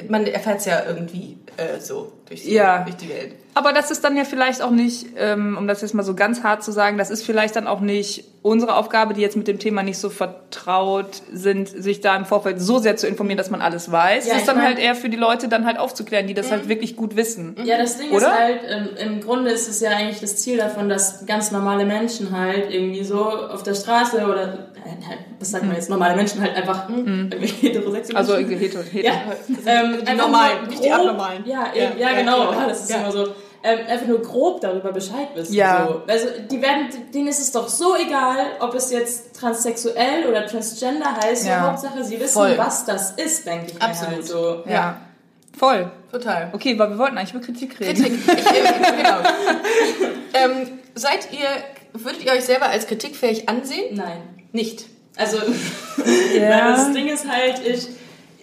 man 0.09 0.27
erfährt 0.27 0.59
es 0.61 0.67
ja 0.67 0.83
irgendwie 0.87 1.39
äh, 1.57 1.81
so 1.81 2.13
durch 2.29 2.43
die, 2.43 2.53
Ja. 2.53 2.83
durch 2.85 2.97
die 2.97 3.09
Welt. 3.09 3.33
Aber 3.57 3.73
das 3.73 3.91
ist 3.91 4.05
dann 4.05 4.19
ja 4.19 4.25
vielleicht 4.25 4.61
auch 4.61 4.71
nicht, 4.71 5.07
ähm, 5.17 5.57
um 5.59 5.67
das 5.67 5.81
jetzt 5.81 5.95
mal 5.95 6.03
so 6.03 6.15
ganz 6.15 6.43
hart 6.43 6.63
zu 6.63 6.73
sagen, 6.73 6.99
das 6.99 7.09
ist 7.09 7.25
vielleicht 7.25 7.57
dann 7.57 7.67
auch 7.67 7.81
nicht 7.81 8.25
unsere 8.43 8.77
Aufgabe, 8.77 9.15
die 9.15 9.23
jetzt 9.23 9.35
mit 9.35 9.49
dem 9.49 9.59
Thema 9.59 9.83
nicht 9.83 9.97
so 9.99 10.11
vertraut 10.11 11.23
sind, 11.33 11.67
sich 11.67 12.03
da 12.03 12.15
im 12.17 12.27
Vorfeld 12.27 12.61
so 12.61 12.79
sehr 12.79 12.97
zu 12.99 13.07
informieren, 13.09 13.39
dass 13.39 13.49
man 13.51 13.63
alles 13.63 13.91
weiß. 13.91 14.27
Ja, 14.27 14.35
das 14.35 14.43
ist 14.43 14.49
dann 14.49 14.61
halt 14.61 14.79
eher 14.79 14.95
für 14.95 15.09
die 15.09 15.17
Leute 15.17 15.49
dann 15.49 15.65
halt 15.65 15.79
aufzuklären, 15.79 16.27
die 16.27 16.35
das 16.35 16.51
halt 16.51 16.69
wirklich 16.69 16.97
gut 16.97 17.17
wissen. 17.17 17.57
Ja, 17.65 17.79
das 17.79 17.97
Ding 17.97 18.11
Oder? 18.11 18.27
ist 18.27 18.39
halt, 18.39 18.61
im 19.01 19.21
Grunde 19.23 19.51
ist 19.51 19.69
es 19.71 19.81
ja 19.81 19.89
eigentlich 19.91 20.21
das 20.21 20.37
Ziel 20.37 20.59
davon, 20.59 20.91
dass 20.91 21.25
ganz 21.25 21.51
normale 21.51 21.87
Menschen 21.87 22.39
halt 22.39 22.71
irgendwie 22.71 23.05
so 23.05 23.25
auf 23.25 23.63
der 23.63 23.75
Straße 23.75 24.19
oder, 24.23 24.69
halt, 24.85 25.19
was 25.41 25.51
sagt 25.51 25.65
man 25.65 25.75
jetzt, 25.77 25.89
normale 25.89 26.15
Menschen 26.15 26.43
halt 26.43 26.55
einfach 26.57 26.91
irgendwie 26.91 27.47
heterosexuell. 27.47 28.19
Also 28.19 28.37
hetero, 28.37 28.83
hetero. 28.83 29.03
Ja, 29.03 29.13
ähm, 29.65 30.05
die 30.09 30.15
normalen, 30.15 30.67
nicht 30.69 30.85
die 30.85 30.93
abnormalen. 30.93 31.43
Ja, 31.47 31.71
Ja, 31.75 31.85
ja, 31.85 32.11
ja, 32.11 32.21
genau, 32.21 32.49
klar. 32.53 32.69
das 32.69 32.83
ist 32.83 32.91
Ja. 32.91 32.99
immer 32.99 33.11
so. 33.13 33.29
Ähm, 33.69 33.81
einfach 33.89 34.07
nur 34.07 34.23
grob 34.23 34.61
darüber 34.61 34.93
Bescheid 34.93 35.29
wissen. 35.35 35.53
Ja. 35.55 35.89
So. 35.89 36.03
Also 36.07 36.29
die 36.49 36.63
werden, 36.63 36.87
denen 37.13 37.27
ist 37.27 37.41
es 37.41 37.51
doch 37.51 37.69
so 37.69 37.97
egal, 37.97 38.39
ob 38.61 38.75
es 38.75 38.93
jetzt 38.93 39.35
transsexuell 39.35 40.27
oder 40.29 40.47
transgender 40.47 41.17
heißt. 41.17 41.47
Ja. 41.47 41.63
So, 41.63 41.69
Hauptsache, 41.71 42.05
sie 42.05 42.21
wissen, 42.21 42.35
Voll. 42.35 42.57
was 42.57 42.85
das 42.85 43.11
ist, 43.13 43.45
denke 43.45 43.67
ich. 43.69 43.75
mir 43.75 43.83
Absolut. 43.83 44.15
Halt 44.15 44.27
so. 44.27 44.63
Ja. 44.69 45.01
Voll. 45.59 45.91
Total. 46.13 46.51
Okay, 46.53 46.79
weil 46.79 46.91
wir 46.91 46.99
wollten 46.99 47.19
eigentlich 47.19 47.35
über 47.35 47.45
Kritik 47.45 47.81
reden. 47.81 48.05
Kritik. 48.05 48.21
Ich, 48.39 48.97
genau. 48.97 49.19
ähm, 50.35 50.79
seid 50.95 51.33
ihr, 51.33 51.49
würdet 51.93 52.25
ihr 52.25 52.33
euch 52.33 52.45
selber 52.45 52.67
als 52.67 52.87
kritikfähig 52.87 53.49
ansehen? 53.49 53.97
Nein. 53.97 54.23
Nicht. 54.53 54.85
Also, 55.17 55.39
Ja. 56.39 56.71
das 56.71 56.93
Ding 56.93 57.09
ist 57.09 57.27
halt, 57.29 57.67
ich 57.67 57.89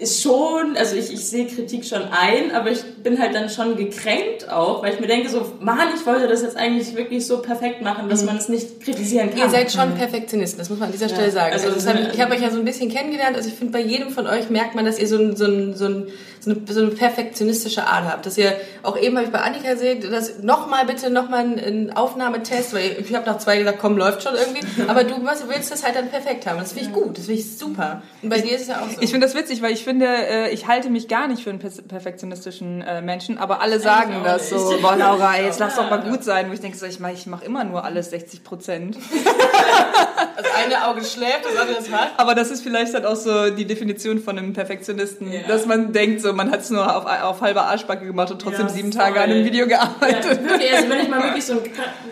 ist 0.03 0.21
schon, 0.21 0.77
also 0.77 0.95
ich, 0.95 1.11
ich 1.11 1.25
sehe 1.25 1.47
Kritik 1.47 1.83
schon 1.85 2.01
ein, 2.03 2.51
aber 2.53 2.69
ich 2.71 2.83
bin 3.03 3.19
halt 3.19 3.33
dann 3.33 3.49
schon 3.49 3.75
gekränkt 3.75 4.49
auch, 4.49 4.83
weil 4.83 4.93
ich 4.93 4.99
mir 4.99 5.07
denke 5.07 5.29
so, 5.29 5.53
Mann, 5.59 5.87
ich 5.95 6.05
wollte 6.05 6.27
das 6.27 6.41
jetzt 6.41 6.55
eigentlich 6.55 6.95
wirklich 6.95 7.25
so 7.25 7.39
perfekt 7.39 7.81
machen, 7.81 8.09
dass 8.09 8.23
man 8.23 8.37
es 8.37 8.49
nicht 8.49 8.81
kritisieren 8.81 9.29
kann. 9.31 9.39
Ihr 9.39 9.49
seid 9.49 9.71
schon 9.71 9.95
Perfektionisten, 9.95 10.59
das 10.59 10.69
muss 10.69 10.79
man 10.79 10.87
an 10.87 10.91
dieser 10.93 11.09
Stelle 11.09 11.31
sagen. 11.31 11.53
also 11.53 11.65
Also 11.67 11.75
das 11.77 11.85
das- 11.85 11.93
hab 11.93 12.01
ich 12.09 12.13
ich 12.13 12.21
habe 12.21 12.35
euch 12.35 12.41
ja 12.41 12.51
so 12.51 12.59
ein 12.59 12.65
bisschen 12.65 12.89
kennengelernt. 12.89 13.35
Also 13.35 13.49
ich 13.49 13.55
finde, 13.55 13.73
bei 13.73 13.81
jedem 13.81 14.09
von 14.09 14.27
euch 14.27 14.49
merkt 14.49 14.75
man, 14.75 14.85
dass 14.85 14.99
ihr 14.99 15.07
so, 15.07 15.17
ein, 15.17 15.35
so, 15.35 15.45
ein, 15.45 15.73
so, 15.75 15.85
ein, 15.85 16.07
so, 16.43 16.51
eine, 16.51 16.59
so 16.67 16.81
eine 16.81 16.91
perfektionistische 16.91 17.85
Art 17.85 18.05
habt. 18.05 18.25
Dass 18.25 18.37
ihr, 18.37 18.53
auch 18.81 18.97
eben 18.97 19.15
habe 19.15 19.25
ich 19.27 19.31
bei 19.31 19.39
Annika 19.39 19.73
gesehen, 19.73 20.11
dass 20.11 20.39
nochmal 20.39 20.85
bitte 20.85 21.09
nochmal 21.09 21.41
einen, 21.41 21.93
Aufnahmetest, 21.93 22.73
weil 22.73 22.97
ich 22.99 23.13
habe 23.13 23.25
nach 23.25 23.37
zwei 23.37 23.57
gesagt, 23.57 23.79
komm, 23.79 23.97
läuft 23.97 24.23
schon 24.23 24.33
irgendwie. 24.35 24.65
Aber 24.87 25.03
du 25.03 25.23
was, 25.23 25.47
willst 25.47 25.71
das 25.71 25.83
halt 25.83 25.95
dann 25.95 26.09
perfekt 26.09 26.45
haben. 26.47 26.59
Das 26.59 26.73
finde 26.73 26.89
ich 26.89 26.93
gut, 26.93 27.17
das 27.17 27.25
finde 27.25 27.39
ich 27.39 27.57
super. 27.57 28.01
Und 28.21 28.29
bei 28.29 28.39
dir 28.39 28.55
ist 28.55 28.63
es 28.63 28.67
ja 28.67 28.81
auch 28.81 28.89
so. 28.89 29.01
Ich 29.01 29.11
finde 29.11 29.25
das 29.27 29.35
witzig, 29.35 29.61
weil 29.61 29.71
ich 29.73 29.83
finde, 29.83 30.07
äh, 30.07 30.49
ich 30.51 30.67
halte 30.67 30.89
mich 30.89 31.07
gar 31.07 31.27
nicht 31.27 31.43
für 31.43 31.49
einen 31.49 31.59
perfektionistischen 31.59 32.81
äh, 32.81 33.01
Menschen, 33.01 33.37
aber 33.37 33.61
alle 33.61 33.79
sagen 33.79 34.15
auch 34.17 34.23
das 34.23 34.49
so, 34.49 34.77
boah 34.81 34.95
Laura, 34.95 35.37
jetzt 35.41 35.59
lass 35.59 35.75
doch 35.75 35.89
mal 35.89 36.01
gut 36.01 36.23
sein. 36.23 36.49
Wo 36.49 36.53
ich 36.53 36.61
denke, 36.61 36.77
so, 36.77 36.85
ich 36.85 36.99
mache 36.99 37.13
ich 37.13 37.25
mach 37.27 37.41
immer 37.41 37.63
nur 37.63 37.83
alles 37.83 38.09
60 38.09 38.43
Prozent. 38.43 38.97
das 40.37 40.45
eine 40.55 40.87
Auge 40.87 41.03
schläft, 41.03 41.45
das 41.45 41.55
andere 41.57 41.79
ist 41.79 41.91
wach. 41.91 42.09
Aber 42.17 42.35
das 42.35 42.51
ist 42.51 42.63
vielleicht 42.63 42.93
dann 42.93 43.05
auch 43.05 43.15
so 43.15 43.49
die 43.51 43.65
Definition 43.65 44.19
von 44.19 44.37
einem 44.37 44.53
Perfektionisten, 44.53 45.31
Ja. 45.31 45.41
dass 45.47 45.65
man 45.65 45.93
denkt, 45.93 46.21
so 46.21 46.32
man 46.35 46.51
hat 46.51 46.61
es 46.61 46.69
nur 46.69 46.95
auf, 46.95 47.05
auf 47.05 47.41
halber 47.41 47.63
Arschbacke 47.65 48.05
gemacht 48.05 48.31
und 48.31 48.41
trotzdem 48.41 48.67
Ja, 48.67 48.73
sieben 48.73 48.91
Tage 48.91 49.19
an 49.21 49.29
einem 49.29 49.45
Video 49.45 49.67
Ja, 49.67 49.77
gearbeitet. 49.77 50.43
wirklich, 50.43 50.73
also 50.73 50.89
wenn 50.89 50.99
ich 51.01 51.09
mal 51.09 51.23
wirklich 51.23 51.45
so 51.45 51.53
ein 51.53 51.59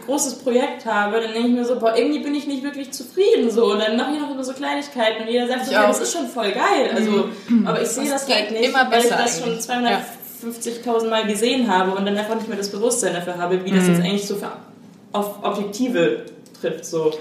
großes 0.05 0.35
Projekt 0.39 0.85
habe, 0.85 1.19
dann 1.21 1.33
denke 1.33 1.47
ich 1.49 1.53
mir 1.53 1.65
so, 1.65 1.79
boah, 1.79 1.95
irgendwie 1.95 2.19
bin 2.19 2.33
ich 2.35 2.47
nicht 2.47 2.63
wirklich 2.63 2.91
zufrieden 2.91 3.49
so. 3.51 3.71
Und 3.73 3.79
dann 3.79 3.97
mache 3.97 4.11
ich 4.13 4.19
noch 4.21 4.31
immer 4.31 4.43
so 4.43 4.53
Kleinigkeiten 4.53 5.23
und 5.23 5.29
jeder 5.29 5.47
sagt, 5.47 5.65
so, 5.65 5.71
ja, 5.71 5.87
das 5.87 5.99
ist 5.99 6.13
schon 6.13 6.27
voll 6.27 6.51
geil. 6.51 6.91
Also, 6.95 7.29
aber 7.65 7.81
ich 7.81 7.87
sehe 7.89 8.09
Das 8.09 8.25
das 8.25 8.35
halt 8.35 8.51
nicht, 8.51 8.69
immer 8.69 8.89
weil 8.91 9.03
ich 9.03 9.09
das 9.09 9.39
schon 9.39 9.75
eigentlich. 9.75 10.85
250.000 10.85 11.09
Mal 11.09 11.25
gesehen 11.27 11.71
habe 11.71 11.91
und 11.91 12.05
dann 12.05 12.17
einfach 12.17 12.35
nicht 12.35 12.47
mehr 12.47 12.57
das 12.57 12.69
Bewusstsein 12.71 13.13
dafür 13.13 13.37
habe, 13.37 13.63
wie 13.63 13.71
das 13.71 13.87
jetzt 13.87 14.01
eigentlich 14.01 14.27
so 14.27 14.37
auf 15.11 15.43
Objektive 15.43 16.25
trifft. 16.59 16.85
So. 16.85 17.11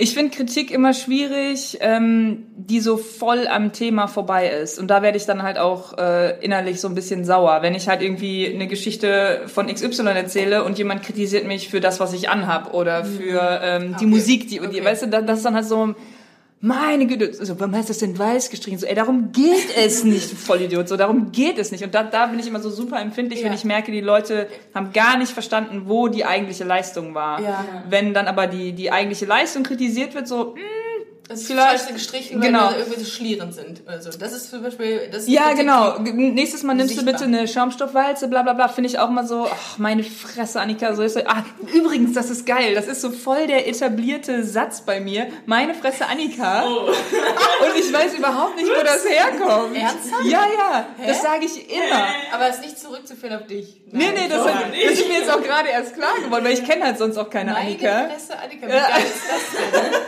Ich 0.00 0.14
finde 0.14 0.34
Kritik 0.36 0.70
immer 0.70 0.94
schwierig, 0.94 1.78
ähm, 1.80 2.46
die 2.56 2.78
so 2.78 2.96
voll 2.96 3.48
am 3.48 3.72
Thema 3.72 4.06
vorbei 4.06 4.48
ist. 4.48 4.78
Und 4.78 4.88
da 4.88 5.02
werde 5.02 5.16
ich 5.18 5.26
dann 5.26 5.42
halt 5.42 5.58
auch 5.58 5.98
äh, 5.98 6.38
innerlich 6.40 6.80
so 6.80 6.86
ein 6.86 6.94
bisschen 6.94 7.24
sauer, 7.24 7.62
wenn 7.62 7.74
ich 7.74 7.88
halt 7.88 8.00
irgendwie 8.00 8.46
eine 8.46 8.68
Geschichte 8.68 9.40
von 9.46 9.66
XY 9.66 10.06
erzähle 10.14 10.62
und 10.62 10.78
jemand 10.78 11.02
kritisiert 11.02 11.46
mich 11.48 11.68
für 11.68 11.80
das, 11.80 11.98
was 11.98 12.12
ich 12.12 12.28
anhab 12.30 12.74
oder 12.74 13.04
für 13.04 13.60
ähm, 13.62 13.88
die 13.98 14.04
Okay. 14.04 14.06
Musik, 14.06 14.42
die, 14.48 14.60
die 14.60 14.66
Okay. 14.66 14.84
weißt 14.84 15.02
du, 15.02 15.06
da- 15.08 15.20
das 15.22 15.38
ist 15.38 15.44
dann 15.44 15.54
halt 15.56 15.66
so, 15.66 15.94
meine 16.60 17.06
Güte, 17.06 17.32
so, 17.32 17.58
warum 17.60 17.72
du 17.72 17.82
das 17.82 17.98
denn 17.98 18.18
weiß 18.18 18.50
gestrichen? 18.50 18.78
So, 18.78 18.86
ey, 18.86 18.94
darum 18.94 19.30
geht 19.32 19.76
es 19.76 20.02
nicht, 20.04 20.32
du 20.32 20.36
Vollidiot, 20.36 20.88
so, 20.88 20.96
darum 20.96 21.30
geht 21.30 21.56
es 21.58 21.70
nicht. 21.70 21.84
Und 21.84 21.94
da, 21.94 22.02
da 22.02 22.26
bin 22.26 22.38
ich 22.40 22.46
immer 22.48 22.60
so 22.60 22.68
super 22.70 23.00
empfindlich, 23.00 23.40
wenn 23.44 23.52
Ja. 23.52 23.58
ich 23.58 23.64
merke, 23.64 23.92
die 23.92 24.00
Leute 24.00 24.48
haben 24.74 24.92
gar 24.92 25.16
nicht 25.18 25.30
verstanden, 25.32 25.82
wo 25.86 26.08
die 26.08 26.24
eigentliche 26.24 26.64
Leistung 26.64 27.14
war. 27.14 27.40
Ja. 27.40 27.64
Wenn 27.88 28.12
dann 28.12 28.26
aber 28.26 28.46
die, 28.48 28.72
die 28.72 28.90
eigentliche 28.90 29.26
Leistung 29.26 29.62
kritisiert 29.62 30.14
wird, 30.14 30.26
so, 30.26 30.54
mh, 30.56 30.60
Das 31.28 31.40
ist 31.42 31.46
Vielleicht- 31.48 31.92
gestrichen, 31.92 32.40
genau. 32.40 32.66
weil 32.68 32.70
wir 32.70 32.78
irgendwie 32.78 33.00
so 33.00 33.10
schlierend 33.10 33.54
sind. 33.54 33.82
Also 33.86 34.10
das 34.18 34.32
ist 34.32 34.48
zum 34.48 34.62
Beispiel... 34.62 35.08
Das 35.12 35.28
ja, 35.28 35.52
genau. 35.52 35.98
Nächstes 35.98 36.62
Mal 36.62 36.72
nimmst 36.74 36.94
Sichtbar. 36.94 37.12
du 37.14 37.18
bitte 37.18 37.24
eine 37.38 37.46
Schaumstoffwalze, 37.46 38.28
bla 38.28 38.42
bla 38.42 38.54
bla. 38.54 38.68
Finde 38.68 38.88
ich 38.88 38.98
auch 38.98 39.10
mal 39.10 39.26
so, 39.26 39.46
ach, 39.46 39.76
meine 39.76 40.02
Fresse, 40.04 40.58
Annika. 40.58 40.94
So 40.94 41.02
ist 41.02 41.14
so, 41.14 41.20
ah, 41.26 41.44
übrigens, 41.74 42.14
das 42.14 42.30
ist 42.30 42.46
geil. 42.46 42.74
Das 42.74 42.86
ist 42.86 43.02
so 43.02 43.10
voll 43.10 43.46
der 43.46 43.68
etablierte 43.68 44.42
Satz 44.42 44.80
bei 44.80 45.00
mir. 45.00 45.26
Meine 45.44 45.74
Fresse, 45.74 46.06
Annika. 46.06 46.62
Und 46.64 46.88
ich 47.78 47.92
weiß 47.92 48.14
überhaupt 48.14 48.56
nicht, 48.56 48.68
wo 48.68 48.82
das 48.82 49.04
herkommt. 49.06 49.76
Ernsthaft? 49.76 50.24
Ja, 50.24 50.40
ja. 50.46 50.86
Das 51.06 51.20
sage 51.20 51.44
ich 51.44 51.70
immer. 51.70 52.06
Aber 52.32 52.48
es 52.48 52.56
ist 52.56 52.64
nicht 52.64 52.78
zurückzuführen 52.78 53.36
auf 53.36 53.46
dich. 53.46 53.82
Nee, 53.92 54.12
nee, 54.14 54.28
das, 54.30 54.46
hat, 54.46 54.64
das 54.72 54.92
ist 54.92 55.08
mir 55.08 55.18
jetzt 55.18 55.30
auch 55.30 55.42
gerade 55.42 55.68
erst 55.68 55.94
klar 55.94 56.14
geworden, 56.24 56.44
weil 56.44 56.54
ich 56.54 56.64
kenne 56.64 56.84
halt 56.84 56.96
sonst 56.96 57.18
auch 57.18 57.28
keine 57.28 57.52
Meine 57.52 57.66
Annika. 57.66 58.08
Fresse, 58.08 58.38
Annika, 58.38 58.66
wie 58.66 58.70
geil 58.70 59.04
ist 59.04 59.22
das 59.28 59.82
denn? 59.82 59.90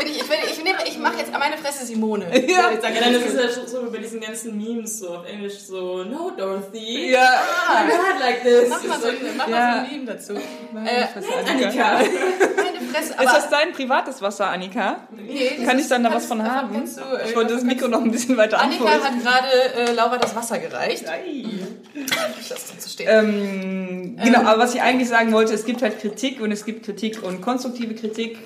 Finde 0.00 0.12
ich, 0.12 0.20
ich, 0.22 0.50
ich, 0.58 0.64
nehme, 0.64 0.78
ich 0.86 0.98
mache 0.98 1.18
jetzt 1.18 1.30
meine 1.32 1.56
Fresse 1.58 1.84
Simone. 1.84 2.24
Ja. 2.48 2.70
Ich 2.72 2.80
sag, 2.80 2.94
Ja, 2.94 3.10
das 3.12 3.22
ist 3.24 3.36
ja 3.36 3.48
schon 3.50 3.66
so 3.68 3.84
wie 3.86 3.90
bei 3.90 3.98
diesen 3.98 4.20
ganzen 4.20 4.56
Memes 4.56 4.98
so 5.00 5.08
auf 5.10 5.26
Englisch 5.28 5.58
so, 5.58 6.04
no 6.04 6.30
Dorothy, 6.36 7.10
Ja. 7.12 7.42
Not 7.86 8.20
like 8.20 8.42
this. 8.42 8.68
Mach 8.70 8.82
mal 8.84 9.00
so, 9.00 9.08
ein- 9.08 9.16
mach 9.36 9.48
Ja. 9.48 9.56
mal 9.56 9.72
so 9.74 9.78
ein 9.84 9.90
Meme 9.92 10.04
dazu. 10.12 10.32
Äh, 10.34 11.06
Fresse, 11.08 11.28
Annika. 11.48 11.98
meine 11.98 12.92
Fresse, 12.92 13.14
aber... 13.18 13.24
Ist 13.24 13.36
das 13.36 13.50
dein 13.50 13.72
privates 13.72 14.22
Wasser, 14.22 14.48
Annika? 14.48 15.06
nee, 15.12 15.60
Kann 15.66 15.78
ich 15.78 15.88
dann 15.88 16.02
da 16.04 16.12
was 16.14 16.26
von 16.26 16.42
haben? 16.42 16.72
du, 16.74 16.80
äh, 17.16 17.28
Ich 17.28 17.36
wollte 17.36 17.54
das 17.54 17.62
Mikro 17.62 17.88
noch 17.88 18.00
ein 18.02 18.10
bisschen 18.10 18.36
weiter 18.36 18.58
Annika 18.60 18.84
anfeuern. 18.84 19.04
hat 19.04 19.22
gerade 19.22 19.90
äh, 19.90 19.92
Laura 19.92 20.16
das 20.18 20.34
Wasser 20.34 20.58
gereicht. 20.58 21.04
So 22.78 22.88
stehen. 22.88 23.06
Ähm, 23.10 24.16
genau, 24.22 24.40
aber 24.40 24.58
was 24.62 24.74
ich 24.74 24.82
eigentlich 24.82 25.08
sagen 25.08 25.32
wollte, 25.32 25.52
es 25.54 25.64
gibt 25.64 25.82
halt 25.82 26.00
Kritik 26.00 26.40
und 26.40 26.52
es 26.52 26.64
gibt 26.64 26.84
Kritik 26.84 27.22
und 27.22 27.40
konstruktive 27.42 27.94
Kritik. 27.94 28.38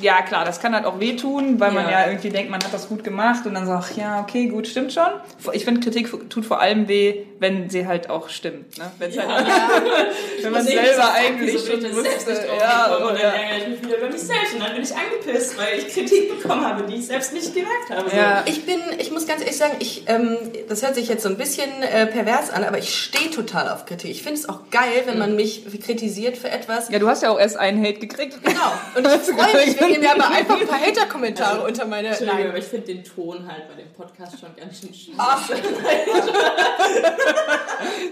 Ja, 0.00 0.22
klar, 0.22 0.44
das 0.44 0.60
kann 0.60 0.74
halt 0.74 0.84
auch 0.84 1.00
wehtun, 1.00 1.58
weil 1.60 1.72
man 1.72 1.84
Ja. 1.86 2.02
ja 2.02 2.06
irgendwie 2.08 2.30
denkt, 2.30 2.50
man 2.50 2.62
hat 2.62 2.72
das 2.72 2.88
gut 2.88 3.02
gemacht 3.04 3.46
und 3.46 3.54
dann 3.54 3.66
sagt, 3.66 3.86
ach 3.92 3.96
ja, 3.96 4.20
okay, 4.20 4.46
gut, 4.46 4.66
stimmt 4.66 4.92
schon. 4.92 5.06
Ich 5.52 5.64
finde, 5.64 5.80
Kritik 5.80 6.30
tut 6.30 6.44
vor 6.44 6.60
allem 6.60 6.88
weh, 6.88 7.24
wenn 7.38 7.68
sie 7.70 7.86
halt 7.86 8.10
auch 8.10 8.28
stimmt. 8.28 8.78
Ne? 8.78 8.90
Wenn's 8.98 9.16
halt, 9.18 9.28
wenn 10.42 10.52
man 10.52 10.64
selber 10.64 11.12
eigentlich 11.12 11.52
schon 11.52 11.80
selbst 11.80 11.96
wusste, 11.96 12.30
nicht 12.30 12.48
drauf 12.48 12.60
ja, 12.60 12.96
und 12.96 13.04
oder, 13.04 13.14
dann 13.14 13.34
ärgere 13.34 13.58
ich 13.58 13.68
mich 13.68 13.82
wieder 13.84 13.98
über 13.98 14.08
mich 14.08 14.20
selbst 14.22 14.54
und 14.54 14.60
dann 14.60 14.74
bin 14.74 14.82
ich 14.82 14.92
angepisst, 14.94 15.58
weil 15.58 15.78
ich 15.78 15.88
Kritik 15.88 16.42
bekommen 16.42 16.66
habe, 16.66 16.84
die 16.84 16.96
ich 16.96 17.06
selbst 17.06 17.32
nicht 17.32 17.54
gemerkt 17.54 17.90
habe. 17.90 18.10
So. 18.10 18.16
Ja. 18.16 18.42
Ich 18.46 18.64
bin, 18.64 18.78
ich 18.98 19.10
muss 19.10 19.26
ganz 19.26 19.40
ehrlich 19.40 19.56
sagen, 19.56 19.76
ich, 19.80 20.04
ähm, 20.06 20.36
das 20.68 20.82
hört 20.82 20.94
sich 20.94 21.08
jetzt 21.08 21.22
so 21.22 21.28
ein 21.28 21.36
bisschen 21.36 21.70
äh, 21.82 22.06
pervers 22.06 22.50
an, 22.50 22.64
aber 22.64 22.78
ich 22.78 22.94
stehe 22.94 23.30
total 23.30 23.68
auf 23.68 23.86
Kritik. 23.86 24.10
Ich 24.10 24.22
finde 24.22 24.40
es 24.40 24.48
auch 24.48 24.60
geil, 24.70 25.02
wenn 25.06 25.18
man 25.18 25.36
mich 25.36 25.64
kritisiert 25.84 26.36
für 26.36 26.50
etwas. 26.50 26.88
ja, 26.90 26.98
du 26.98 27.08
hast 27.08 27.22
ja 27.22 27.30
auch 27.30 27.38
erst 27.38 27.56
einen 27.58 27.84
Hate 27.84 27.98
gekriegt. 27.98 28.38
Genau. 28.42 28.72
Und 28.94 29.06
ich 29.06 29.34
freue 29.34 29.66
mich, 29.66 29.80
wenn 29.80 29.85
ihr 29.90 29.98
mir 29.98 30.12
aber 30.12 30.28
einfach 30.28 30.60
ein 30.60 30.66
paar 30.66 30.80
Hater-Kommentare 30.86 31.62
unter 31.64 31.86
meine. 31.86 32.08
Entschuldigung, 32.08 32.40
Nein. 32.40 32.48
aber 32.50 32.58
ich 32.58 32.64
finde 32.64 32.86
den 32.86 33.04
Ton 33.04 33.46
halt 33.50 33.68
bei 33.68 33.74
dem 33.74 33.92
Podcast 33.92 34.38
schon 34.40 34.54
ganz 34.56 34.80
schön 34.80 34.94
schwierig. 34.94 35.18
Ach, 35.18 35.48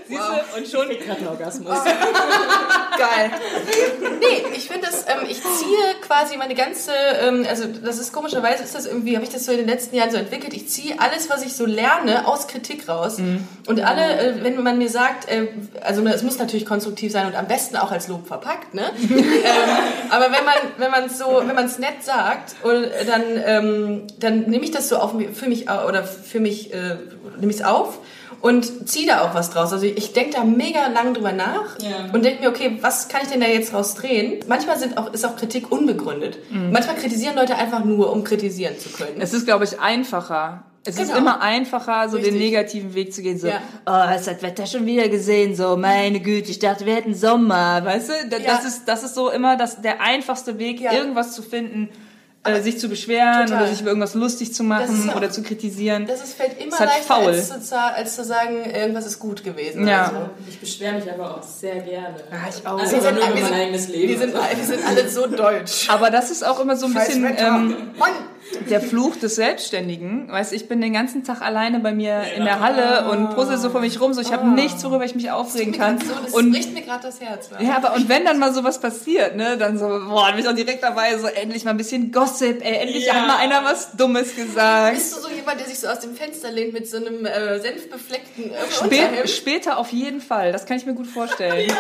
Siehst 0.06 0.20
du? 0.20 0.58
Und 0.58 0.68
schon 0.68 0.90
Ich 0.90 1.00
gerade 1.00 1.18
einen 1.18 1.28
Orgasmus. 1.28 1.78
geil. 2.98 3.30
Nee, 4.20 4.44
ich 4.54 4.68
finde 4.68 4.86
das, 4.86 5.04
ähm, 5.08 5.26
ich 5.28 5.42
ziehe 5.42 5.94
quasi 6.00 6.36
meine 6.36 6.54
ganze, 6.54 6.92
ähm, 7.20 7.46
also 7.48 7.64
das 7.66 7.98
ist 7.98 8.12
komischerweise, 8.12 8.62
ist 8.62 8.74
das 8.74 8.86
irgendwie, 8.86 9.16
habe 9.16 9.24
ich 9.24 9.32
das 9.32 9.44
so 9.44 9.52
in 9.52 9.58
den 9.58 9.68
letzten 9.68 9.96
Jahren 9.96 10.10
so 10.10 10.16
entwickelt, 10.16 10.54
ich 10.54 10.68
ziehe 10.68 10.98
alles, 11.00 11.30
was 11.30 11.42
ich 11.42 11.54
so 11.54 11.66
lerne, 11.66 12.26
aus 12.26 12.46
Kritik 12.46 12.88
raus. 12.88 13.18
Und 13.66 13.80
alle, 13.80 14.18
äh, 14.18 14.44
wenn 14.44 14.62
man 14.62 14.78
mir 14.78 14.88
sagt, 14.90 15.28
äh, 15.28 15.48
also 15.82 16.06
es 16.06 16.22
muss 16.22 16.38
natürlich 16.38 16.66
konstruktiv 16.66 17.12
sein 17.12 17.26
und 17.26 17.34
am 17.34 17.46
besten 17.48 17.76
auch 17.76 17.90
als 17.90 18.08
Lob 18.08 18.26
verpackt, 18.26 18.74
ne? 18.74 18.90
ähm, 19.10 19.20
aber 20.10 20.26
wenn 20.26 20.44
man, 20.44 20.54
wenn 20.78 20.90
man 20.90 21.08
so, 21.08 21.42
wenn 21.44 21.54
man 21.54 21.63
es 21.66 21.78
nett 21.78 22.02
sagt, 22.02 22.56
und 22.62 22.86
dann, 23.06 23.22
ähm, 23.44 24.02
dann 24.20 24.42
nehme 24.42 24.64
ich 24.64 24.70
das 24.70 24.88
so 24.88 24.96
auf, 24.96 25.14
für 25.32 25.48
mich, 25.48 25.68
oder 25.70 26.04
für 26.04 26.40
mich, 26.40 26.72
äh, 26.72 26.96
nehme 27.38 27.50
ich 27.52 27.58
es 27.60 27.64
auf 27.64 27.98
und 28.40 28.88
ziehe 28.88 29.06
da 29.06 29.22
auch 29.22 29.34
was 29.34 29.50
draus. 29.50 29.72
Also 29.72 29.86
ich 29.86 30.12
denke 30.12 30.32
da 30.36 30.44
mega 30.44 30.86
lang 30.88 31.14
drüber 31.14 31.32
nach 31.32 31.78
Ja. 31.80 32.12
und 32.12 32.24
denke 32.24 32.42
mir, 32.42 32.48
okay, 32.50 32.78
was 32.82 33.08
kann 33.08 33.22
ich 33.22 33.28
denn 33.28 33.40
da 33.40 33.46
jetzt 33.46 33.72
raus 33.72 33.94
drehen? 33.94 34.40
Manchmal 34.46 34.78
sind 34.78 34.98
auch, 34.98 35.12
ist 35.14 35.24
auch 35.24 35.36
Kritik 35.36 35.72
unbegründet. 35.72 36.38
Manchmal 36.50 36.96
kritisieren 36.96 37.36
Leute 37.36 37.56
einfach 37.56 37.84
nur, 37.84 38.12
um 38.12 38.22
kritisieren 38.24 38.78
zu 38.78 38.90
können. 38.90 39.20
Es 39.20 39.32
ist, 39.32 39.46
glaube 39.46 39.64
ich, 39.64 39.80
einfacher. 39.80 40.64
Es 40.86 40.96
ist 40.98 41.06
Genau. 41.08 41.18
immer 41.18 41.40
einfacher, 41.40 42.08
so 42.10 42.16
den 42.16 42.24
Richtig. 42.26 42.40
negativen 42.42 42.94
Weg 42.94 43.14
zu 43.14 43.22
gehen. 43.22 43.38
So, 43.38 43.46
Ja. 43.48 43.62
oh, 43.86 43.90
hast 43.92 44.26
das 44.26 44.42
Wetter 44.42 44.66
schon 44.66 44.84
wieder 44.84 45.08
gesehen? 45.08 45.56
So, 45.56 45.76
meine 45.76 46.20
Güte, 46.20 46.50
ich 46.50 46.58
dachte, 46.58 46.84
wir 46.84 46.94
hätten 46.94 47.14
Sommer. 47.14 47.82
Weißt 47.84 48.08
du, 48.10 48.12
Da- 48.28 48.36
Ja. 48.38 48.56
das, 48.56 48.64
ist, 48.66 48.86
das 48.86 49.02
ist 49.02 49.14
so 49.14 49.30
immer 49.30 49.56
das, 49.56 49.80
der 49.80 50.00
einfachste 50.02 50.58
Weg, 50.58 50.80
Ja. 50.80 50.92
irgendwas 50.92 51.32
zu 51.32 51.42
finden, 51.42 51.88
äh, 52.46 52.60
sich 52.60 52.78
zu 52.78 52.90
beschweren 52.90 53.46
Total. 53.46 53.62
oder 53.62 53.70
sich 53.70 53.80
über 53.80 53.88
irgendwas 53.88 54.12
lustig 54.12 54.52
zu 54.52 54.62
Das 54.68 54.90
ist 54.90 54.96
machen 54.98 55.10
auch- 55.10 55.16
oder 55.16 55.30
zu 55.30 55.42
kritisieren. 55.42 56.04
Das 56.06 56.22
ist, 56.22 56.34
fällt 56.34 56.58
immer 56.60 56.74
Ist 56.74 56.80
halt 56.80 56.90
leichter, 56.90 57.14
faul. 57.14 57.26
als 57.28 57.48
zu, 57.68 57.78
als 57.80 58.16
zu 58.16 58.22
sagen, 58.24 58.56
irgendwas 58.70 59.06
ist 59.06 59.18
gut 59.18 59.42
gewesen. 59.42 59.88
Ja. 59.88 60.02
Also, 60.08 60.16
Ich 60.46 60.60
beschwere 60.60 60.96
mich 60.96 61.10
aber 61.10 61.38
auch 61.38 61.42
sehr 61.42 61.76
gerne. 61.76 62.16
Ja, 62.30 62.38
ich 62.50 62.66
auch. 62.66 62.78
Also 62.78 62.96
wir, 62.96 63.00
sind, 63.00 63.14
nur 63.14 63.24
über 63.24 63.34
wir, 63.34 63.42
mein 63.42 63.44
sind, 63.50 63.54
eigenes 63.54 63.88
Leben. 63.88 64.08
wir, 64.10 64.18
sind, 64.18 64.34
wir 64.34 64.64
sind 64.64 64.86
alle 64.86 65.08
so 65.08 65.26
deutsch. 65.26 65.88
Aber 65.88 66.10
das 66.10 66.30
ist 66.30 66.46
auch 66.46 66.60
immer 66.60 66.76
so 66.76 66.84
ein 66.84 66.92
bisschen 66.92 67.24
ähm, 67.24 67.68
Mann, 67.98 68.10
der 68.70 68.80
Fluch 68.80 69.16
des 69.16 69.34
Selbstständigen. 69.36 70.30
Weißt 70.30 70.52
ich 70.52 70.68
bin 70.68 70.80
den 70.80 70.92
ganzen 70.92 71.24
Tag 71.24 71.40
alleine 71.42 71.80
bei 71.80 71.92
mir 71.92 72.22
in 72.36 72.44
der 72.44 72.60
Halle 72.60 73.08
und 73.10 73.34
puzzle 73.34 73.58
so 73.58 73.70
vor 73.70 73.80
mich 73.80 74.00
rum, 74.00 74.12
so 74.14 74.20
ich 74.20 74.32
habe 74.32 74.46
nichts, 74.48 74.84
worüber 74.84 75.04
ich 75.04 75.14
mich 75.14 75.30
aufregen 75.30 75.72
kann. 75.72 75.98
so, 75.98 76.12
das 76.22 76.32
Und 76.32 76.52
bricht 76.52 76.72
mir 76.74 76.82
gerade 76.82 77.02
das 77.02 77.20
Herz. 77.20 77.50
wa? 77.50 77.62
Ja, 77.62 77.76
aber 77.76 77.94
und 77.94 78.08
wenn 78.08 78.24
dann 78.24 78.38
mal 78.38 78.52
sowas 78.52 78.80
passiert, 78.80 79.36
ne, 79.36 79.56
dann 79.56 79.78
so, 79.78 79.86
boah, 79.86 80.26
dann 80.26 80.36
bin 80.36 80.44
ich 80.44 80.50
auch 80.50 80.54
direkt 80.54 80.82
dabei, 80.82 81.16
so 81.18 81.26
endlich 81.26 81.64
mal 81.64 81.70
ein 81.72 81.76
bisschen 81.76 82.12
Gossip, 82.12 82.64
ey, 82.64 82.76
endlich 82.78 83.06
Ja. 83.06 83.14
hat 83.14 83.26
mal 83.26 83.36
einer 83.38 83.64
was 83.64 83.92
Dummes 83.96 84.36
gesagt. 84.36 84.94
Bist 84.94 85.16
du 85.16 85.20
so 85.20 85.28
jemand, 85.30 85.58
der 85.60 85.66
sich 85.66 85.78
so 85.80 85.88
aus 85.88 86.00
dem 86.00 86.14
Fenster 86.14 86.50
lehnt 86.50 86.72
mit 86.72 86.88
so 86.88 86.98
einem 86.98 87.24
äh, 87.26 87.58
senfbefleckten 87.60 88.50
äh, 88.50 88.54
Spä 88.70 88.84
Unterhemd? 88.84 89.30
später 89.30 89.78
auf 89.78 89.90
jeden 89.90 90.20
Fall, 90.20 90.52
das 90.52 90.66
kann 90.66 90.76
ich 90.76 90.86
mir 90.86 90.94
gut 90.94 91.06
vorstellen. 91.06 91.70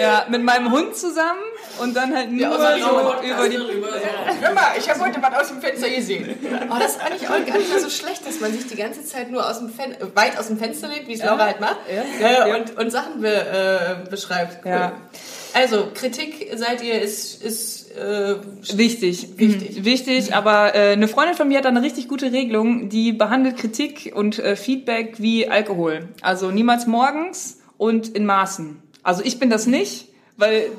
Ja. 0.00 0.24
mit 0.30 0.42
meinem 0.42 0.70
Hund 0.70 0.96
zusammen 0.96 1.40
und 1.80 1.94
dann 1.94 2.14
halt 2.14 2.30
nur 2.32 2.48
außer 2.48 2.78
so 2.78 3.26
über 3.26 3.48
die... 3.48 3.58
Hör 4.40 4.54
mal, 4.54 4.68
ich 4.78 4.88
habe 4.88 5.00
heute 5.00 5.20
was 5.20 5.34
aus 5.42 5.48
dem 5.48 5.60
Fenster 5.60 5.88
gesehen. 6.00 6.36
Oh, 6.70 6.76
das 6.78 6.92
ist 6.92 7.00
eigentlich 7.00 7.28
auch 7.28 7.46
gar 7.46 7.58
nicht 7.58 7.70
mal 7.70 7.80
so 7.80 7.90
schlecht, 7.90 8.26
dass 8.26 8.40
man 8.40 8.52
sich 8.52 8.66
die 8.66 8.76
ganze 8.76 9.04
Zeit 9.04 9.30
nur 9.30 9.48
aus 9.48 9.58
dem 9.58 9.68
Fen 9.68 9.96
weit 10.14 10.38
aus 10.38 10.48
dem 10.48 10.58
Fenster 10.58 10.88
lehnt, 10.88 11.06
wie 11.08 11.14
es 11.14 11.22
Laura 11.22 11.46
halt 11.46 11.60
macht, 11.60 11.78
äh. 11.88 12.58
Und, 12.58 12.78
und 12.78 12.90
Sachen 12.90 13.20
be 13.20 13.28
äh, 13.28 14.08
beschreibt. 14.10 14.64
Cool. 14.64 14.70
Ja. 14.70 14.92
Also, 15.52 15.88
Kritik 15.94 16.50
seid 16.56 16.82
ihr 16.82 17.00
ist, 17.00 17.42
ist 17.42 17.90
äh, 17.96 18.36
Wichtig. 18.72 19.28
Wichtig. 19.36 19.78
Mhm. 19.78 19.84
Wichtig, 19.84 20.34
aber 20.34 20.74
äh, 20.74 20.92
eine 20.92 21.08
Freundin 21.08 21.36
von 21.36 21.48
mir 21.48 21.58
hat 21.58 21.64
da 21.64 21.70
eine 21.70 21.82
richtig 21.82 22.08
gute 22.08 22.32
Regelung, 22.32 22.88
die 22.88 23.12
behandelt 23.12 23.56
Kritik 23.56 24.12
und 24.14 24.38
äh, 24.38 24.56
Feedback 24.56 25.14
wie 25.18 25.48
Alkohol. 25.48 26.08
Also 26.22 26.50
niemals 26.50 26.86
morgens 26.86 27.58
und 27.78 28.08
in 28.08 28.26
Maßen. 28.26 28.80
Also 29.02 29.22
ich 29.24 29.38
bin 29.38 29.50
das 29.50 29.66
nicht, 29.66 30.08
weil 30.36 30.70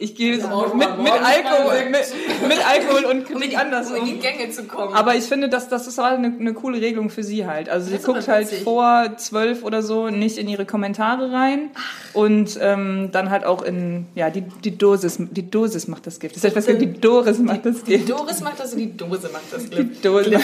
ich 0.00 0.14
gehe 0.14 0.36
mit, 0.36 0.48
mal 0.48 0.68
mit, 0.68 0.96
morgens 0.96 1.26
Alkohol, 1.26 1.90
mit, 1.90 2.48
mit 2.48 2.66
Alkohol 2.66 3.04
und 3.04 3.18
um 3.18 3.24
Kritik 3.24 3.50
die, 3.50 3.56
anders 3.56 3.90
um 3.90 3.96
in 3.96 4.04
die 4.04 4.12
um. 4.14 4.20
Gänge 4.20 4.50
zu 4.50 4.64
kommen. 4.64 4.94
Aber 4.94 5.16
ich 5.16 5.24
finde, 5.24 5.48
dass 5.48 5.68
das 5.68 5.86
ist 5.86 5.98
halt 5.98 6.18
eine, 6.18 6.32
eine 6.38 6.54
coole 6.54 6.80
Regelung 6.80 7.10
für 7.10 7.22
sie 7.22 7.46
halt. 7.46 7.68
Also 7.68 7.86
sie 7.86 7.96
Das 7.96 8.04
aber 8.04 8.14
guckt 8.14 8.28
halt 8.28 8.48
vor 8.48 9.16
zwölf 9.16 9.64
oder 9.64 9.82
so 9.82 10.08
nicht 10.08 10.38
in 10.38 10.48
ihre 10.48 10.66
Kommentare 10.66 11.32
rein 11.32 11.70
und 12.12 12.58
ähm, 12.60 13.10
dann 13.12 13.30
halt 13.30 13.44
auch 13.44 13.62
in 13.62 14.06
ja 14.14 14.30
die 14.30 14.42
die 14.64 14.78
Dosis 14.78 15.18
die 15.18 15.50
Dosis 15.50 15.88
macht 15.88 16.06
das 16.06 16.20
Gift. 16.20 16.36
Das 16.36 16.44
heißt, 16.44 16.56
was 16.56 16.66
die 16.66 16.92
Doris 16.92 17.38
macht 17.38 17.66
das 17.66 17.82
die 17.82 17.96
Gift. 17.96 18.10
Doris 18.10 18.40
macht 18.40 18.60
das 18.60 18.72
und 18.72 18.78
die 18.78 18.96
Dose 18.96 19.30
macht 19.32 19.52
das 19.52 19.68
Glück. 19.68 19.94
Die 19.94 20.02
Dose 20.02 20.30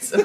So. 0.00 0.18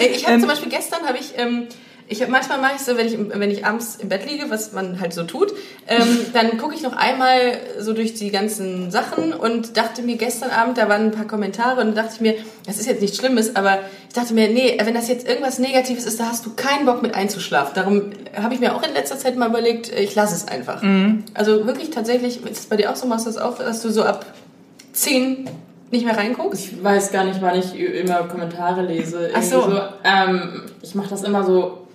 Ich 0.00 0.26
habe 0.26 0.38
zum 0.38 0.48
Beispiel 0.48 0.70
gestern 0.70 1.06
habe 1.06 1.18
ich 1.18 1.34
ähm, 1.36 1.68
ich 2.08 2.22
hab, 2.22 2.30
manchmal 2.30 2.58
mache 2.58 2.72
ich 2.76 2.82
so, 2.82 2.96
wenn 2.96 3.06
ich, 3.06 3.18
wenn 3.18 3.50
ich 3.50 3.66
abends 3.66 3.96
im 3.96 4.08
Bett 4.08 4.28
liege, 4.28 4.48
was 4.48 4.72
man 4.72 5.00
halt 5.00 5.12
so 5.12 5.24
tut, 5.24 5.52
ähm, 5.86 6.20
dann 6.32 6.56
gucke 6.58 6.74
ich 6.74 6.82
noch 6.82 6.96
einmal 6.96 7.58
so 7.78 7.92
durch 7.92 8.14
die 8.14 8.30
ganzen 8.30 8.90
Sachen 8.90 9.32
und 9.32 9.76
dachte 9.76 10.02
mir 10.02 10.16
gestern 10.16 10.50
Abend, 10.50 10.78
da 10.78 10.88
waren 10.88 11.06
ein 11.06 11.10
paar 11.10 11.26
Kommentare 11.26 11.80
und 11.82 11.96
dachte 11.96 12.12
ich 12.14 12.20
mir, 12.20 12.34
das 12.66 12.78
ist 12.78 12.86
jetzt 12.86 13.02
nichts 13.02 13.18
Schlimmes, 13.18 13.56
aber 13.56 13.80
ich 14.08 14.14
dachte 14.14 14.32
mir, 14.32 14.48
nee, 14.48 14.78
wenn 14.82 14.94
das 14.94 15.08
jetzt 15.08 15.28
irgendwas 15.28 15.58
Negatives 15.58 16.06
ist, 16.06 16.18
da 16.18 16.26
hast 16.26 16.46
du 16.46 16.54
keinen 16.54 16.86
Bock 16.86 17.02
mit 17.02 17.14
einzuschlafen. 17.14 17.74
Darum 17.74 18.10
habe 18.34 18.54
ich 18.54 18.60
mir 18.60 18.74
auch 18.74 18.82
in 18.82 18.94
letzter 18.94 19.18
Zeit 19.18 19.36
mal 19.36 19.48
überlegt, 19.48 19.92
ich 19.92 20.14
lasse 20.14 20.34
es 20.34 20.48
einfach. 20.48 20.82
Also 21.34 21.66
wirklich 21.66 21.90
tatsächlich, 21.90 22.44
ist 22.44 22.58
es 22.58 22.66
bei 22.66 22.76
dir 22.76 22.90
auch 22.90 22.96
so, 22.96 23.06
machst 23.06 23.26
du 23.26 23.30
das 23.30 23.38
auch, 23.38 23.58
dass 23.58 23.82
du 23.82 23.90
so 23.90 24.02
ab 24.02 24.24
10 24.94 25.48
nicht 25.90 26.04
mehr 26.04 26.16
reinguckst? 26.16 26.60
Ich 26.72 26.84
weiß 26.84 27.12
gar 27.12 27.24
nicht, 27.24 27.40
wann 27.40 27.58
ich 27.58 27.78
immer 27.78 28.24
Kommentare 28.24 28.82
lese. 28.82 29.30
Ach 29.34 29.42
so. 29.42 29.56
Irgendwie 29.60 29.80
ähm, 30.04 30.62
ich 30.82 30.94
mache 30.94 31.08
das 31.10 31.22
immer 31.24 31.44
so, 31.44 31.86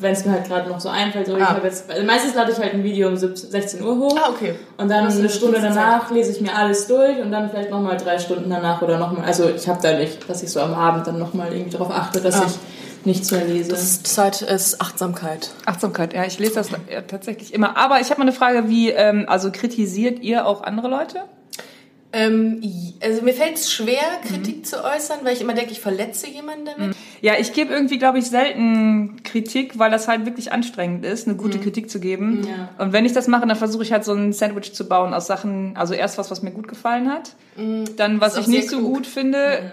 wenn 0.00 0.12
es 0.12 0.24
mir 0.24 0.32
halt 0.32 0.46
gerade 0.46 0.68
noch 0.68 0.80
so 0.80 0.88
einfällt. 0.90 1.26
So, 1.26 1.36
ich 1.36 1.42
Ah. 1.42 1.58
jetzt, 1.62 1.90
also 1.90 2.04
meistens 2.06 2.34
lade 2.34 2.52
ich 2.52 2.58
halt 2.58 2.72
ein 2.74 2.84
Video 2.84 3.08
um 3.08 3.16
17, 3.16 3.50
16 3.50 3.82
Uhr 3.82 3.96
hoch. 3.98 4.16
Ah, 4.16 4.30
okay. 4.30 4.54
Und 4.76 4.88
dann 4.90 5.06
eine 5.08 5.28
Stunde 5.28 5.58
danach 5.60 6.10
lese 6.10 6.30
ich 6.32 6.40
mir 6.40 6.54
alles 6.54 6.86
durch 6.86 7.18
und 7.20 7.32
dann 7.32 7.50
vielleicht 7.50 7.70
nochmal 7.70 7.96
drei 7.96 8.18
Stunden 8.18 8.48
danach 8.50 8.80
oder 8.82 8.98
nochmal. 8.98 9.24
Also 9.24 9.48
ich 9.50 9.68
habe 9.68 9.80
da 9.82 9.98
nicht, 9.98 10.28
dass 10.28 10.42
ich 10.42 10.50
so 10.50 10.60
am 10.60 10.74
Abend 10.74 11.06
dann 11.06 11.18
nochmal 11.18 11.52
irgendwie 11.52 11.70
darauf 11.70 11.90
achte, 11.90 12.20
dass 12.20 12.36
Ah. 12.40 12.44
ich 12.46 12.58
nichts 13.04 13.30
mehr 13.30 13.44
lese. 13.44 13.70
Das 13.70 13.82
ist 13.82 14.06
Zeit, 14.06 14.42
ist 14.42 14.80
Achtsamkeit. 14.80 15.50
Achtsamkeit. 15.66 16.12
Ja, 16.12 16.24
ich 16.24 16.38
lese 16.38 16.54
das 16.54 16.70
ja, 16.70 17.00
tatsächlich 17.02 17.54
immer. 17.54 17.76
Aber 17.76 18.00
ich 18.00 18.10
habe 18.10 18.20
mal 18.20 18.24
eine 18.24 18.32
Frage, 18.32 18.68
wie 18.68 18.90
ähm, 18.90 19.24
also 19.28 19.50
kritisiert 19.50 20.20
ihr 20.20 20.46
auch 20.46 20.62
andere 20.62 20.88
Leute? 20.88 21.20
Ähm, 22.10 22.62
also 23.02 23.22
mir 23.22 23.34
fällt 23.34 23.56
es 23.56 23.70
schwer, 23.70 24.02
Kritik 24.26 24.66
zu 24.66 24.82
äußern, 24.82 25.18
weil 25.24 25.34
ich 25.34 25.42
immer 25.42 25.52
denke, 25.52 25.72
ich 25.72 25.80
verletze 25.80 26.26
jemanden 26.28 26.64
damit. 26.64 26.96
Ja, 27.20 27.34
ich 27.38 27.52
gebe 27.52 27.72
irgendwie, 27.72 27.98
glaube 27.98 28.18
ich, 28.18 28.26
selten 28.26 29.22
Kritik, 29.24 29.78
weil 29.78 29.90
das 29.90 30.08
halt 30.08 30.24
wirklich 30.24 30.50
anstrengend 30.50 31.04
ist, 31.04 31.28
eine 31.28 31.36
gute 31.36 31.58
Kritik 31.58 31.90
zu 31.90 32.00
geben. 32.00 32.46
Ja. 32.48 32.70
Und 32.82 32.94
wenn 32.94 33.04
ich 33.04 33.12
das 33.12 33.28
mache, 33.28 33.46
dann 33.46 33.56
versuche 33.56 33.82
ich 33.82 33.92
halt 33.92 34.04
so 34.04 34.14
ein 34.14 34.32
Sandwich 34.32 34.72
zu 34.72 34.88
bauen 34.88 35.12
aus 35.12 35.26
Sachen, 35.26 35.76
also 35.76 35.92
erst 35.92 36.16
was, 36.16 36.30
was 36.30 36.42
mir 36.42 36.50
gut 36.50 36.68
gefallen 36.68 37.10
hat, 37.10 37.34
dann 37.96 38.20
was 38.20 38.38
ich 38.38 38.46
nicht 38.46 38.70
so 38.70 38.80
gut 38.80 39.06
finde 39.06 39.72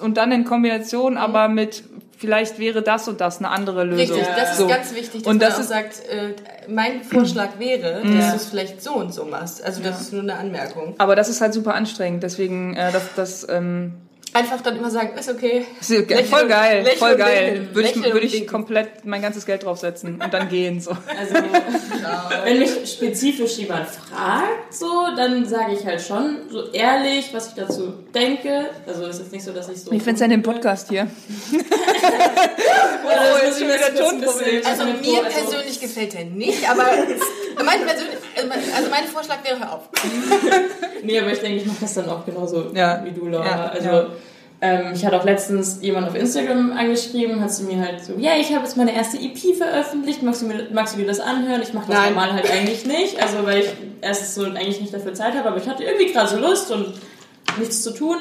und 0.00 0.16
dann 0.16 0.32
in 0.32 0.44
Kombination 0.44 1.16
aber 1.16 1.48
mit 1.48 1.84
vielleicht 2.16 2.58
wäre 2.58 2.82
das 2.82 3.08
und 3.08 3.20
das 3.20 3.38
eine 3.38 3.50
andere 3.50 3.84
Lösung. 3.84 4.16
Richtig, 4.18 4.34
das 4.36 4.52
ist 4.52 4.58
So. 4.58 4.66
ganz 4.66 4.94
wichtig, 4.94 5.22
dass 5.22 5.30
Und 5.32 5.38
man 5.38 5.48
das 5.48 5.56
auch 5.56 5.60
ist- 5.60 5.68
sagt, 5.68 6.00
äh, 6.08 6.34
mein 6.68 7.02
Vorschlag 7.02 7.58
wäre, 7.58 8.02
dass 8.02 8.30
du 8.30 8.36
es 8.36 8.46
vielleicht 8.46 8.82
so 8.82 8.94
und 8.94 9.12
so 9.14 9.24
machst. 9.24 9.62
Also 9.62 9.82
das 9.82 10.00
ist 10.00 10.12
nur 10.12 10.22
eine 10.22 10.36
Anmerkung. 10.36 10.94
Aber 10.98 11.14
das 11.16 11.28
ist 11.28 11.40
halt 11.40 11.52
super 11.54 11.74
anstrengend, 11.74 12.22
deswegen 12.22 12.74
äh, 12.74 12.90
das, 12.92 13.02
das 13.16 13.46
ähm, 13.48 13.92
Einfach 14.36 14.60
dann 14.60 14.76
immer 14.76 14.90
sagen, 14.90 15.16
ist 15.18 15.30
okay. 15.30 15.64
ist 15.80 15.88
ge- 15.88 16.00
Lächeln 16.00 16.26
voll 16.26 16.46
geil, 16.46 16.82
lächeln 16.82 16.98
voll 16.98 17.16
geil. 17.16 17.68
Würde 17.72 17.88
ich, 17.88 18.04
würde 18.04 18.26
ich 18.26 18.46
komplett 18.46 19.04
mein 19.06 19.22
ganzes 19.22 19.46
Geld 19.46 19.64
draufsetzen 19.64 20.20
und 20.22 20.34
dann 20.34 20.48
gehen 20.50 20.78
so. 20.80 20.90
Also, 21.18 21.34
wenn 22.44 22.58
mich 22.58 22.70
spezifisch 22.92 23.56
jemand 23.56 23.88
fragt, 23.88 24.72
so, 24.74 25.06
dann 25.16 25.46
sage 25.46 25.72
ich 25.72 25.86
halt 25.86 26.02
schon 26.02 26.40
so 26.50 26.70
ehrlich, 26.72 27.30
was 27.32 27.48
ich 27.48 27.54
dazu 27.54 27.94
denke. 28.14 28.66
Also 28.86 29.06
es 29.06 29.18
ist 29.18 29.32
nicht 29.32 29.44
so, 29.44 29.52
dass 29.52 29.68
ich 29.70 29.80
so. 29.80 29.90
Wie 29.90 29.98
findest 29.98 30.20
du 30.20 30.24
denn 30.28 30.30
den 30.30 30.42
Podcast 30.42 30.88
hier? 30.90 31.08
Oder 33.06 33.40
das 33.46 33.58
ich 33.58 33.66
mir 33.66 33.74
wieder 33.74 34.58
ist. 34.58 34.66
Also 34.66 34.84
mir 34.84 35.22
persönlich 35.22 35.80
gefällt 35.80 36.12
der 36.12 36.24
nicht, 36.26 36.68
aber 36.68 36.84
mein 37.64 37.80
persönlich, 37.86 38.15
also 38.36 38.90
mein- 38.90 39.04
Vorschlag 39.06 39.38
wäre, 39.44 39.58
hör 39.58 39.72
auf. 39.74 39.88
Nee, 41.02 41.20
aber 41.20 41.32
ich 41.32 41.38
denke, 41.38 41.58
ich 41.58 41.66
mache 41.66 41.78
das 41.82 41.94
dann 41.94 42.08
auch 42.08 42.24
genauso 42.24 42.70
Ja. 42.74 43.00
wie 43.04 43.10
du, 43.12 43.26
Laura. 43.28 43.46
Ja, 43.46 43.66
also, 43.66 43.88
ja. 43.88 44.06
Ähm, 44.60 44.92
ich 44.94 45.04
hatte 45.04 45.18
auch 45.20 45.24
letztens 45.24 45.78
jemand 45.82 46.08
auf 46.08 46.14
Instagram 46.14 46.72
angeschrieben, 46.72 47.40
hat 47.42 47.52
sie 47.52 47.64
mir 47.64 47.78
halt 47.78 48.02
so, 48.02 48.14
ja, 48.18 48.32
ich 48.40 48.52
habe 48.54 48.64
jetzt 48.64 48.76
meine 48.76 48.94
erste 48.94 49.18
EP 49.18 49.54
veröffentlicht, 49.56 50.22
magst 50.22 50.40
du, 50.42 50.46
mir, 50.46 50.66
magst 50.72 50.94
du 50.94 50.98
dir 51.00 51.06
das 51.06 51.20
anhören? 51.20 51.60
Ich 51.62 51.74
mache 51.74 51.88
das 51.88 51.96
Nein. 51.98 52.14
normal 52.14 52.32
halt 52.32 52.50
eigentlich 52.50 52.86
nicht, 52.86 53.20
also 53.22 53.44
weil 53.44 53.60
ich 53.60 53.68
erstens 54.00 54.34
so 54.34 54.44
eigentlich 54.44 54.80
nicht 54.80 54.94
dafür 54.94 55.12
Zeit 55.12 55.34
habe, 55.34 55.48
aber 55.48 55.58
ich 55.58 55.68
hatte 55.68 55.84
irgendwie 55.84 56.10
gerade 56.12 56.28
so 56.28 56.38
Lust 56.38 56.70
und 56.72 56.94
nichts 57.58 57.82
zu 57.82 57.92
tun. 57.92 58.16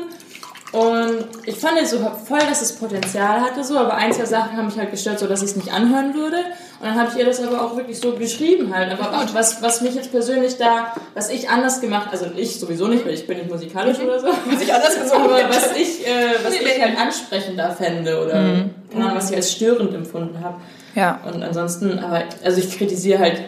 Und 0.75 1.25
ich 1.45 1.55
fand 1.55 1.77
es 1.81 1.91
so 1.91 1.99
voll, 1.99 2.39
dass 2.49 2.61
es 2.61 2.73
Potenzial 2.73 3.39
hatte, 3.39 3.63
so, 3.63 3.77
aber 3.77 3.93
ein, 3.93 4.11
zwei 4.11 4.25
Sachen 4.25 4.57
haben 4.57 4.65
mich 4.65 4.77
halt 4.77 4.91
gestört, 4.91 5.19
so 5.19 5.25
dass 5.25 5.41
ich 5.41 5.51
es 5.51 5.55
nicht 5.55 5.71
anhören 5.71 6.13
würde. 6.13 6.35
Und 6.35 6.87
dann 6.87 6.95
habe 6.95 7.09
ich 7.09 7.17
ihr 7.17 7.25
das 7.25 7.41
aber 7.41 7.61
auch 7.61 7.77
wirklich 7.77 7.97
so 7.97 8.11
geschrieben 8.11 8.75
halt. 8.75 8.91
Aber 8.91 9.17
auch 9.17 9.33
was, 9.33 9.61
was 9.61 9.79
mich 9.79 9.95
jetzt 9.95 10.11
persönlich 10.11 10.57
da, 10.57 10.93
was 11.13 11.29
ich 11.29 11.49
anders 11.49 11.79
gemacht, 11.79 12.09
also 12.11 12.25
ich 12.35 12.59
sowieso 12.59 12.87
nicht, 12.87 13.05
weil 13.05 13.13
ich 13.13 13.25
bin 13.25 13.37
nicht 13.37 13.49
musikalisch 13.49 13.99
oder 13.99 14.19
so. 14.19 14.27
Muss 14.27 14.61
ich 14.61 14.73
anders 14.73 14.99
gesungen 14.99 15.29
Aber 15.29 15.49
was 15.49 15.71
ich, 15.77 16.05
äh, 16.05 16.43
was 16.43 16.53
ich 16.53 16.81
halt 16.81 16.99
ansprechender 16.99 17.71
fände 17.71 18.21
oder 18.21 18.33
keine 18.91 19.05
Ahnung, 19.05 19.15
was 19.15 19.29
ich 19.29 19.37
als 19.37 19.53
störend 19.53 19.93
empfunden 19.95 20.43
habe. 20.43 20.57
Ja. 20.93 21.21
Und 21.25 21.41
ansonsten, 21.41 21.99
aber 21.99 22.23
also 22.43 22.59
ich 22.59 22.77
kritisiere 22.77 23.19
halt 23.19 23.41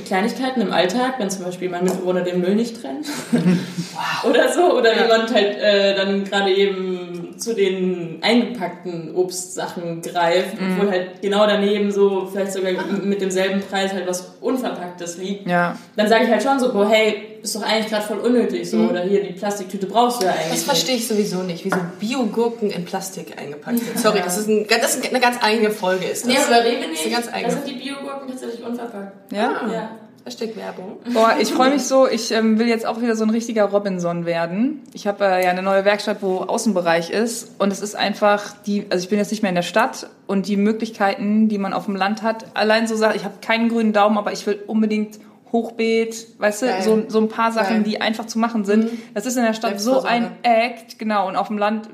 Kleinigkeiten 0.00 0.60
im 0.60 0.72
Alltag, 0.72 1.14
wenn 1.18 1.30
zum 1.30 1.44
Beispiel 1.44 1.68
mein 1.68 1.84
Mitbewohner 1.84 2.22
den 2.22 2.40
Müll 2.40 2.54
nicht 2.54 2.80
trennt. 2.80 3.06
Oder 4.28 4.52
so. 4.52 4.76
Oder 4.76 4.94
jemand 4.94 5.32
halt 5.32 5.56
äh, 5.58 5.94
dann 5.94 6.24
gerade 6.24 6.52
eben 6.52 7.13
zu 7.38 7.54
den 7.54 8.18
eingepackten 8.22 9.14
Obstsachen 9.14 10.02
greift, 10.02 10.60
Mhm. 10.60 10.76
obwohl 10.76 10.90
halt 10.90 11.22
genau 11.22 11.46
daneben 11.46 11.90
so 11.92 12.28
vielleicht 12.30 12.52
sogar 12.52 12.72
mit 13.02 13.20
demselben 13.20 13.60
Preis 13.60 13.92
halt 13.92 14.06
was 14.06 14.34
Unverpacktes 14.40 15.18
liegt. 15.18 15.46
Ja. 15.48 15.76
Dann 15.96 16.08
sage 16.08 16.24
ich 16.24 16.30
halt 16.30 16.42
schon 16.42 16.58
so, 16.58 16.72
boah, 16.72 16.88
hey, 16.88 17.38
ist 17.42 17.54
doch 17.54 17.62
eigentlich 17.62 17.88
gerade 17.88 18.06
voll 18.06 18.18
unnötig 18.18 18.70
so. 18.70 18.78
Oder 18.78 19.02
hier, 19.02 19.22
die 19.22 19.32
Plastiktüte 19.34 19.86
brauchst 19.86 20.22
du 20.22 20.26
ja 20.26 20.32
eigentlich 20.32 20.50
Das 20.50 20.62
verstehe 20.64 20.96
ich 20.96 21.06
sowieso 21.06 21.42
nicht, 21.42 21.64
wieso 21.64 21.76
Biogurken 22.00 22.70
in 22.70 22.84
Plastik 22.84 23.38
eingepackt 23.38 23.80
sind. 23.80 23.98
Sorry, 23.98 24.20
das 24.24 24.38
ist, 24.38 24.48
ein, 24.48 24.66
das 24.68 24.96
ist 24.96 25.08
eine 25.08 25.20
ganz 25.20 25.36
eigene 25.42 25.70
Folge. 25.70 26.06
Ist 26.06 26.24
das. 26.26 26.32
Nee, 26.32 26.38
aber 26.38 26.64
Rewe 26.64 26.80
Das 26.80 26.88
nicht. 26.88 27.00
ist 27.00 27.06
eine 27.06 27.14
ganz 27.14 27.26
Da 27.26 27.32
eigene. 27.34 27.52
sind 27.52 27.68
die 27.68 27.74
Biogurken 27.74 28.28
tatsächlich 28.28 28.64
unverpackt. 28.64 29.32
Ja? 29.32 29.60
Ja. 29.70 29.90
Hashtag-Werbung. 30.24 31.00
Boah, 31.12 31.36
ich 31.38 31.52
freue 31.52 31.70
mich 31.70 31.82
so. 31.82 32.08
Ich 32.08 32.30
ähm, 32.30 32.58
will 32.58 32.66
jetzt 32.66 32.86
auch 32.86 33.02
wieder 33.02 33.14
so 33.14 33.24
ein 33.24 33.30
richtiger 33.30 33.64
Robinson 33.64 34.24
werden. 34.24 34.80
Ich 34.94 35.06
habe 35.06 35.24
äh, 35.24 35.44
ja 35.44 35.50
eine 35.50 35.62
neue 35.62 35.84
Werkstatt, 35.84 36.22
wo 36.22 36.38
Außenbereich 36.38 37.10
ist. 37.10 37.54
Und 37.58 37.70
es 37.70 37.80
ist 37.80 37.94
einfach 37.94 38.54
die, 38.66 38.86
also 38.88 39.02
ich 39.02 39.10
bin 39.10 39.18
jetzt 39.18 39.30
nicht 39.30 39.42
mehr 39.42 39.50
in 39.50 39.54
der 39.54 39.62
Stadt 39.62 40.08
und 40.26 40.48
die 40.48 40.56
Möglichkeiten, 40.56 41.48
die 41.48 41.58
man 41.58 41.74
auf 41.74 41.84
dem 41.84 41.96
Land 41.96 42.22
hat. 42.22 42.46
Allein 42.54 42.86
so 42.86 42.96
Sachen, 42.96 43.16
ich 43.16 43.24
habe 43.24 43.34
keinen 43.42 43.68
grünen 43.68 43.92
Daumen, 43.92 44.16
aber 44.16 44.32
ich 44.32 44.46
will 44.46 44.58
unbedingt 44.66 45.18
Hochbeet, 45.54 46.26
weißt 46.38 46.62
du, 46.62 46.82
so, 46.82 47.04
so 47.06 47.20
ein 47.20 47.28
paar 47.28 47.52
Sachen, 47.52 47.76
Geil. 47.76 47.82
die 47.84 48.00
einfach 48.00 48.26
zu 48.26 48.40
machen 48.40 48.64
sind. 48.64 48.90
Das 49.14 49.24
ist 49.24 49.36
in 49.36 49.44
der 49.44 49.54
Stadt 49.54 49.80
so 49.80 50.02
ein 50.02 50.32
Act, 50.42 50.98
genau. 50.98 51.28
Und 51.28 51.36
auf 51.36 51.46
dem 51.46 51.58
Land 51.58 51.88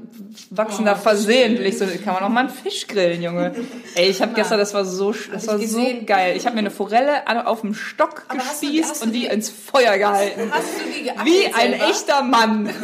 wachsen 0.49 0.87
da 0.87 0.95
versehentlich 0.97 1.77
so, 1.77 1.85
kann 2.03 2.15
man 2.15 2.23
auch 2.23 2.29
mal 2.31 2.41
einen 2.41 2.49
Fisch 2.49 2.87
grillen, 2.87 3.23
Junge. 3.23 3.55
Ey, 3.95 4.09
ich 4.09 4.23
habe 4.23 4.33
gestern, 4.33 4.59
das 4.59 4.73
war 4.73 4.87
so, 4.87 5.11
sch- 5.11 5.31
das 5.31 5.47
war 5.47 5.59
so 5.59 5.87
geil. 6.07 6.37
Ich 6.39 6.47
habe 6.47 6.55
mir 6.55 6.61
eine 6.61 6.71
Forelle 6.71 7.23
auf 7.47 7.61
dem 7.61 7.75
Stock 7.75 8.25
Aber 8.29 8.39
hast 8.41 8.63
du- 8.63 8.67
gespießt 8.69 8.91
hast 8.93 9.03
du 9.03 9.07
und 9.09 9.13
die 9.13 9.21
die- 9.21 9.27
ins 9.27 9.51
Feuer 9.51 9.99
gehalten. 9.99 10.51
Hast 10.51 10.65
du 10.83 10.91
die 10.99 11.03
geachtet 11.05 11.27
Wie 11.27 11.45
ein 11.53 11.71
selber? 11.73 11.89
echter 11.91 12.23
Mann. 12.23 12.71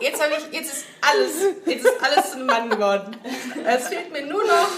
Jetzt 0.00 0.22
habe 0.22 0.32
ich, 0.38 0.56
jetzt 0.58 0.72
ist 0.72 0.84
alles, 1.00 1.54
jetzt 1.66 1.84
ist 1.84 1.94
alles 2.02 2.32
einem 2.34 2.46
Mann 2.46 2.68
geworden. 2.70 3.16
Es 3.64 3.88
fehlt 3.88 4.12
mir 4.12 4.24
nur 4.26 4.42
noch 4.44 4.68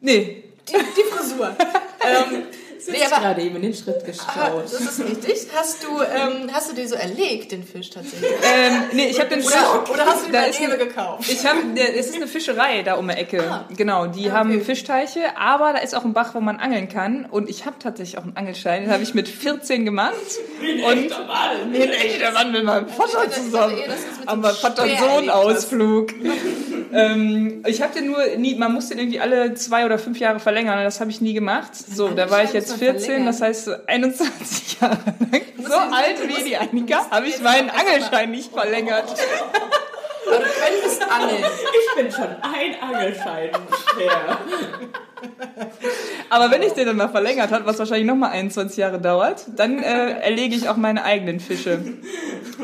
Nee. 0.00 0.44
Die, 0.68 0.76
die 0.96 1.02
Frisur. 1.10 1.56
ähm, 2.00 2.46
nee, 2.90 2.96
Ich 2.98 3.06
aber, 3.06 3.20
gerade 3.22 3.42
eben 3.42 3.56
in 3.56 3.62
den 3.62 3.74
Schritt 3.74 3.96
aber 3.96 4.06
gestraut. 4.06 4.64
das 4.64 4.72
ist 4.80 5.00
richtig. 5.00 5.48
Hast 5.54 5.82
du, 5.84 5.88
ähm, 6.02 6.50
hast 6.52 6.70
du 6.70 6.74
dir 6.74 6.88
so 6.88 6.94
erlegt, 6.94 7.52
den 7.52 7.64
Fisch 7.64 7.90
tatsächlich? 7.90 8.30
Ähm, 8.42 8.82
nee, 8.92 9.06
ich 9.08 9.18
habe 9.20 9.30
den 9.30 9.44
Oder, 9.44 9.90
oder 9.92 10.06
hast 10.06 10.26
du 10.26 10.32
Da 10.32 10.42
den 10.42 10.50
ist 10.50 10.60
ein- 10.60 10.78
gekauft? 10.78 11.30
Ich 11.30 11.44
habe, 11.46 11.58
es 11.96 12.06
ist 12.08 12.16
eine 12.16 12.26
Fischerei 12.26 12.82
da 12.82 12.94
um 12.94 13.08
die 13.08 13.14
Ecke. 13.14 13.42
Ah. 13.50 13.64
Genau, 13.76 14.06
die 14.06 14.30
Ah, 14.30 14.34
haben 14.34 14.50
okay. 14.50 14.60
Fischteiche, 14.60 15.20
aber 15.36 15.72
da 15.72 15.78
ist 15.78 15.94
auch 15.94 16.04
ein 16.04 16.12
Bach, 16.12 16.34
wo 16.34 16.40
man 16.40 16.56
angeln 16.58 16.88
kann. 16.88 17.24
Und 17.30 17.48
ich 17.48 17.66
habe 17.66 17.76
tatsächlich 17.78 18.18
auch 18.18 18.24
einen 18.24 18.36
Angelschein, 18.36 18.82
den 18.82 18.90
habe 18.92 19.02
ich 19.02 19.14
mit 19.14 19.28
14 19.28 19.84
gemacht. 19.84 20.14
und 20.60 21.10
wie 21.72 21.82
ein 21.82 21.90
echter 21.90 22.32
Mann 22.32 22.52
mit 22.52 22.64
meinem 22.64 22.88
Vater 22.88 23.18
dachte, 23.26 23.30
ich 23.30 23.34
dachte 23.34 23.44
zusammen. 23.44 23.74
mit 23.76 24.28
Am 24.28 24.42
dem 24.42 24.50
Vater 24.54 24.86
Sohn. 24.98 25.30
Ausflug. 25.30 26.12
ähm, 26.92 27.62
ich 27.66 27.82
habe 27.82 27.94
den 27.94 28.06
nur 28.06 28.24
nie, 28.36 28.54
man 28.54 28.72
muss 28.72 28.88
den 28.88 28.98
irgendwie 28.98 29.20
alle 29.20 29.54
zwei 29.54 29.84
oder 29.84 29.98
fünf 29.98 30.18
Jahre 30.18 30.40
verlängern. 30.40 30.82
Das 30.84 31.00
habe 31.00 31.10
ich 31.10 31.20
nie 31.20 31.34
gemacht. 31.34 31.70
So, 31.74 32.08
da 32.08 32.30
war 32.30 32.44
ich 32.44 32.52
jetzt 32.52 32.77
14, 32.78 33.00
verlängern. 33.00 33.26
das 33.26 33.40
heißt 33.40 33.64
so 33.64 33.72
21 33.86 34.80
Jahre 34.80 34.98
lang. 35.30 35.42
So 35.62 35.74
alt 35.74 36.28
wie 36.28 36.44
die 36.44 36.56
Annika 36.56 37.10
habe 37.10 37.26
ich 37.26 37.40
meinen 37.40 37.70
Angelschein 37.70 38.30
nicht 38.30 38.52
verlängert. 38.52 39.04
Aber 40.26 40.38
du 40.38 40.44
könntest 40.44 41.02
angeln. 41.10 41.42
Ich 41.42 42.02
bin 42.02 42.12
schon 42.12 42.28
ein 42.42 42.82
Angelschein 42.82 43.50
schwer. 43.94 44.38
Aber 46.30 46.50
wenn 46.50 46.62
ich 46.62 46.72
den 46.72 46.86
dann 46.86 46.96
mal 46.96 47.08
verlängert 47.08 47.50
habe, 47.50 47.66
was 47.66 47.78
wahrscheinlich 47.78 48.06
nochmal 48.06 48.30
21 48.30 48.76
Jahre 48.76 49.00
dauert, 49.00 49.46
dann 49.56 49.82
äh, 49.82 50.20
erlege 50.20 50.54
ich 50.54 50.68
auch 50.68 50.76
meine 50.76 51.04
eigenen 51.04 51.40
Fische. 51.40 51.80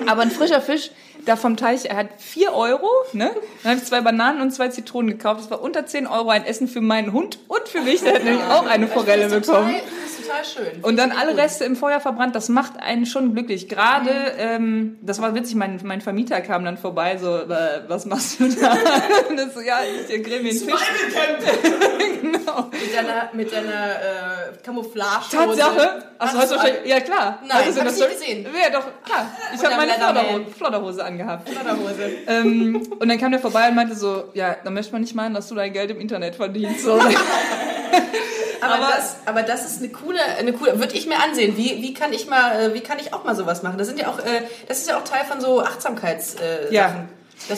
Aber 0.06 0.22
ein 0.22 0.30
frischer 0.30 0.60
Fisch, 0.60 0.90
da 1.24 1.36
vom 1.36 1.56
Teich, 1.56 1.86
er 1.86 1.96
hat 1.96 2.08
4 2.18 2.52
Euro, 2.52 2.88
ne? 3.12 3.30
Dann 3.62 3.72
habe 3.72 3.80
ich 3.80 3.86
zwei 3.86 4.00
Bananen 4.00 4.40
und 4.40 4.50
zwei 4.52 4.68
Zitronen 4.68 5.10
gekauft. 5.10 5.40
Das 5.40 5.50
war 5.50 5.62
unter 5.62 5.86
10 5.86 6.06
Euro 6.06 6.30
ein 6.30 6.44
Essen 6.44 6.68
für 6.68 6.80
meinen 6.80 7.12
Hund 7.12 7.38
und 7.48 7.68
für 7.68 7.80
mich. 7.80 8.02
Der 8.02 8.14
hat 8.14 8.24
nämlich 8.24 8.44
auch 8.44 8.66
eine 8.66 8.88
Forelle 8.88 9.28
bekommen. 9.28 9.74
das 9.74 10.10
ist 10.10 10.26
total 10.26 10.44
schön. 10.44 10.82
Und 10.82 10.96
dann 10.96 11.12
alle 11.12 11.36
Reste 11.36 11.64
im 11.64 11.76
Feuer 11.76 12.00
verbrannt, 12.00 12.34
das 12.34 12.48
macht 12.48 12.80
einen 12.80 13.06
schon 13.06 13.34
glücklich. 13.34 13.68
Gerade, 13.68 14.10
ähm, 14.38 14.98
das 15.02 15.20
war 15.20 15.34
witzig, 15.34 15.56
mein, 15.56 15.80
mein 15.82 16.00
Vermieter 16.00 16.40
kam 16.40 16.64
dann 16.64 16.76
vorbei, 16.76 17.16
so, 17.16 17.36
äh, 17.36 17.82
was 17.88 18.06
machst 18.06 18.40
du 18.40 18.48
da? 18.48 18.72
Und 19.28 19.36
das 19.36 19.54
so, 19.54 19.60
ja, 19.60 19.78
ich 19.82 20.22
grill 20.22 20.42
mir 20.42 20.50
einen 20.50 20.58
Fisch. 20.58 20.74
genau. 22.20 22.70
Mit 22.70 22.94
deiner, 22.94 23.30
mit 23.32 23.52
deiner 23.52 23.72
äh, 23.72 24.56
Camouflage. 24.62 25.24
Tatsache? 25.30 26.04
Achso, 26.18 26.38
hast 26.38 26.50
du 26.52 26.56
wahrscheinlich, 26.56 26.86
ja 26.86 27.00
klar. 27.00 27.38
Nein, 27.46 27.64
Hast 27.66 27.76
du 27.76 27.80
hab 27.80 27.88
ich 27.88 27.98
nicht 27.98 28.10
gesehen. 28.10 28.46
Ja, 28.62 28.70
doch, 28.70 28.86
klar. 29.04 29.30
Ich 29.54 29.64
habe 29.64 29.76
meine. 29.76 29.94
Flodderhose, 29.94 30.50
Flodderhose 30.56 31.04
angehabt. 31.20 31.48
Hose. 31.48 32.10
ähm, 32.26 32.82
und 32.98 33.08
dann 33.08 33.18
kam 33.18 33.30
der 33.32 33.40
vorbei 33.40 33.68
und 33.68 33.74
meinte 33.76 33.94
so, 33.94 34.24
ja, 34.34 34.56
dann 34.64 34.74
möchte 34.74 34.92
man 34.92 35.00
nicht 35.02 35.14
meinen, 35.14 35.34
dass 35.34 35.48
du 35.48 35.54
dein 35.54 35.72
Geld 35.72 35.90
im 35.90 36.00
Internet 36.00 36.34
verdienst. 36.36 36.80
So. 36.84 36.92
Aber, 36.94 37.04
Aber- 38.60 38.92
das, 38.96 39.16
aber 39.26 39.42
das 39.42 39.64
ist 39.66 39.78
eine 39.82 39.90
coole, 39.90 40.18
eine 40.38 40.52
coole, 40.52 40.78
würde 40.78 40.94
ich 40.94 41.06
mir 41.06 41.22
ansehen. 41.22 41.56
Wie, 41.56 41.82
wie 41.82 41.94
kann 41.94 42.12
ich 42.12 42.28
mal, 42.28 42.60
äh, 42.70 42.74
wie 42.74 42.80
kann 42.80 42.98
ich 42.98 43.12
auch 43.12 43.24
mal 43.24 43.34
sowas 43.36 43.62
machen? 43.62 43.78
Das 43.78 43.86
sind 43.88 43.98
ja 44.00 44.08
auch, 44.08 44.18
äh, 44.18 44.42
das 44.68 44.78
ist 44.78 44.88
ja 44.88 44.96
auch 44.98 45.04
Teil 45.04 45.24
von 45.24 45.40
so 45.40 45.62
Achtsamkeits, 45.62 46.34
äh, 46.36 46.72
Ja. 46.74 46.94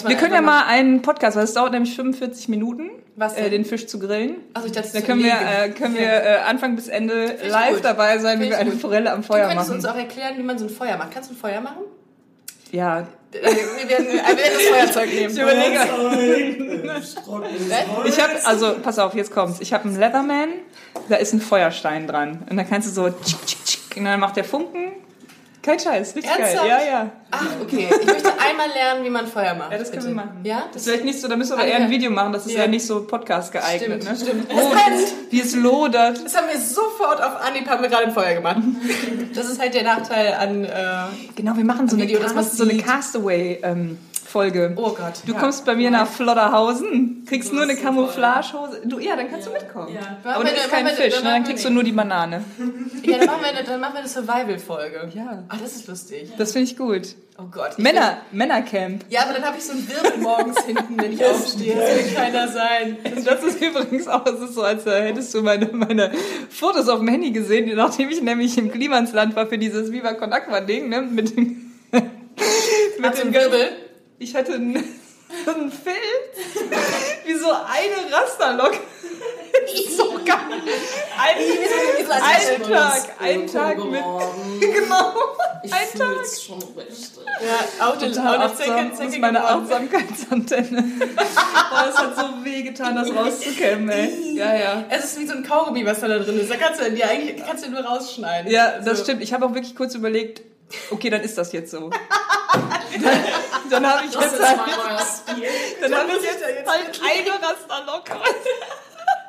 Wir 0.05 0.17
können 0.17 0.33
ja 0.33 0.41
mal 0.41 0.65
einen 0.67 1.03
Podcast, 1.03 1.37
weil 1.37 1.45
es 1.45 1.53
dauert 1.53 1.71
nämlich 1.73 1.95
45 1.95 2.49
Minuten, 2.49 2.91
äh, 3.37 3.51
den 3.51 3.65
Fisch 3.65 3.87
zu 3.87 3.99
grillen. 4.01 4.37
Also 4.55 4.67
ich 4.67 4.73
dachte, 4.73 4.89
Da 4.93 5.01
können 5.03 5.23
wir, 5.23 5.33
äh, 5.35 5.69
können 5.69 5.95
wir 5.95 6.09
äh, 6.09 6.39
Anfang 6.49 6.75
bis 6.75 6.89
Ende 6.89 7.37
live 7.49 7.75
gut. 7.75 7.85
dabei 7.85 8.19
sein, 8.19 8.39
wie 8.41 8.45
Find 8.45 8.51
wir 8.53 8.57
ich 8.57 8.61
eine 8.63 8.71
gut. 8.71 8.81
Forelle 8.81 9.13
am 9.13 9.21
Du 9.21 9.27
Feuer 9.29 9.47
könntest 9.47 9.69
machen. 9.69 9.77
uns 9.77 9.85
auch 9.87 9.95
erklären, 9.97 10.35
wie 10.39 10.43
man 10.43 10.59
so 10.59 10.65
ein 10.65 10.71
Feuer 10.71 10.97
macht. 10.97 11.13
Kannst 11.13 11.31
du 11.31 11.35
ein 11.35 11.37
Feuer 11.37 11.61
machen? 11.61 11.83
Ja, 12.73 13.07
Wir 13.33 13.43
werden, 13.43 14.07
wir 14.07 14.23
werden 14.23 14.39
das 14.55 14.63
Feuerzeug 14.63 15.13
nehmen. 15.13 15.33
ich 15.35 15.41
überlege. 15.41 15.79
Ich 18.07 18.21
habe, 18.21 18.33
also 18.45 18.75
pass 18.83 18.99
auf, 18.99 19.15
jetzt 19.15 19.33
kommt's. 19.33 19.61
Ich 19.61 19.73
habe 19.73 19.85
einen 19.85 19.99
Leatherman, 19.99 20.49
da 21.09 21.17
ist 21.17 21.33
ein 21.33 21.41
Feuerstein 21.41 22.07
dran. 22.07 22.47
Und 22.49 22.57
dann 22.57 22.69
kannst 22.69 22.89
du 22.89 22.93
so 22.93 23.11
tschick, 23.11 23.45
tschick, 23.47 23.65
tschick, 23.65 23.97
und 23.97 24.05
dann 24.05 24.21
macht 24.21 24.37
der 24.37 24.45
Funken. 24.45 24.93
Kein 25.67 25.81
Scheiß, 25.81 26.15
richtig 26.15 26.31
Ernsthaft? 26.31 26.69
geil. 26.69 26.69
Ja, 26.69 26.93
ja. 26.93 27.11
Ach, 27.33 27.45
okay. 27.61 27.89
Ich 28.01 28.07
möchte 28.07 28.33
einmal 28.39 28.69
lernen, 28.73 29.05
wie 29.05 29.11
man 29.11 29.27
Feuer 29.27 29.53
macht. 29.55 29.73
Ja, 29.73 29.79
das 29.79 29.91
können 29.91 30.03
bitte. 30.05 30.15
wir 30.15 30.25
machen. 30.25 30.41
Ja? 30.45 30.63
Das 30.73 30.83
ist 30.83 30.89
vielleicht 30.89 31.05
nicht 31.05 31.21
so, 31.21 31.27
da 31.27 31.35
müssen 31.35 31.51
wir 31.51 31.59
aber 31.59 31.67
eher 31.67 31.77
ein. 31.79 31.91
Video 31.91 32.13
machen, 32.13 32.33
das 32.33 32.47
ist 32.47 32.53
ja, 32.53 32.61
Ja. 32.63 32.67
nicht 32.69 32.87
so 32.87 33.05
Podcast 33.05 33.51
geeignet. 33.51 34.05
Stimmt, 34.05 34.05
ne? 34.05 34.17
stimmt. 34.17 34.47
Oh, 34.55 34.73
wie 35.31 35.41
es 35.41 35.57
lodert. 35.57 36.25
Das 36.25 36.37
haben 36.37 36.47
wir 36.49 36.61
sofort 36.61 37.21
auf 37.21 37.45
Anhieb, 37.45 37.69
haben 37.69 37.83
wir 37.83 37.89
gerade 37.89 38.05
ein 38.05 38.13
Feuer 38.13 38.35
gemacht. 38.35 38.59
Das 39.35 39.51
ist 39.51 39.61
halt 39.61 39.75
der 39.75 39.83
Nachteil 39.83 40.35
an, 40.35 40.65
äh, 40.65 40.69
Genau, 41.35 41.57
wir 41.57 41.65
machen 41.65 41.89
so 41.89 41.97
eine, 41.97 42.05
Video, 42.05 42.21
Cast, 42.21 42.57
so 42.57 42.63
eine 42.63 42.75
sieht. 42.75 42.87
Castaway-Folge. 44.37 44.73
oh 44.77 44.91
Gott. 44.91 45.15
Du 45.25 45.33
ja. 45.33 45.39
kommst 45.39 45.65
bei 45.65 45.75
mir 45.75 45.91
nach 45.91 46.07
Flodderhausen, 46.07 47.25
kriegst 47.27 47.53
nur 47.53 47.63
eine 47.63 47.77
Camouflagehose. 47.77 48.83
Du, 48.85 48.99
ja, 48.99 49.17
dann 49.17 49.31
kannst 49.31 49.47
du 49.47 49.53
mitkommen. 49.53 49.95
Ja. 49.95 50.33
Aber 50.33 50.45
du 50.45 50.51
isst 50.51 50.71
keinen 50.71 50.89
Fisch, 50.89 51.15
dann 51.15 51.25
ne? 51.25 51.31
dann 51.31 51.33
machen 51.33 51.43
wir 51.43 51.49
kriegst 51.49 51.65
du 51.65 51.71
nur 51.71 51.85
die 51.85 51.93
Banane. 51.93 52.45
Ja, 53.03 53.19
dann 53.19 53.27
machen 53.27 53.43
wir, 53.43 53.63
dann 53.63 53.81
machen 53.81 53.95
wir 53.95 54.01
eine 54.01 54.09
Survival-Folge. 54.09 55.11
Ja. 55.15 55.45
Ah, 55.49 55.57
das 55.63 55.77
ist 55.77 55.87
lustig. 55.87 56.33
Das 56.37 56.53
finde 56.53 56.71
ich 56.71 56.77
gut. 56.77 57.15
Oh 57.39 57.45
Gott. 57.53 57.79
Männer, 57.79 58.19
Männercamp. 58.33 59.05
Ja, 59.11 59.23
aber 59.23 59.35
dann 59.35 59.45
habe 59.45 59.59
ich 59.59 59.65
so 59.65 59.73
ein 59.75 59.89
Wirbel 59.89 60.19
morgens 60.19 60.65
hinten, 60.65 61.01
wenn 61.01 61.13
ich 61.13 61.25
aufstehe. 61.25 61.77
Das 61.77 61.95
will 61.95 62.15
keiner 62.15 62.49
sein. 62.49 62.97
Das 63.25 63.45
ist 63.45 63.63
übrigens 63.63 64.09
auch, 64.09 64.27
es 64.27 64.41
ist 64.41 64.55
so, 64.55 64.63
als 64.63 64.87
äh, 64.87 65.03
hättest 65.03 65.33
du 65.35 65.43
meine, 65.43 65.67
meine 65.67 66.11
Fotos 66.51 66.89
auf 66.89 66.99
dem 66.99 67.07
Handy 67.07 67.31
gesehen, 67.31 67.71
nachdem 67.77 68.09
ich 68.09 68.21
nämlich 68.23 68.59
im 68.59 68.73
Klimansland 68.73 69.37
war 69.37 69.47
für 69.47 69.59
dieses 69.59 69.93
Viva 69.93 70.15
Con 70.15 70.33
Aqua 70.33 70.61
Ding, 70.61 70.89
ne, 70.89 71.03
mit 71.03 71.37
dem, 71.37 71.73
mit 71.93 72.03
dem 72.99 73.05
einen 73.05 73.35
Wirbel? 73.35 73.69
Ich 74.19 74.35
hatte 74.35 74.55
einen, 74.55 74.75
so 75.45 75.51
ein 75.53 75.71
Filz, 75.73 76.65
wie 77.25 77.35
so 77.35 77.51
eine 77.51 78.13
Rasterlocke. 78.15 78.79
so 79.97 80.13
geil. 80.25 80.37
Ein, 81.19 81.37
ein 82.23 82.63
Tag, 82.63 83.03
ein 83.21 83.47
Tag 83.47 83.79
mit, 83.85 84.01
genau, 84.61 85.13
Ich 85.63 85.73
ein 85.73 85.99
Tag. 85.99 86.27
schon 86.47 86.63
richtig. 86.77 87.17
Ja, 87.79 87.87
auch 87.87 87.99
Total 87.99 88.41
achtsam, 88.43 88.91
das 88.91 89.01
ist 89.01 89.19
meine. 89.19 89.45
Achtsamkeitsantenne. 89.45 90.83
Boah, 91.71 91.87
es 91.91 91.97
hat 91.99 92.17
so 92.17 92.45
weh 92.45 92.63
getan, 92.63 92.95
das 92.95 93.15
rauszukämmen, 93.15 93.89
ey. 93.91 94.35
Ja, 94.37 94.55
ja. 94.57 94.85
Es 94.89 95.05
ist 95.05 95.19
wie 95.21 95.27
so 95.27 95.35
ein 95.35 95.43
Kaugummi, 95.43 95.85
was 95.85 96.01
da 96.01 96.09
drin 96.09 96.39
ist. 96.41 96.51
Da 96.51 96.57
kannst 96.57 96.81
du 96.81 96.91
dir 96.91 97.09
eigentlich 97.09 97.45
kannst 97.45 97.67
du 97.67 97.71
nur 97.71 97.81
rausschneiden. 97.81 98.51
Ja, 98.51 98.79
das 98.79 98.99
So. 98.99 99.05
stimmt. 99.05 99.23
Ich 99.23 99.33
habe 99.33 99.45
auch 99.45 99.55
wirklich 99.55 99.75
kurz 99.75 99.95
überlegt, 99.95 100.43
okay, 100.91 101.11
dann 101.11 101.21
ist 101.23 101.37
das 101.37 101.53
jetzt 101.53 101.71
so. 101.71 101.91
Dann 103.03 103.71
dann 103.71 103.87
habe 103.87 104.07
ich 104.07 104.13
Das 104.13 104.33
halt, 104.33 104.59
dann 105.81 105.95
habe 105.95 106.13
ich 106.13 106.23
jetzt 106.23 106.41
jetzt 106.41 106.71
halt 106.71 107.01
eine 107.03 107.33
Rasterlocke. 107.43 108.13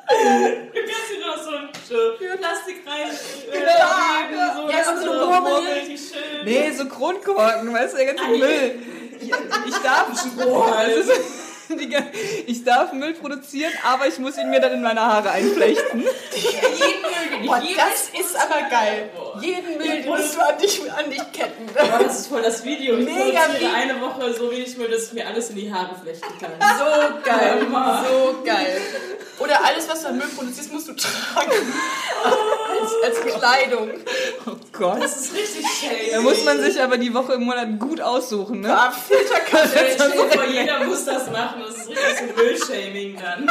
Du 0.08 0.80
kannst 0.80 1.10
dir 1.12 1.26
noch 1.26 1.42
so 1.42 1.50
ein 1.56 1.68
Plastik 2.38 2.82
rein. 2.86 3.10
Äh, 3.52 3.60
Ja, 3.60 4.54
so, 4.56 4.70
ja, 4.70 4.78
das 4.78 5.04
so 5.04 5.12
so 5.12 5.18
schön. 5.98 6.44
Nee, 6.44 6.70
so 6.72 6.86
Kronkorken, 6.88 7.74
weißt 7.74 7.92
du, 7.92 7.96
der 7.98 8.06
ganze 8.14 8.24
Müll. 8.28 8.78
Ich, 9.20 9.28
ich 9.30 9.76
darf 9.82 10.08
ist, 10.12 10.24
die, 10.24 10.36
ga- 10.36 11.12
ich 12.46 12.64
darf 12.64 12.92
Müll 12.92 13.14
produzieren, 13.14 13.72
aber 13.84 14.06
ich 14.06 14.18
muss 14.18 14.38
ihn 14.38 14.50
mir 14.50 14.60
dann 14.60 14.72
in 14.72 14.82
meine 14.82 15.00
Haare 15.00 15.30
einflechten. 15.30 16.00
Jeden 16.00 17.02
Müll, 17.02 17.38
den 17.38 17.46
Boah, 17.46 17.62
ich 17.62 17.76
das 17.76 18.08
ist 18.18 18.36
aber 18.36 18.68
geil. 18.68 19.10
Jeden 19.40 19.78
Müll, 19.78 19.86
den 19.86 20.06
musst 20.06 20.34
du 20.34 20.40
an 20.40 20.58
dich, 20.58 20.80
an 20.92 21.10
dich 21.10 21.32
ketten. 21.32 21.66
Boah, 21.74 22.00
das 22.02 22.20
ist 22.20 22.26
voll 22.28 22.42
das 22.42 22.64
Video. 22.64 22.96
Ich 22.96 23.06
Mega 23.06 23.40
produziere 23.40 23.74
eine 23.74 24.00
Woche 24.00 24.32
so 24.34 24.50
wenig 24.50 24.76
Müll, 24.76 24.88
dass 24.88 25.08
ich 25.08 25.12
mir 25.12 25.26
alles 25.26 25.50
in 25.50 25.56
die 25.56 25.72
Haare 25.72 25.94
flechten 26.00 26.38
kann. 26.40 26.52
So 26.78 27.22
geil, 27.24 27.66
Hammer. 27.66 28.04
so 28.08 28.42
geil. 28.44 28.80
Oder 29.38 29.64
alles, 29.64 29.88
was 29.88 30.02
du 30.02 30.08
an 30.08 30.18
Müll 30.18 30.26
produzierst, 30.28 30.72
musst 30.72 30.88
du 30.88 30.94
tragen. 30.94 31.52
als, 32.24 32.92
als 33.04 33.34
Kleidung. 33.34 33.90
Oh 34.46 34.56
Gott. 34.72 35.02
Das 35.02 35.16
ist 35.16 35.34
richtig 35.34 35.64
shady. 35.66 36.10
Da 36.12 36.20
muss 36.20 36.44
man 36.44 36.60
sich 36.60 36.80
aber 36.80 36.98
die 36.98 37.12
Woche 37.14 37.34
im 37.34 37.44
Monat 37.44 37.78
gut 37.78 38.00
aussuchen, 38.00 38.62
ne? 38.62 38.76
Ah, 38.76 38.90
Filterkaffee. 38.90 40.52
Jeder 40.52 40.84
muss 40.84 41.04
das 41.04 41.30
machen. 41.30 41.57
Das 41.66 41.76
ist 41.76 41.88
richtig 41.88 42.18
so 42.18 42.24
Müllshaming 42.42 43.16
dann. 43.20 43.48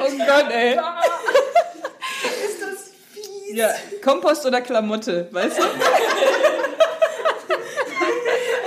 Oh 0.00 0.10
Gott, 0.18 0.50
ey. 0.52 0.72
Ist 0.72 2.62
das 2.62 2.90
fies? 3.12 3.56
Ja, 3.56 3.70
Kompost 4.04 4.44
oder 4.46 4.60
Klamotte, 4.60 5.28
weißt 5.32 5.58
du? 5.58 5.62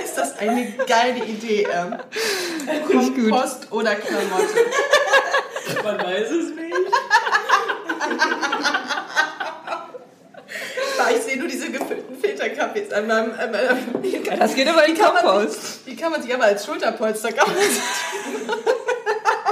Ist 0.03 0.17
das 0.17 0.37
eine 0.39 0.71
geile 0.87 1.23
Idee, 1.25 1.67
ähm. 1.71 1.97
Kompost 2.87 3.71
oder 3.71 3.95
Klamotte. 3.95 4.65
Man 5.83 5.97
weiß 5.99 6.29
es 6.31 6.49
nicht. 6.55 6.75
Ah, 10.99 11.09
Ich 11.15 11.21
sehe 11.23 11.37
nur 11.37 11.47
diese 11.47 11.71
gefüllten 11.71 12.15
Filterkaffees 12.41 12.91
an 12.91 13.07
meinem. 13.07 13.31
An 13.37 13.51
meinem 13.51 14.23
Ja, 14.25 14.35
das 14.37 14.55
geht 14.55 14.67
aber 14.67 14.85
in 14.87 14.95
kann 14.97 15.13
man 15.13 15.23
Kompost. 15.23 15.81
die 15.85 15.95
kann 15.95 16.11
man 16.11 16.21
sich 16.21 16.33
aber 16.33 16.45
als 16.45 16.65
Schulterpolster 16.65 17.31
kann 17.31 17.47
sich 17.55 17.81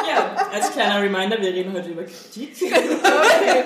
Ja, 0.08 0.36
als 0.52 0.72
kleiner 0.72 1.02
Reminder, 1.02 1.40
wir 1.40 1.50
reden 1.54 1.72
heute 1.74 1.90
über 1.90 2.04
Kritik. 2.04 2.56
okay. 2.64 3.64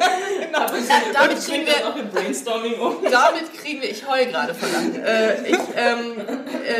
Zu 0.53 1.13
damit 1.13 1.39
kriegen 1.45 1.65
wir- 1.65 1.87
auch 1.87 1.95
in 1.95 2.09
Brainstorming 2.09 2.73
um. 2.79 2.97
Damit 3.09 3.53
kriegen 3.61 3.81
wir, 3.81 3.89
ich 3.89 4.07
heul 4.07 4.25
gerade 4.25 4.53
verdammt. 4.53 4.97
Äh, 4.97 5.47
ich, 5.47 5.57
ähm, 5.75 6.21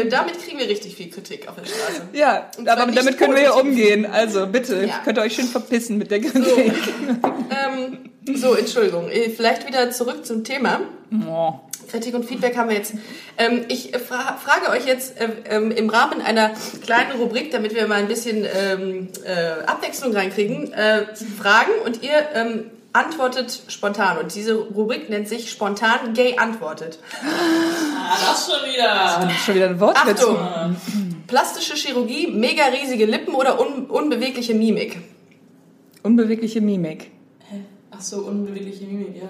äh, 0.05 0.09
damit 0.09 0.39
kriegen 0.43 0.59
wir 0.59 0.67
richtig 0.67 0.95
viel 0.95 1.09
Kritik 1.09 1.47
auf 1.47 1.55
der 1.55 1.65
Straße. 1.65 2.01
Ja, 2.13 2.49
Und 2.57 2.67
aber 2.67 2.91
damit 2.91 3.17
können 3.17 3.35
wir 3.35 3.43
ja 3.43 3.51
umgehen. 3.53 4.05
Also 4.05 4.47
bitte, 4.47 4.85
Ja. 4.85 4.99
könnt 5.03 5.17
ihr 5.17 5.21
euch 5.21 5.35
schön 5.35 5.47
verpissen 5.47 5.97
mit 5.97 6.11
der 6.11 6.19
Kritik. 6.21 6.73
Ähm, 7.49 8.09
so, 8.35 8.55
Entschuldigung. 8.55 9.09
Äh, 9.09 9.29
Vielleicht 9.29 9.65
wieder 9.67 9.91
zurück 9.91 10.25
zum 10.25 10.43
Thema. 10.43 10.81
Oh. 11.27 11.53
Kritik 11.93 12.15
und 12.15 12.25
Feedback 12.25 12.57
haben 12.57 12.69
wir 12.69 12.75
jetzt. 12.75 12.95
Ähm, 13.37 13.65
ich 13.67 13.95
fra 13.95 14.35
frage 14.37 14.71
euch 14.71 14.87
jetzt 14.87 15.21
äh, 15.21 15.29
ähm, 15.45 15.69
im 15.69 15.91
Rahmen 15.91 16.23
einer 16.23 16.49
kleinen 16.83 17.11
Rubrik, 17.19 17.51
damit 17.51 17.75
wir 17.75 17.87
mal 17.87 17.99
ein 17.99 18.07
bisschen 18.07 18.47
ähm, 18.51 19.09
äh, 19.23 19.63
Abwechslung 19.67 20.11
reinkriegen, 20.11 20.73
äh, 20.73 21.05
Fragen 21.15 21.71
und 21.85 22.01
ihr 22.01 22.29
ähm, 22.33 22.71
antwortet 22.93 23.61
spontan. 23.67 24.17
Und 24.17 24.33
diese 24.33 24.55
Rubrik 24.55 25.11
nennt 25.11 25.29
sich 25.29 25.51
spontan 25.51 26.15
gay 26.15 26.35
antwortet. 26.39 26.97
Ah, 27.21 28.17
das 28.27 28.49
schon 28.51 28.73
wieder. 28.73 29.29
Schon 29.45 29.53
wieder 29.53 29.69
ein 29.69 29.79
Wortwitz. 29.79 30.23
Achtung! 30.23 30.75
Plastische 31.27 31.75
Chirurgie, 31.75 32.25
mega 32.25 32.63
riesige 32.65 33.05
Lippen 33.05 33.35
oder 33.35 33.61
un 33.61 33.85
unbewegliche 33.85 34.55
Mimik? 34.55 34.97
Unbewegliche 36.01 36.59
Mimik. 36.59 37.11
Ach 37.91 38.01
so, 38.01 38.21
unbewegliche 38.21 38.85
Mimik, 38.85 39.15
ja. 39.15 39.29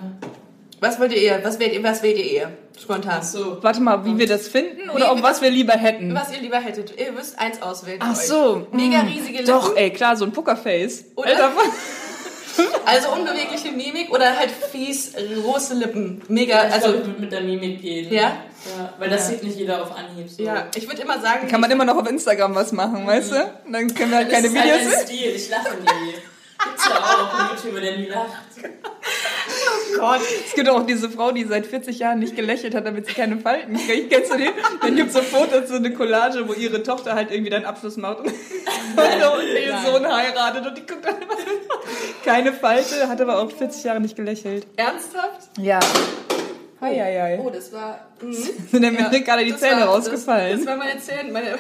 Was 0.84 1.00
wollt 1.00 1.14
ihr 1.14 1.22
eher? 1.22 1.44
Was 1.46 1.60
wählt 1.60 1.74
ihr? 1.74 1.82
Was 1.82 2.04
wählt 2.04 2.18
ihr 2.18 2.30
eher? 2.30 2.52
Spontan. 2.78 3.20
Ach 3.20 3.24
so. 3.24 3.58
Warte 3.64 3.80
mal, 3.80 4.04
wie 4.04 4.18
wir 4.18 4.28
das 4.28 4.50
finden 4.50 4.90
oder 4.90 5.14
ob 5.14 5.24
was 5.24 5.42
wir 5.42 5.50
lieber 5.50 5.74
hätten? 5.74 6.14
Was 6.14 6.34
ihr 6.34 6.42
lieber 6.42 6.58
hättet? 6.58 7.00
Ihr 7.00 7.14
müsst 7.14 7.40
eins 7.40 7.62
auswählen. 7.62 8.00
Ach 8.04 8.12
euch. 8.12 8.28
so. 8.28 8.68
Mega 8.74 9.04
mm. 9.04 9.08
riesige 9.08 9.38
Lippen. 9.40 9.46
Doch, 9.46 9.78
ey, 9.78 9.92
klar, 9.92 10.18
so 10.18 10.26
ein 10.26 10.34
Pokerface. 10.34 11.06
Oder? 11.16 11.30
Alter, 11.30 11.52
Also 12.86 13.14
unbewegliche 13.14 13.72
Mimik 13.72 14.12
oder 14.12 14.38
halt 14.38 14.52
fies 14.52 15.14
große 15.14 15.76
Lippen. 15.76 16.22
Mega, 16.28 16.68
Ich 16.68 16.74
also 16.74 16.88
würde 16.88 17.16
mit 17.18 17.32
der 17.32 17.42
Mimik 17.42 17.82
gehen. 17.82 18.14
Ja? 18.14 18.22
Ja, 18.22 18.94
weil 19.00 19.10
das 19.10 19.22
Ja. 19.22 19.36
sieht 19.36 19.44
nicht 19.44 19.58
jeder 19.58 19.82
auf 19.82 19.96
Anhieb. 19.96 20.30
So. 20.30 20.44
ja, 20.44 20.68
ich 20.76 20.86
würde 20.88 21.02
immer 21.02 21.22
sagen, 21.22 21.48
kann 21.48 21.62
man 21.62 21.72
immer 21.72 21.86
noch 21.86 21.96
auf 21.96 22.10
Instagram 22.10 22.56
was 22.56 22.74
machen, 22.74 23.08
weißt 23.08 23.32
du? 23.32 23.54
Dann 23.72 23.94
können 23.94 24.12
wir 24.12 24.18
halt 24.18 24.28
das 24.28 24.36
keine 24.36 24.48
ist 24.48 24.58
halt 24.58 24.66
Videos 24.66 24.96
mein 24.96 25.06
Stil, 25.08 25.34
ich 25.34 25.50
lache 25.50 25.78
nie. 25.78 26.14
Gibt's 26.66 26.86
ja 26.88 26.96
auch 26.98 27.40
einen 27.40 27.50
YouTuber, 27.56 27.82
der 27.82 27.98
nie 27.98 28.08
lacht. 28.08 28.30
oh 29.96 30.00
Gott, 30.00 30.22
Es 30.48 30.54
gibt 30.54 30.70
auch 30.70 30.86
diese 30.86 31.10
Frau, 31.10 31.32
die 31.32 31.44
seit 31.46 31.66
40 31.66 32.00
Jahren 32.00 32.20
nicht 32.20 32.36
gelächelt 32.36 32.76
hat, 32.76 32.86
damit 32.86 33.08
sie 33.08 33.14
keine 33.14 33.38
Falten 33.38 33.76
kriegt. 33.76 34.12
Kennst 34.12 34.32
du 34.34 34.38
den? 34.38 34.50
Dann 34.82 34.96
gibt 34.96 35.10
es 35.10 35.14
so 35.16 35.22
Fotos, 35.22 35.70
so 35.70 35.76
eine 35.76 35.94
Collage, 35.94 36.48
wo 36.48 36.54
ihre 36.54 36.84
Tochter 36.84 37.14
halt 37.16 37.32
irgendwie 37.32 37.50
dann 37.52 37.66
Abschluss 37.66 37.98
macht 37.98 38.20
und, 38.20 38.28
den 38.98 39.76
Sohn 39.86 40.06
heiratet 40.14 40.66
und 40.68 40.78
die 40.78 40.86
guckt 40.86 41.06
dann 41.06 41.16
immer 41.22 41.34
keine 42.24 42.54
Falte, 42.54 43.10
hat 43.10 43.20
aber 43.20 43.40
auch 43.40 43.52
40 43.52 43.84
Jahre 43.84 44.00
nicht 44.00 44.16
gelächelt. 44.16 44.66
ernsthaft? 44.78 45.50
Ja. 45.60 45.80
Hei. 46.80 47.40
Oh, 47.42 47.50
das 47.50 47.72
war. 47.72 48.00
Mhm. 48.22 48.34
Sind 48.72 48.82
mir 48.82 48.92
Ja, 48.94 49.20
gerade 49.20 49.46
die 49.46 49.56
Zähne 49.56 49.82
war- 49.82 49.88
rausgefallen. 49.96 50.58
Das, 50.58 50.66
das 50.66 50.68
war 50.68 50.78
meine 50.78 51.00
Zähne, 51.00 51.32
meine. 51.32 51.48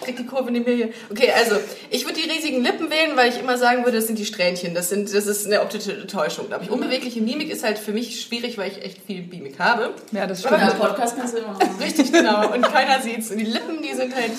Oh 0.00 0.04
krieg, 0.04 0.16
die 0.16 0.26
Kurve 0.26 0.50
nicht 0.50 0.66
mehr 0.66 0.74
hier. 0.76 0.88
Okay, 1.10 1.30
also, 1.36 1.56
ich 1.90 2.04
würde 2.04 2.20
die 2.20 2.30
riesigen 2.30 2.62
Lippen 2.62 2.90
wählen, 2.90 3.16
weil 3.16 3.28
ich 3.30 3.38
immer 3.38 3.58
sagen 3.58 3.84
würde, 3.84 3.98
das 3.98 4.06
sind 4.06 4.18
die 4.18 4.24
Strähnchen. 4.24 4.74
Das, 4.74 4.88
sind, 4.88 5.12
das 5.14 5.26
ist 5.26 5.46
eine 5.46 5.60
optische 5.62 6.06
Täuschung, 6.06 6.48
glaube 6.48 6.64
ich. 6.64 6.70
Unbewegliche 6.70 7.20
Mimik 7.20 7.50
ist 7.50 7.64
halt 7.64 7.78
für 7.78 7.92
mich 7.92 8.20
schwierig, 8.22 8.58
weil 8.58 8.70
ich 8.70 8.84
echt 8.84 8.98
viel 9.06 9.22
Mimik 9.22 9.58
habe. 9.58 9.90
ja, 10.12 10.26
das 10.26 10.44
Aber 10.46 10.56
stimmt. 10.58 10.72
im 10.72 10.78
Podcast 10.78 11.16
kannst 11.16 11.34
du 11.34 11.38
immer 11.38 11.52
machen. 11.52 11.76
Richtig, 11.80 12.12
genau. 12.12 12.52
Und 12.52 12.62
keiner 12.62 13.00
sieht's. 13.00 13.30
Und 13.30 13.38
die 13.38 13.44
Lippen, 13.44 13.82
die 13.82 13.94
sind 13.94 14.14
halt. 14.14 14.32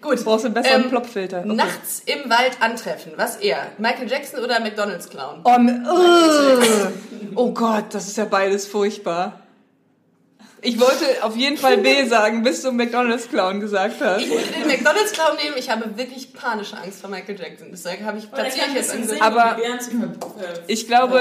Gut. 0.00 0.18
Du 0.18 0.24
brauchst 0.24 0.44
einen 0.44 0.54
besseren 0.54 0.82
Ähm, 0.84 0.88
Plopfilter. 0.90 1.40
Okay. 1.44 1.54
Nachts 1.54 2.02
im 2.06 2.28
Wald 2.28 2.56
antreffen. 2.58 3.12
Was 3.16 3.36
eher? 3.36 3.58
Michael 3.78 4.10
Jackson 4.10 4.40
oder 4.42 4.58
McDonalds 4.58 5.08
Clown? 5.08 5.42
Oh, 5.44 5.50
m- 5.54 5.86
Ugh. 5.88 6.92
oh 7.36 7.52
Gott, 7.52 7.84
das 7.92 8.08
ist 8.08 8.16
ja 8.16 8.24
beides 8.24 8.66
furchtbar. 8.66 9.41
Ich 10.64 10.78
wollte 10.80 11.04
auf 11.22 11.34
jeden 11.36 11.56
Fall 11.56 11.78
B 11.78 12.06
sagen, 12.06 12.44
bis 12.44 12.62
du 12.62 12.70
McDonalds 12.70 13.28
Clown 13.28 13.58
gesagt 13.60 13.96
hast. 14.00 14.20
Ich 14.22 14.30
würde 14.30 14.44
den 14.46 14.68
McDonalds 14.68 15.12
Clown 15.12 15.36
nehmen. 15.42 15.56
Ich 15.58 15.68
habe 15.68 15.96
wirklich 15.98 16.32
panische 16.32 16.76
Angst 16.78 17.00
vor 17.00 17.10
Michael 17.10 17.36
Jackson. 17.38 17.68
Deswegen 17.72 18.06
habe 18.06 18.18
ich 18.18 18.24
ich 18.26 18.62
ein 18.62 18.74
jetzt 18.74 18.90
singen, 18.90 19.20
Aber 19.20 19.56
ver- 19.56 20.62
Ich 20.68 20.86
glaube, 20.86 21.20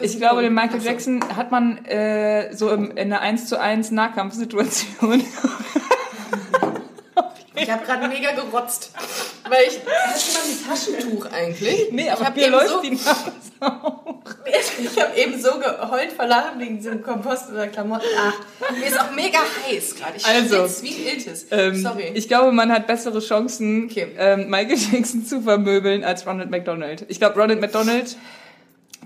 ich 0.00 0.16
glaube, 0.16 0.40
den 0.40 0.54
Michael. 0.54 0.82
Jackson 0.82 1.22
hat 1.36 1.50
man 1.50 1.84
äh, 1.84 2.54
so 2.56 2.70
im, 2.70 2.92
in 2.92 3.12
einer 3.12 3.20
1 3.20 3.46
zu 3.46 3.60
1 3.60 3.90
Nahkampfsituation. 3.90 5.22
Ich 7.60 7.70
habe 7.70 7.84
gerade 7.84 8.08
mega 8.08 8.32
gerotzt. 8.32 8.92
Weil 9.48 9.64
ich. 9.68 9.80
Hast 9.86 10.28
du 10.28 10.32
mal 10.32 10.40
ein 10.48 11.00
Taschentuch 11.00 11.26
eigentlich? 11.32 11.88
Nee, 11.92 12.02
ich 12.04 12.12
aber 12.12 12.24
hab 12.26 12.36
mir 12.36 12.50
läuft 12.50 12.68
so, 12.68 12.80
die 12.82 12.90
Nase 12.90 13.32
auch. 13.60 14.04
Ich 14.80 15.00
habe 15.02 15.16
eben 15.16 15.40
so 15.40 15.58
geheult 15.58 16.12
vor 16.12 16.26
Lachen 16.26 16.60
wegen 16.60 16.76
diesem 16.78 17.02
Kompost 17.02 17.50
oder 17.50 17.66
Klamotten. 17.68 18.06
Ach, 18.18 18.70
mir 18.70 18.86
ist 18.86 18.98
auch 19.00 19.10
mega 19.12 19.38
heiß 19.66 19.96
gerade. 19.96 20.16
Ich 20.16 20.24
Also, 20.26 20.56
schwitze 20.68 20.82
wie 20.84 20.88
ein 21.08 21.16
Iltis. 21.16 21.46
Ähm, 21.50 21.82
Sorry. 21.82 22.10
Ich 22.14 22.28
glaube, 22.28 22.52
man 22.52 22.70
hat 22.72 22.86
bessere 22.86 23.20
Chancen, 23.20 23.86
Okay. 23.90 24.08
ähm, 24.18 24.48
Michael 24.48 24.78
Jackson 24.78 25.24
zu 25.24 25.42
vermöbeln 25.42 26.04
als 26.04 26.26
Ronald 26.26 26.50
McDonald. 26.50 27.04
Ich 27.08 27.18
glaube, 27.18 27.40
Ronald 27.40 27.60
McDonald, 27.60 28.16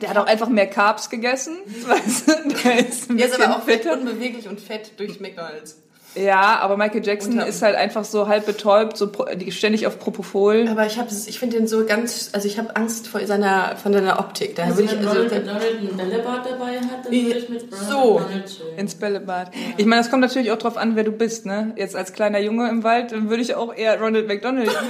der 0.01 0.11
hat 0.11 0.17
auch 0.19 0.27
einfach 0.27 0.49
mehr 0.49 0.67
Carbs 0.67 1.09
gegessen. 1.11 1.57
Weißt 1.87 2.29
du? 2.29 2.33
Der 2.65 2.79
ist 2.89 3.11
ein 3.11 3.17
Der 3.17 3.27
ist 3.29 3.41
aber 3.41 3.57
auch 3.57 3.63
fett, 3.63 3.87
unbeweglich 3.87 4.49
und 4.49 4.61
fett 4.61 4.93
durch 4.99 5.21
McDonalds. 5.21 5.79
Ja, 6.15 6.59
aber 6.61 6.77
Michael 6.77 7.05
Jackson 7.07 7.33
Unter- 7.33 7.47
ist 7.47 7.63
halt 7.63 7.75
einfach 7.75 8.05
so 8.05 8.29
halb 8.29 8.45
betäubt, 8.45 8.99
so 8.99 9.11
pro- 9.11 9.25
die- 9.35 9.51
ständig 9.51 9.87
auf 9.87 9.99
Propofol. 9.99 10.67
Aber 10.71 10.85
ich 10.87 10.99
habe, 10.99 11.09
ich 11.27 11.39
finde 11.39 11.57
den 11.57 11.67
so 11.67 11.87
ganz, 11.87 12.29
also 12.35 12.47
ich 12.47 12.59
habe 12.59 12.77
Angst 12.77 13.09
vor 13.09 13.25
seiner, 13.27 13.77
von 13.77 13.95
seiner 13.95 14.19
Optik. 14.19 14.55
Da 14.57 14.65
Also 14.65 14.79
würde 14.79 14.93
ich, 14.93 14.99
wenn 15.01 15.09
also, 15.09 15.21
Ronald 15.23 15.33
McDonald 15.47 15.81
ein 15.81 15.97
Bällebad 15.97 16.47
dabei 16.51 16.77
hat, 16.81 17.05
dann 17.07 17.13
würde 17.13 17.39
ich 17.39 17.49
mit 17.49 17.63
Ronald 17.73 17.89
So. 17.91 18.15
McDonald 18.19 18.47
chillen. 18.47 18.79
Ins 18.79 18.95
Bällebad. 18.95 19.51
Ich 19.79 19.87
meine, 19.87 20.03
das 20.03 20.11
kommt 20.11 20.21
natürlich 20.23 20.51
auch 20.51 20.59
drauf 20.59 20.77
an, 20.77 20.97
wer 20.97 21.05
du 21.05 21.13
bist, 21.13 21.47
ne? 21.47 21.73
Jetzt 21.77 21.97
als 21.97 22.13
kleiner 22.13 22.41
Junge 22.41 22.69
im 22.69 22.85
Wald 22.85 23.13
dann 23.13 23.31
würde 23.31 23.43
ich 23.43 23.55
auch 23.55 23.75
eher 23.75 23.99
Ronald 23.99 24.29
McDonald. 24.29 24.69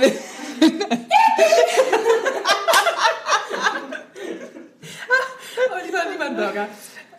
oh, 4.61 5.87
lieber, 5.87 5.99
lieber 6.11 6.25
ein 6.27 6.37
Burger. 6.37 6.69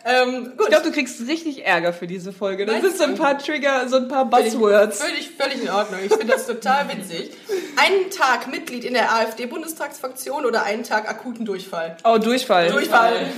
Ähm, 0.06 0.52
gut. 0.56 0.62
Ich 0.62 0.68
glaube, 0.68 0.84
du 0.84 0.92
kriegst 0.92 1.26
richtig 1.26 1.64
Ärger 1.64 1.94
für 1.94 2.06
diese 2.06 2.32
Folge. 2.32 2.66
Das 2.66 2.74
Meinst 2.82 2.98
sind 2.98 2.98
so 2.98 3.04
ein 3.04 3.14
paar 3.14 3.38
Trigger, 3.38 3.88
so 3.88 3.96
ein 3.96 4.08
paar 4.08 4.26
Buzzwords. 4.26 5.02
Völlig, 5.02 5.30
völlig 5.30 5.62
in 5.62 5.70
Ordnung. 5.70 6.00
Ich 6.04 6.12
finde 6.12 6.26
das 6.26 6.46
total 6.46 6.86
witzig. 6.90 7.30
Einen 7.76 8.10
Tag 8.10 8.48
Mitglied 8.48 8.84
in 8.84 8.92
der 8.92 9.12
AfD-Bundestagsfraktion 9.14 10.44
oder 10.44 10.64
einen 10.64 10.82
Tag 10.84 11.08
akuten 11.08 11.46
Durchfall. 11.46 11.96
Oh, 12.04 12.18
Durchfall. 12.18 12.70
Durchfall. 12.70 13.28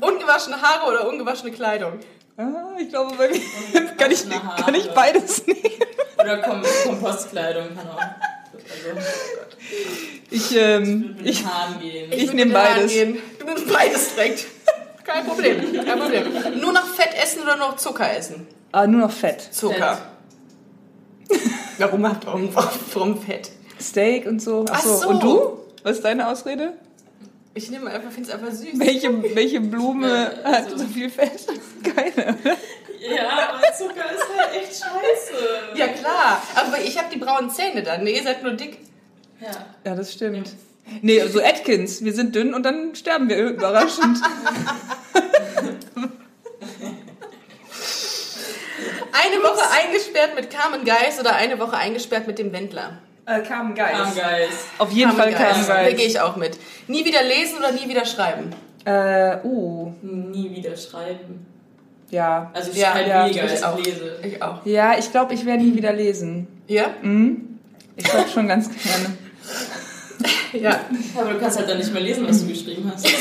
Ungewaschene 0.00 0.60
Haare 0.62 0.88
oder 0.90 1.06
ungewaschene 1.06 1.52
Kleidung. 1.52 2.00
Ah, 2.38 2.76
ich 2.78 2.88
glaube, 2.88 3.14
bei 3.16 3.28
mir 3.28 3.86
kann 3.96 4.10
ich, 4.10 4.24
Haare. 4.26 4.62
kann 4.62 4.74
ich 4.74 4.90
beides 4.90 5.46
nehmen. 5.46 5.60
Oder 6.18 6.38
Kom 6.38 6.62
Kompostkleidung 6.84 7.68
kann 7.76 7.88
auch. 7.88 8.00
Also, 8.52 9.00
Ich, 10.30 10.56
ähm, 10.56 11.16
ich. 11.22 11.44
Ich 12.10 12.26
würde 12.26 12.36
nehm 12.36 12.48
mit 12.48 12.54
den 12.54 12.54
Haaren 12.56 12.76
beides. 12.76 12.94
Du 13.38 13.44
nimmst 13.44 13.68
beides 13.72 14.14
direkt. 14.14 14.46
Kein 15.06 15.24
Problem. 15.26 15.84
Kein 15.84 15.98
Problem. 15.98 16.60
Nur 16.60 16.72
noch 16.72 16.86
Fett 16.86 17.14
essen 17.22 17.42
oder 17.42 17.56
noch 17.56 17.76
Zucker 17.76 18.16
essen? 18.16 18.46
ah, 18.72 18.86
nur 18.86 19.00
noch 19.02 19.10
Fett. 19.12 19.40
Zucker. 19.52 19.98
Warum, 21.78 22.06
habt- 22.08 22.26
warum, 22.26 22.48
warum 22.54 23.20
Fett? 23.22 23.50
Steak 23.80 24.26
und 24.26 24.40
so. 24.40 24.64
Ach 24.70 24.76
Ach 24.78 24.82
so. 24.82 25.08
Und 25.08 25.22
du? 25.22 25.58
Was 25.82 25.96
ist 25.96 26.04
deine 26.04 26.28
Ausrede? 26.28 26.72
Ich 27.54 27.70
nehme 27.70 27.90
einfach, 27.90 28.10
finde 28.10 28.28
es 28.30 28.34
einfach 28.34 28.50
süß. 28.52 28.68
Welche, 28.74 29.34
welche 29.34 29.60
Blume 29.60 30.08
Ja, 30.42 30.44
hat 30.52 30.64
also- 30.64 30.78
so 30.78 30.84
viel 30.86 31.10
Fett? 31.10 31.46
Keine. 31.82 32.36
Ja, 32.98 33.48
aber 33.50 33.72
Zucker 33.76 34.10
ist 34.10 34.26
halt 34.36 34.54
echt 34.62 34.72
scheiße. 34.72 35.44
Ja 35.76 35.88
klar, 35.88 36.42
aber 36.54 36.80
ich 36.82 36.96
habe 36.98 37.08
die 37.12 37.18
braunen 37.18 37.50
Zähne 37.50 37.82
dann. 37.82 38.04
Nee, 38.04 38.16
ihr 38.16 38.22
seid 38.22 38.42
nur 38.42 38.52
dick. 38.52 38.78
Ja. 39.40 39.50
Ja, 39.84 39.94
das 39.94 40.12
stimmt. 40.12 40.50
Nee, 41.02 41.20
so 41.26 41.40
Atkins. 41.42 42.04
Wir 42.04 42.12
sind 42.12 42.34
dünn 42.34 42.54
und 42.54 42.62
dann 42.64 42.94
sterben 42.94 43.28
wir 43.28 43.38
überraschend. 43.38 44.18
Eine 49.12 49.42
Woche 49.42 49.62
eingesperrt 49.82 50.34
mit 50.36 50.50
Carmen 50.50 50.84
Geis 50.84 51.18
oder 51.18 51.34
eine 51.36 51.58
Woche 51.58 51.76
eingesperrt 51.76 52.26
mit 52.26 52.38
dem 52.38 52.52
Wendler? 52.52 52.98
Äh, 53.24 53.40
Carmen 53.40 53.74
Geist. 53.74 53.94
Arm 54.00 54.14
Geist. 54.14 54.58
Auf 54.78 54.92
jeden 54.92 55.12
Fall 55.12 55.32
Carmen 55.32 55.66
Da 55.66 55.90
gehe 55.92 56.06
ich 56.06 56.20
auch 56.20 56.36
mit. 56.36 56.58
Nie 56.86 57.04
wieder 57.04 57.22
lesen 57.22 57.58
oder 57.58 57.72
nie 57.72 57.88
wieder 57.88 58.04
schreiben? 58.04 58.50
Äh, 58.84 59.38
uh, 59.42 59.92
Nie 60.02 60.54
wieder 60.54 60.76
schreiben. 60.76 61.44
ja. 62.10 62.50
Also 62.54 62.70
ich 62.70 62.76
Ja, 62.78 62.92
schreibe 62.92 63.08
ja, 63.10 63.24
weniger 63.24 63.44
ich 63.44 63.50
als 63.50 63.62
auch. 63.64 63.78
ich 63.78 63.86
lese. 63.86 64.16
Ich 64.22 64.42
auch. 64.42 64.64
Ja, 64.66 64.96
ich 64.98 65.10
glaube, 65.10 65.34
ich 65.34 65.44
werde 65.44 65.64
nie 65.64 65.74
wieder 65.74 65.92
lesen. 65.92 66.46
Ja? 66.68 66.90
Ich 67.96 68.06
schreibe 68.06 68.28
schon 68.30 68.46
ganz 68.46 68.68
gerne. 68.68 69.16
Ja. 70.52 70.80
Aber 71.14 71.32
du 71.32 71.38
kannst 71.38 71.58
halt 71.58 71.68
dann 71.68 71.78
nicht 71.78 71.92
mehr 71.92 72.00
lesen, 72.00 72.26
was 72.26 72.40
du 72.40 72.48
geschrieben 72.48 72.90
hast. 72.92 73.06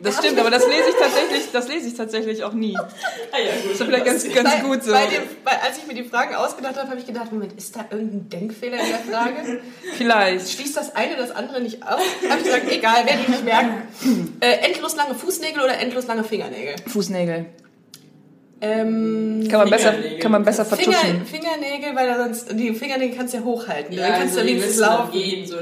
Das 0.00 0.18
stimmt, 0.18 0.38
aber 0.38 0.50
das 0.50 0.64
lese 0.64 0.90
ich 0.90 0.94
tatsächlich, 0.94 1.50
das 1.52 1.68
lese 1.68 1.88
ich 1.88 1.94
tatsächlich 1.94 2.44
auch 2.44 2.52
nie. 2.52 2.76
Ah 2.76 3.38
ja, 3.38 3.50
gut. 3.60 3.72
Das 3.72 3.80
ist 3.80 3.82
vielleicht 3.82 4.04
ganz, 4.04 4.32
ganz 4.32 4.50
bei, 4.54 4.60
gut 4.60 4.84
so. 4.84 4.92
Bei 4.92 5.06
dem, 5.06 5.22
bei, 5.44 5.50
als 5.60 5.78
ich 5.78 5.86
mir 5.88 5.94
die 5.94 6.04
Fragen 6.04 6.36
ausgedacht 6.36 6.76
habe, 6.76 6.88
habe 6.88 7.00
ich 7.00 7.06
gedacht, 7.06 7.32
Moment, 7.32 7.54
ist 7.54 7.74
da 7.74 7.84
irgendein 7.90 8.28
Denkfehler 8.28 8.78
in 8.78 8.86
der 8.86 8.98
Frage? 9.00 9.60
Vielleicht. 9.96 10.52
Schließt 10.52 10.76
das 10.76 10.94
eine 10.94 11.16
das 11.16 11.32
andere 11.32 11.60
nicht 11.60 11.82
aus? 11.82 12.00
Habe 12.28 12.38
ich 12.38 12.44
gesagt, 12.44 12.70
egal, 12.70 13.06
werde 13.06 13.22
ich 13.22 13.28
nicht 13.28 13.44
merken. 13.44 13.82
Äh, 14.38 14.68
endlos 14.68 14.94
lange 14.94 15.16
Fußnägel 15.16 15.62
oder 15.62 15.78
endlos 15.78 16.06
lange 16.06 16.22
Fingernägel? 16.22 16.76
Fußnägel. 16.86 17.46
Ähm, 18.60 19.46
Kann 19.48 19.60
man 19.60 19.70
besser, 19.70 19.94
kann 20.20 20.32
man 20.32 20.44
besser 20.44 20.64
Finger, 20.64 20.92
vertuschen. 20.92 21.26
Fingernägel, 21.26 21.94
weil 21.94 22.16
sonst 22.16 22.58
die 22.58 22.72
Fingernägel 22.74 23.16
kannst 23.16 23.32
du 23.34 23.38
ja 23.38 23.44
hochhalten. 23.44 23.94
Ja, 23.94 24.02
dann 24.08 24.12
kannst 24.18 24.36
also 24.36 24.40
du 24.40 24.46
die 24.46 24.52
wenigstens 24.54 24.78
laufen. 24.80 25.12
Gehen, 25.12 25.46
so, 25.46 25.56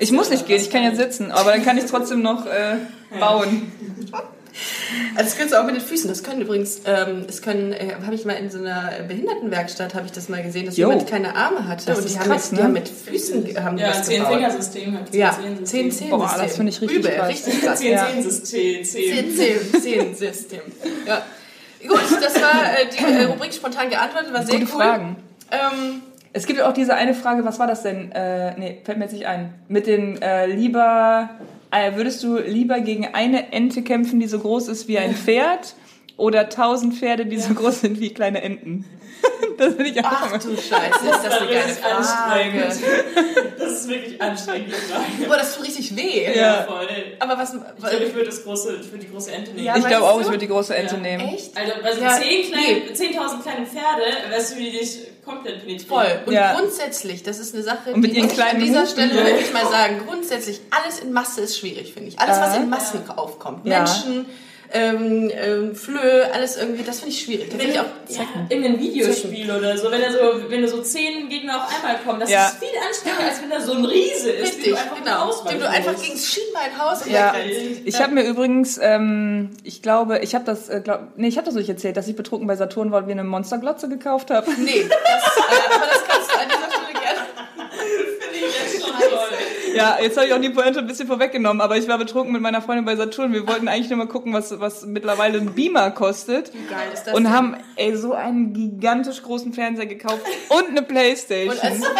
Ich 0.00 0.12
muss 0.12 0.28
nicht 0.28 0.46
gehen, 0.46 0.60
ich 0.60 0.68
kann 0.70 0.82
ja 0.84 0.94
sitzen, 0.94 1.30
aber 1.32 1.52
dann 1.52 1.64
kann 1.64 1.78
ich 1.78 1.84
trotzdem 1.86 2.20
noch 2.20 2.44
äh, 2.46 2.76
bauen. 3.18 3.72
Also 5.16 5.30
das 5.30 5.38
kannst 5.38 5.54
du 5.54 5.60
auch 5.60 5.64
mit 5.64 5.76
den 5.76 5.80
Füßen. 5.80 6.10
Das 6.10 6.22
können 6.22 6.42
übrigens, 6.42 6.82
ähm, 6.84 7.24
es 7.26 7.40
können, 7.40 7.72
äh, 7.72 7.94
habe 8.04 8.14
ich 8.14 8.26
mal 8.26 8.34
in 8.34 8.50
so 8.50 8.58
einer 8.58 8.90
Behindertenwerkstatt 9.08 9.94
habe 9.94 10.04
ich 10.04 10.12
das 10.12 10.28
mal 10.28 10.42
gesehen, 10.42 10.66
dass 10.66 10.76
Jo. 10.76 10.90
jemand 10.90 11.08
keine 11.08 11.34
Arme 11.34 11.66
hatte 11.66 11.86
Das 11.86 12.00
und 12.00 12.08
die 12.10 12.18
haben, 12.18 12.28
krass, 12.28 12.50
mit, 12.50 12.58
die 12.58 12.60
ne? 12.60 12.64
haben 12.66 12.72
mit 12.74 12.88
Füßen 12.90 13.64
haben 13.64 13.76
die 13.78 13.82
Ja, 13.82 13.88
das 13.88 14.02
zehn 14.04 14.18
gebaut. 14.18 14.34
Fingersystem 14.34 14.98
hat 14.98 15.14
Ja, 15.14 15.38
10 15.42 15.64
zehn 15.64 15.90
Zehn 15.90 16.10
Boah, 16.10 16.34
das 16.38 16.56
finde 16.56 16.70
ich 16.70 16.82
richtig 16.82 16.98
Übel, 16.98 17.12
krass. 17.12 17.28
richtig 17.30 17.60
krass. 17.62 17.78
Zehn. 17.80 18.30
Zehn, 18.30 18.84
zehn, 18.84 19.80
zehn 19.82 20.14
System. 20.14 20.60
Ja. 21.06 21.22
Gut, 21.86 22.00
das 22.22 22.40
war 22.40 22.64
äh, 22.78 22.86
die 22.90 23.04
äh, 23.04 23.24
Rubrik 23.24 23.52
spontan 23.52 23.90
geantwortet, 23.90 24.32
war 24.32 24.42
sehr 24.44 24.60
Gute 24.60 24.72
cool. 24.72 24.80
Fragen. 24.82 25.16
Ähm, 25.50 26.02
Es 26.32 26.46
gibt 26.46 26.60
auch 26.62 26.72
diese 26.72 26.94
eine 26.94 27.14
Frage, 27.14 27.44
was 27.44 27.58
war 27.58 27.66
das 27.66 27.82
denn? 27.82 28.10
Äh, 28.12 28.58
nee, 28.58 28.80
fällt 28.84 28.98
mir 28.98 29.04
jetzt 29.04 29.12
nicht 29.12 29.26
ein. 29.26 29.52
Mit 29.68 29.86
den 29.86 30.20
äh, 30.22 30.46
lieber, 30.46 31.28
äh, 31.70 31.94
würdest 31.96 32.22
du 32.22 32.38
lieber 32.38 32.80
gegen 32.80 33.14
eine 33.14 33.52
Ente 33.52 33.82
kämpfen, 33.82 34.18
die 34.20 34.26
so 34.28 34.38
groß 34.38 34.68
ist 34.68 34.88
wie 34.88 34.98
ein 34.98 35.14
Pferd? 35.14 35.74
Oder 36.16 36.48
tausend 36.48 36.94
Pferde, 36.94 37.26
die 37.26 37.38
so 37.40 37.54
groß 37.54 37.80
sind 37.80 38.00
wie 38.00 38.12
kleine 38.12 38.42
Enten? 38.42 38.84
das 39.58 39.74
finde 39.74 39.90
ich 39.90 40.00
auch 40.04 40.10
ach 40.10 40.32
du 40.32 40.50
Scheiße, 40.56 41.06
ist 41.08 41.24
das 41.24 41.38
eine 41.40 41.46
geile 41.50 41.70
ist 41.70 41.78
Frage. 41.80 41.94
anstrengend. 41.96 42.82
Das 43.58 43.72
ist 43.72 43.88
wirklich 43.88 44.20
anstrengend. 44.20 44.74
Boah, 45.28 45.36
das 45.36 45.54
tut 45.56 45.64
richtig 45.66 45.94
weh. 45.96 46.36
Ja. 46.36 46.64
voll. 46.64 46.88
Aber 47.20 47.38
was... 47.38 47.54
Ich 47.54 47.60
glaube, 47.88 48.04
ich 48.04 48.14
würde 48.14 48.26
das 48.26 48.42
große, 48.42 48.78
ich 48.82 48.90
würde 48.90 49.04
die 49.06 49.12
große 49.12 49.30
Ente 49.32 49.52
nehmen. 49.52 49.64
Ja, 49.64 49.76
Ich 49.76 49.86
glaube 49.86 50.04
auch, 50.06 50.16
du? 50.16 50.20
ich 50.22 50.26
würde 50.26 50.38
die 50.38 50.48
große 50.48 50.74
Ente 50.74 50.94
Ja. 50.96 51.00
nehmen. 51.00 51.34
Echt? 51.34 51.56
Also 51.56 51.72
bei 51.82 51.92
so 51.94 52.00
Ja, 52.02 52.18
10 52.20 52.46
kleine- 52.50 52.66
nee. 52.66 52.92
10.000 52.92 53.42
kleine 53.42 53.66
Pferde, 53.66 54.30
wärst 54.30 54.52
du 54.52 54.56
die 54.58 54.70
dich 54.72 54.98
komplett 55.24 55.60
penetrieren. 55.64 55.88
Voll. 55.88 56.20
Und 56.26 56.32
Ja. 56.32 56.54
grundsätzlich, 56.58 57.22
das 57.22 57.38
ist 57.38 57.54
eine 57.54 57.62
Sache, 57.62 57.92
Und 57.94 58.00
mit 58.00 58.10
die 58.12 58.16
ihren 58.16 58.24
muss 58.26 58.34
ich 58.34 58.42
an 58.42 58.48
kleinen 58.48 58.64
dieser 58.64 58.82
Hufen. 58.82 58.92
Stelle 58.92 59.14
Ja. 59.20 59.26
wirklich 59.26 59.52
mal 59.52 59.66
sagen. 59.66 60.02
Grundsätzlich, 60.06 60.60
alles 60.70 60.98
in 60.98 61.12
Masse 61.12 61.42
ist 61.42 61.58
schwierig, 61.58 61.92
finde 61.92 62.08
ich. 62.08 62.18
Alles, 62.18 62.38
was 62.40 62.56
in 62.56 62.68
Massen 62.68 63.08
aufkommt. 63.14 63.64
Ja. 63.66 63.78
Menschen, 63.78 64.26
ähm, 64.74 65.30
ähm, 65.34 65.74
Flöhe, 65.74 66.32
alles 66.32 66.56
irgendwie, 66.56 66.82
das 66.82 67.00
finde 67.00 67.12
ich 67.14 67.20
schwierig. 67.22 67.50
Da 67.50 67.58
Wenn 67.58 67.70
ich 67.70 67.78
auch 67.80 67.84
ja, 68.08 68.20
irgendein 68.48 68.80
Videospiel 68.80 69.50
oder 69.50 69.76
so, 69.76 69.90
wenn, 69.90 70.00
da 70.00 70.10
so, 70.12 70.18
wenn 70.50 70.62
da 70.62 70.68
so 70.68 70.82
zehn 70.82 71.28
Gegner 71.28 71.56
auf 71.64 71.70
einmal 71.76 71.98
kommen, 72.04 72.20
das 72.20 72.30
Ja. 72.30 72.46
ist 72.46 72.58
viel 72.58 72.68
anstrengender, 72.86 73.26
als 73.28 73.42
wenn 73.42 73.50
da 73.50 73.60
so 73.60 73.72
ein 73.74 73.84
Riese 73.84 74.30
ist, 74.30 74.42
richtig, 74.42 74.64
den 74.64 74.72
du 74.74 74.78
einfach 74.80 74.96
genau. 74.96 75.42
Dem 75.50 75.58
du 75.60 75.68
einfach 75.68 75.92
musst. 75.92 76.04
gegen 76.04 76.14
das 76.14 77.06
Ja. 77.06 77.34
wegrennst. 77.34 77.80
Ich 77.84 78.00
habe 78.00 78.12
mir 78.14 78.24
übrigens, 78.24 78.78
ähm, 78.82 79.50
ich 79.64 79.82
glaube, 79.82 80.18
ich 80.20 80.34
habe 80.34 80.44
das, 80.44 80.68
äh, 80.68 80.80
glaub, 80.82 81.00
nee, 81.16 81.28
ich 81.28 81.36
habe 81.36 81.46
das 81.46 81.56
euch 81.56 81.68
erzählt, 81.68 81.96
dass 81.96 82.08
ich 82.08 82.16
betrunken 82.16 82.46
bei 82.46 82.56
Saturn 82.56 82.90
war 82.92 83.00
und 83.00 83.06
wir 83.08 83.12
eine 83.12 83.24
Monsterglotze 83.24 83.88
gekauft 83.88 84.30
haben. 84.30 84.52
Nee, 84.64 84.84
das, 84.88 84.98
äh, 84.98 85.74
aber 85.74 85.86
das 85.86 86.04
kannst 86.08 86.30
du 86.30 86.38
an 86.38 86.48
dieser 86.48 86.70
Stelle 86.70 86.92
gerne. 86.92 87.20
Finde 88.20 88.46
ich 88.46 88.72
jetzt 88.72 88.84
schon 88.84 88.92
toll. 88.98 89.18
Ja, 89.74 89.98
jetzt 90.00 90.16
habe 90.16 90.26
ich 90.26 90.32
auch 90.34 90.40
die 90.40 90.50
Pointe 90.50 90.80
ein 90.80 90.86
bisschen 90.86 91.06
vorweggenommen, 91.06 91.60
aber 91.60 91.76
ich 91.76 91.88
war 91.88 91.98
betrunken 91.98 92.32
mit 92.32 92.42
meiner 92.42 92.62
Freundin 92.62 92.84
bei 92.84 92.96
Saturn. 92.96 93.32
Wir 93.32 93.46
wollten 93.46 93.68
eigentlich 93.68 93.88
nur 93.88 93.98
mal 93.98 94.08
gucken, 94.08 94.32
was, 94.32 94.58
was 94.60 94.84
mittlerweile 94.86 95.38
ein 95.38 95.54
Beamer 95.54 95.90
kostet. 95.90 96.52
Wie 96.52 96.66
geil 96.66 96.88
ist 96.92 97.04
das 97.04 97.14
Und 97.14 97.24
denn? 97.24 97.32
haben, 97.32 97.56
ey, 97.76 97.96
so 97.96 98.12
einen 98.12 98.52
gigantisch 98.52 99.22
großen 99.22 99.52
Fernseher 99.52 99.86
gekauft 99.86 100.20
und 100.48 100.68
eine 100.68 100.82
Playstation. 100.82 101.54
Und, 101.54 101.64
als, 101.64 101.74
und, 101.76 101.82
und, 101.82 101.92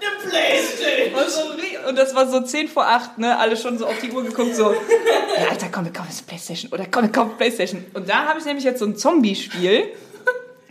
Eine 0.00 0.30
Playstation. 0.30 1.14
Und, 1.14 1.30
so, 1.30 1.88
und 1.88 1.98
das 1.98 2.14
war 2.14 2.28
so 2.28 2.40
10 2.40 2.68
vor 2.68 2.86
8, 2.86 3.18
ne? 3.18 3.38
Alle 3.38 3.56
schon 3.56 3.78
so 3.78 3.86
auf 3.86 3.98
die 4.00 4.10
Uhr 4.10 4.24
geguckt, 4.24 4.54
so, 4.56 4.72
ja, 4.72 5.48
Alter, 5.50 5.66
komm, 5.70 5.84
wir 5.84 5.92
kaufen 5.92 6.08
jetzt 6.10 6.26
Playstation. 6.26 6.72
Oder 6.72 6.86
komm, 6.90 7.02
wir 7.04 7.12
kaufen 7.12 7.36
Playstation. 7.36 7.84
Und 7.94 8.08
da 8.08 8.24
habe 8.26 8.38
ich 8.38 8.44
nämlich 8.44 8.64
jetzt 8.64 8.80
so 8.80 8.86
ein 8.86 8.96
Zombie-Spiel. 8.96 9.84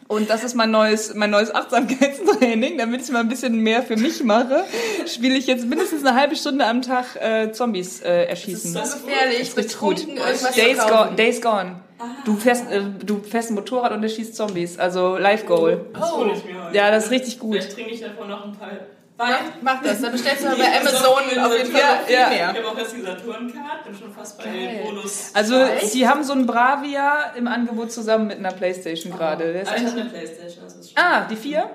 Und 0.08 0.30
das 0.30 0.44
ist 0.44 0.54
mein 0.54 0.70
neues, 0.70 1.16
mein 1.16 1.32
neues 1.32 1.54
Achtsamkeitstraining, 1.54 2.78
damit 2.78 3.02
ich 3.02 3.10
mal 3.10 3.22
ein 3.22 3.28
bisschen 3.28 3.56
mehr 3.56 3.82
für 3.82 3.98
mich 3.98 4.24
mache. 4.24 4.64
Spiele 5.08 5.36
ich 5.36 5.48
jetzt 5.48 5.66
mindestens 5.66 6.06
eine 6.06 6.16
halbe 6.16 6.36
Stunde 6.36 6.66
am 6.66 6.84
Tag 6.84 7.16
äh, 7.16 7.52
Zombies 7.52 8.02
äh, 8.02 8.26
erschießen. 8.26 8.74
so 8.74 8.80
gefährlich, 8.80 9.40
richtig 9.40 9.80
gut. 9.80 9.96
betrunken 9.96 10.18
irgendwas 10.18 10.54
Days, 10.54 10.78
go. 10.78 11.16
Days 11.16 11.42
Gone. 11.42 11.76
Du 12.24 12.36
fährst, 12.36 12.70
äh, 12.70 12.82
du 13.04 13.24
fährst 13.24 13.50
ein 13.50 13.56
Motorrad 13.56 13.94
und 13.94 14.04
erschießt 14.04 14.36
Zombies. 14.36 14.78
Also 14.78 15.18
Life 15.18 15.48
Goal. 15.48 15.88
Das 15.94 16.12
hole 16.12 16.34
ich 16.34 16.46
mir 16.46 16.66
heute. 16.66 16.76
Ja, 16.76 16.92
das 16.92 17.06
ist 17.06 17.12
richtig 17.12 17.40
gut. 17.40 17.56
Vielleicht 17.56 17.74
trinke 17.74 17.92
ich 17.92 18.02
davon 18.02 18.30
noch 18.30 18.46
ein 18.46 18.52
paar 18.52 18.72
Wein. 19.18 19.30
Mach, 19.62 19.76
mach 19.76 19.82
das, 19.84 20.02
dann 20.02 20.12
bestellst 20.12 20.44
du 20.44 20.50
bei 20.58 20.78
Amazon 20.80 21.06
auf 21.06 21.22
jeden 21.58 21.72
Fall 21.72 21.82
Ja, 21.82 21.96
noch 21.96 22.02
viel 22.06 22.16
ja. 22.16 22.24
Ich 22.32 22.38
mehr. 22.38 22.48
habe 22.50 22.68
auch 22.68 22.78
jetzt 22.78 22.96
die 22.96 23.02
Saturn-Card, 23.02 23.84
bin 23.86 23.96
schon 23.96 24.14
fast 24.14 24.38
bei 24.38 24.44
Geil. 24.46 24.82
Bonus. 24.84 25.32
Also, 25.34 25.56
Echt? 25.64 25.94
die 25.94 26.08
haben 26.08 26.24
so 26.24 26.34
ein 26.34 26.46
Bravia 26.46 27.32
im 27.38 27.48
Angebot 27.48 27.92
zusammen 27.94 28.28
mit 28.28 28.40
einer 28.40 28.52
Playstation 28.52 29.14
gerade. 29.16 29.54
Der 29.54 29.62
ist 29.62 29.70
Ah, 29.72 29.76
ich 29.76 29.82
eigentlich- 29.82 29.92
habe 29.92 30.02
eine 30.02 30.10
Playstation, 30.10 30.64
das 30.66 30.76
ist 30.76 30.92
schon. 30.92 31.04
Ah, 31.04 31.26
die 31.30 31.36
vier? 31.38 31.70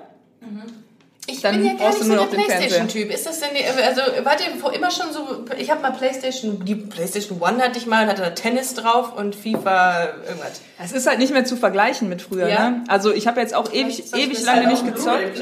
Ich 1.27 1.39
dann 1.41 1.55
bin 1.57 1.65
ja 1.65 1.73
gar 1.73 1.87
brauchst 1.89 1.99
nicht 1.99 2.07
so 2.07 2.15
nur 2.15 2.25
der. 2.25 2.35
Playstation-Typ. 2.35 3.11
Ist 3.13 3.25
das 3.27 3.39
denn, 3.39 3.49
die, 3.55 3.63
also 3.63 4.01
wart 4.25 4.41
ihr 4.45 4.59
vor- 4.59 4.73
immer 4.73 4.89
schon 4.89 5.13
so, 5.13 5.45
ich 5.57 5.69
habe 5.69 5.81
mal 5.81 5.91
Playstation, 5.91 6.65
die 6.65 6.73
Playstation 6.75 7.39
One 7.39 7.61
hatte 7.61 7.77
ich 7.77 7.85
mal 7.85 8.03
und 8.03 8.09
hatte 8.09 8.23
da 8.23 8.31
Tennis 8.31 8.73
drauf 8.73 9.15
und 9.15 9.35
FIFA 9.35 10.05
irgendwas. 10.27 10.61
Es 10.83 10.91
ist 10.91 11.07
halt 11.07 11.19
nicht 11.19 11.31
mehr 11.31 11.45
zu 11.45 11.55
vergleichen 11.57 12.09
mit 12.09 12.23
früher, 12.23 12.49
Ja. 12.49 12.69
ne? 12.71 12.83
Also 12.87 13.13
ich 13.13 13.27
habe 13.27 13.39
jetzt 13.39 13.53
auch 13.53 13.71
ewig, 13.71 14.11
ewig 14.15 14.37
halt 14.37 14.45
lange 14.45 14.67
auch 14.67 14.71
nicht 14.83 14.95
gezockt. 14.95 15.37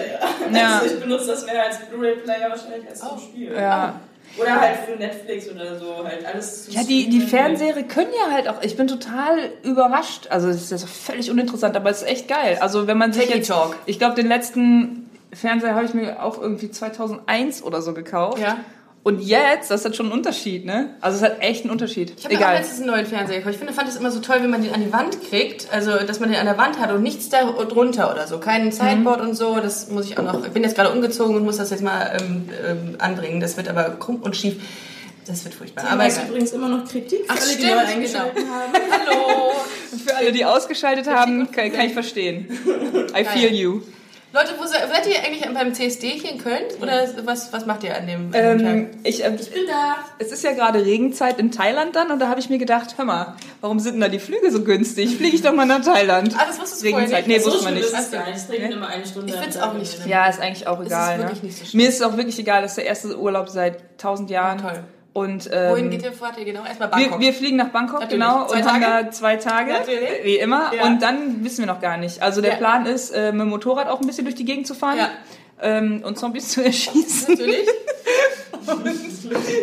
Ja. 0.54 0.80
Also 0.82 0.94
ich 0.96 1.00
benutze 1.00 1.28
das 1.28 1.46
mehr 1.46 1.64
als 1.66 1.78
Blu-ray-Player 1.90 2.50
wahrscheinlich 2.50 2.88
als 2.90 3.00
zum 3.00 3.18
Spiel. 3.20 3.54
Ja. 3.54 3.96
Oder 4.38 4.62
halt 4.62 4.78
für 4.86 4.96
Netflix 4.98 5.50
oder 5.50 5.78
so, 5.80 6.04
halt 6.04 6.26
alles 6.26 6.66
zu 6.66 6.72
Ja, 6.72 6.84
die, 6.84 7.10
die. 7.10 7.22
Fernseher 7.22 7.74
können 7.84 8.12
ja 8.14 8.32
halt 8.32 8.48
auch, 8.48 8.62
ich 8.62 8.76
bin 8.78 8.88
total 8.88 9.50
überrascht. 9.64 10.28
Also 10.30 10.50
es 10.50 10.58
ist 10.64 10.72
ja 10.72 10.78
so 10.78 10.88
völlig 10.88 11.32
uninteressant, 11.32 11.76
aber 11.76 11.90
es 11.90 12.02
ist 12.04 12.08
echt 12.08 12.28
geil. 12.28 12.58
Also 12.62 12.86
wenn 12.86 12.98
man 12.98 13.12
sich 13.14 13.24
Techie 13.24 13.38
jetzt, 13.40 13.48
Talk. 13.48 13.76
ich 13.86 13.98
glaube 13.98 14.16
den 14.16 14.28
letzten 14.28 15.09
Fernseher 15.34 15.76
habe 15.76 15.86
ich 15.86 15.94
mir 15.94 16.24
auch 16.24 16.42
irgendwie 16.42 16.72
2001 16.72 17.64
oder 17.64 17.82
so 17.82 17.94
gekauft. 17.94 18.40
Ja. 18.40 18.58
Und 19.02 19.22
jetzt, 19.22 19.72
das 19.72 19.86
halt 19.86 19.96
schon 19.96 20.08
ein 20.08 20.12
Unterschied, 20.12 20.66
ne? 20.66 20.96
Also 21.00 21.18
es 21.18 21.24
hat 21.24 21.42
echt 21.42 21.64
einen 21.64 21.72
Unterschied. 21.72 22.14
Ich 22.18 22.26
habe 22.26 22.36
mir 22.36 22.46
auch 22.46 22.52
letztens 22.52 22.82
einen 22.82 22.92
neuen 22.92 23.06
Fernseher 23.06 23.38
gekauft. 23.38 23.54
Ich 23.54 23.58
finde, 23.58 23.74
fand 23.74 23.88
es 23.88 23.96
immer 23.96 24.12
so 24.12 24.20
toll, 24.20 24.38
wenn 24.42 24.50
man 24.50 24.62
den 24.62 24.74
an 24.74 24.84
die 24.84 24.92
Wand 24.92 25.18
kriegt. 25.30 25.72
Also, 25.72 25.92
dass 26.06 26.20
man 26.20 26.30
den 26.30 26.38
an 26.38 26.46
der 26.46 26.58
Wand 26.58 26.80
hat 26.80 26.92
und 26.92 27.02
nichts 27.02 27.30
da 27.30 27.44
drunter 27.44 28.12
oder 28.12 28.28
so. 28.28 28.40
Kein 28.40 28.72
Sideboard 28.72 29.22
und 29.22 29.36
so. 29.36 29.56
Das 29.62 29.90
muss 29.90 30.06
ich 30.06 30.18
auch 30.18 30.24
noch. 30.24 30.46
Ich 30.46 30.52
bin 30.52 30.64
jetzt 30.64 30.76
gerade 30.76 30.92
umgezogen 30.92 31.38
und 31.38 31.46
muss 31.46 31.58
das 31.58 31.70
jetzt 31.70 31.82
mal 31.82 32.18
ähm, 32.20 32.50
ähm, 32.68 32.96
anbringen. 33.00 33.40
Das 33.40 33.56
wird 33.56 33.70
aber 33.70 33.84
krumm 33.92 34.18
und 34.18 34.36
schief. 34.36 34.58
Das 35.26 35.46
wird 35.46 35.54
furchtbar. 35.54 35.86
Aber 35.86 35.94
Aber 35.94 36.06
es 36.06 36.18
ist 36.18 36.28
übrigens 36.28 36.52
immer 36.52 36.68
noch 36.68 36.86
Kritik 36.86 37.20
für 37.20 37.30
Ach, 37.30 37.38
alle, 37.38 37.46
die 37.46 37.54
stimmt, 37.54 37.72
neu 37.72 37.78
genau. 37.78 37.92
eingeschaltet 37.94 38.46
haben. 38.48 38.74
Hallo. 38.92 39.52
Für 40.06 40.16
alle, 40.18 40.32
die 40.34 40.44
ausgeschaltet 40.44 41.08
haben, 41.08 41.50
kann, 41.52 41.72
kann 41.72 41.86
ich 41.86 41.94
verstehen. 41.94 42.48
I 43.18 43.24
feel 43.24 43.54
you. 43.54 43.82
Leute, 44.32 44.52
wo 44.60 44.66
seid, 44.68 44.88
seid 44.94 45.08
ihr 45.08 45.20
eigentlich 45.24 45.44
beim 45.52 45.74
CSD 45.74 46.10
hier 46.10 46.32
in 46.34 46.38
Köln? 46.38 46.62
Oder 46.82 47.08
was, 47.26 47.52
was 47.52 47.66
macht 47.66 47.84
ihr 47.84 47.98
an 47.98 48.06
dem, 48.06 48.26
an 48.28 48.32
dem 48.32 48.60
Ähm, 48.68 48.92
Tag? 48.92 49.00
ich, 49.04 49.24
ähm, 49.26 49.36
Ich 49.40 49.50
bin 49.50 49.64
da. 49.68 49.96
es 50.20 50.32
ist 50.32 50.44
ja 50.44 50.52
gerade 50.52 50.86
Regenzeit 50.86 51.40
in 51.40 51.50
Thailand 51.52 51.96
dann 51.96 52.12
und 52.12 52.20
da 52.20 52.28
habe 52.28 52.40
ich 52.40 52.48
mir 52.48 52.60
gedacht, 52.60 52.96
hör 52.98 53.06
mal, 53.06 53.36
warum 53.62 53.80
sind 53.80 53.94
denn 53.94 54.02
da 54.02 54.08
die 54.08 54.20
Flüge 54.20 54.52
so 54.52 54.64
günstig? 54.64 55.16
Fliege 55.18 55.36
ich 55.36 55.42
doch 55.42 55.54
mal 55.54 55.66
nach 55.66 55.82
Thailand. 55.84 56.36
Ah, 56.38 56.46
das 56.48 56.60
wusstest 56.62 56.84
du 56.84 56.86
Regenzeit. 56.88 57.26
nicht. 57.28 57.38
Nee, 57.38 57.44
so 57.44 57.52
wusste 57.52 57.64
man 57.64 57.74
schlimm 57.74 57.84
nicht. 57.86 57.94
ist 57.94 58.06
es 58.06 58.12
gar 58.12 58.26
nicht. 58.28 58.38
Es 58.38 58.50
regnet 58.50 58.72
immer 58.74 58.88
eine 58.88 59.06
Stunde. 59.08 59.34
Ich 59.34 59.40
find's 59.40 59.56
Tag 59.58 59.68
auch 59.70 59.74
nicht 59.74 59.94
im 59.96 60.00
schlimm. 60.02 60.12
Ja, 60.12 60.28
ist 60.28 60.40
eigentlich 60.40 60.68
auch 60.68 60.80
egal. 60.86 61.18
wirklich 61.20 61.42
ne? 61.42 61.48
nicht 61.48 61.72
so. 61.72 61.78
Mir 61.78 61.90
ist 61.90 61.96
es 61.96 62.02
auch 62.04 62.16
wirklich 62.18 62.38
egal, 62.38 62.62
das 62.62 62.72
ist 62.74 62.78
der 62.78 62.86
erste 62.86 63.18
Urlaub 63.20 63.50
seit 63.50 63.98
tausend 63.98 64.30
Jahren. 64.30 64.60
Toll. 64.62 64.84
Und 65.12 65.50
ähm, 65.52 65.72
Wohin 65.72 65.90
geht 65.90 66.04
ihr 66.04 66.12
fort? 66.14 66.34
Genau 66.38 66.64
erstmal 66.64 66.90
wir, 66.92 66.98
Bangkok. 66.98 67.20
wir 67.20 67.34
fliegen 67.34 67.58
nach 67.58 67.70
Bangkok, 67.70 68.02
Natürlich. 68.02 68.24
genau, 68.24 68.46
Zwei 68.48 68.58
und 68.60 68.66
haben 68.72 68.82
Tage? 68.82 69.06
da 69.06 69.12
zwei 69.12 69.36
Tage, 69.38 69.74
Natürlich. 69.74 70.10
wie 70.24 70.36
immer. 70.38 70.72
Ja. 70.74 70.84
Und 70.86 71.02
dann 71.02 71.44
wissen 71.44 71.60
wir 71.60 71.66
noch 71.66 71.82
gar 71.82 71.98
nicht. 71.98 72.22
Also 72.22 72.42
der 72.42 72.52
Ja. 72.52 72.58
Plan 72.58 72.86
ist, 72.86 73.10
äh, 73.10 73.32
mit 73.32 73.42
dem 73.42 73.50
Motorrad 73.50 73.88
auch 73.88 74.00
ein 74.02 74.08
bisschen 74.08 74.26
durch 74.26 74.36
die 74.36 74.46
Gegend 74.46 74.68
zu 74.68 74.76
fahren 74.76 74.98
Ja. 75.00 75.10
ähm, 75.62 76.04
und 76.06 76.18
Zombies 76.20 76.50
zu 76.50 76.64
erschießen. 76.64 77.34
Natürlich. 77.36 77.68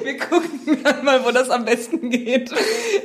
Wir 0.05 0.19
gucken 0.19 0.83
dann 0.83 1.05
mal, 1.05 1.25
wo 1.25 1.31
das 1.31 1.49
am 1.51 1.65
besten 1.65 2.11
geht. 2.11 2.51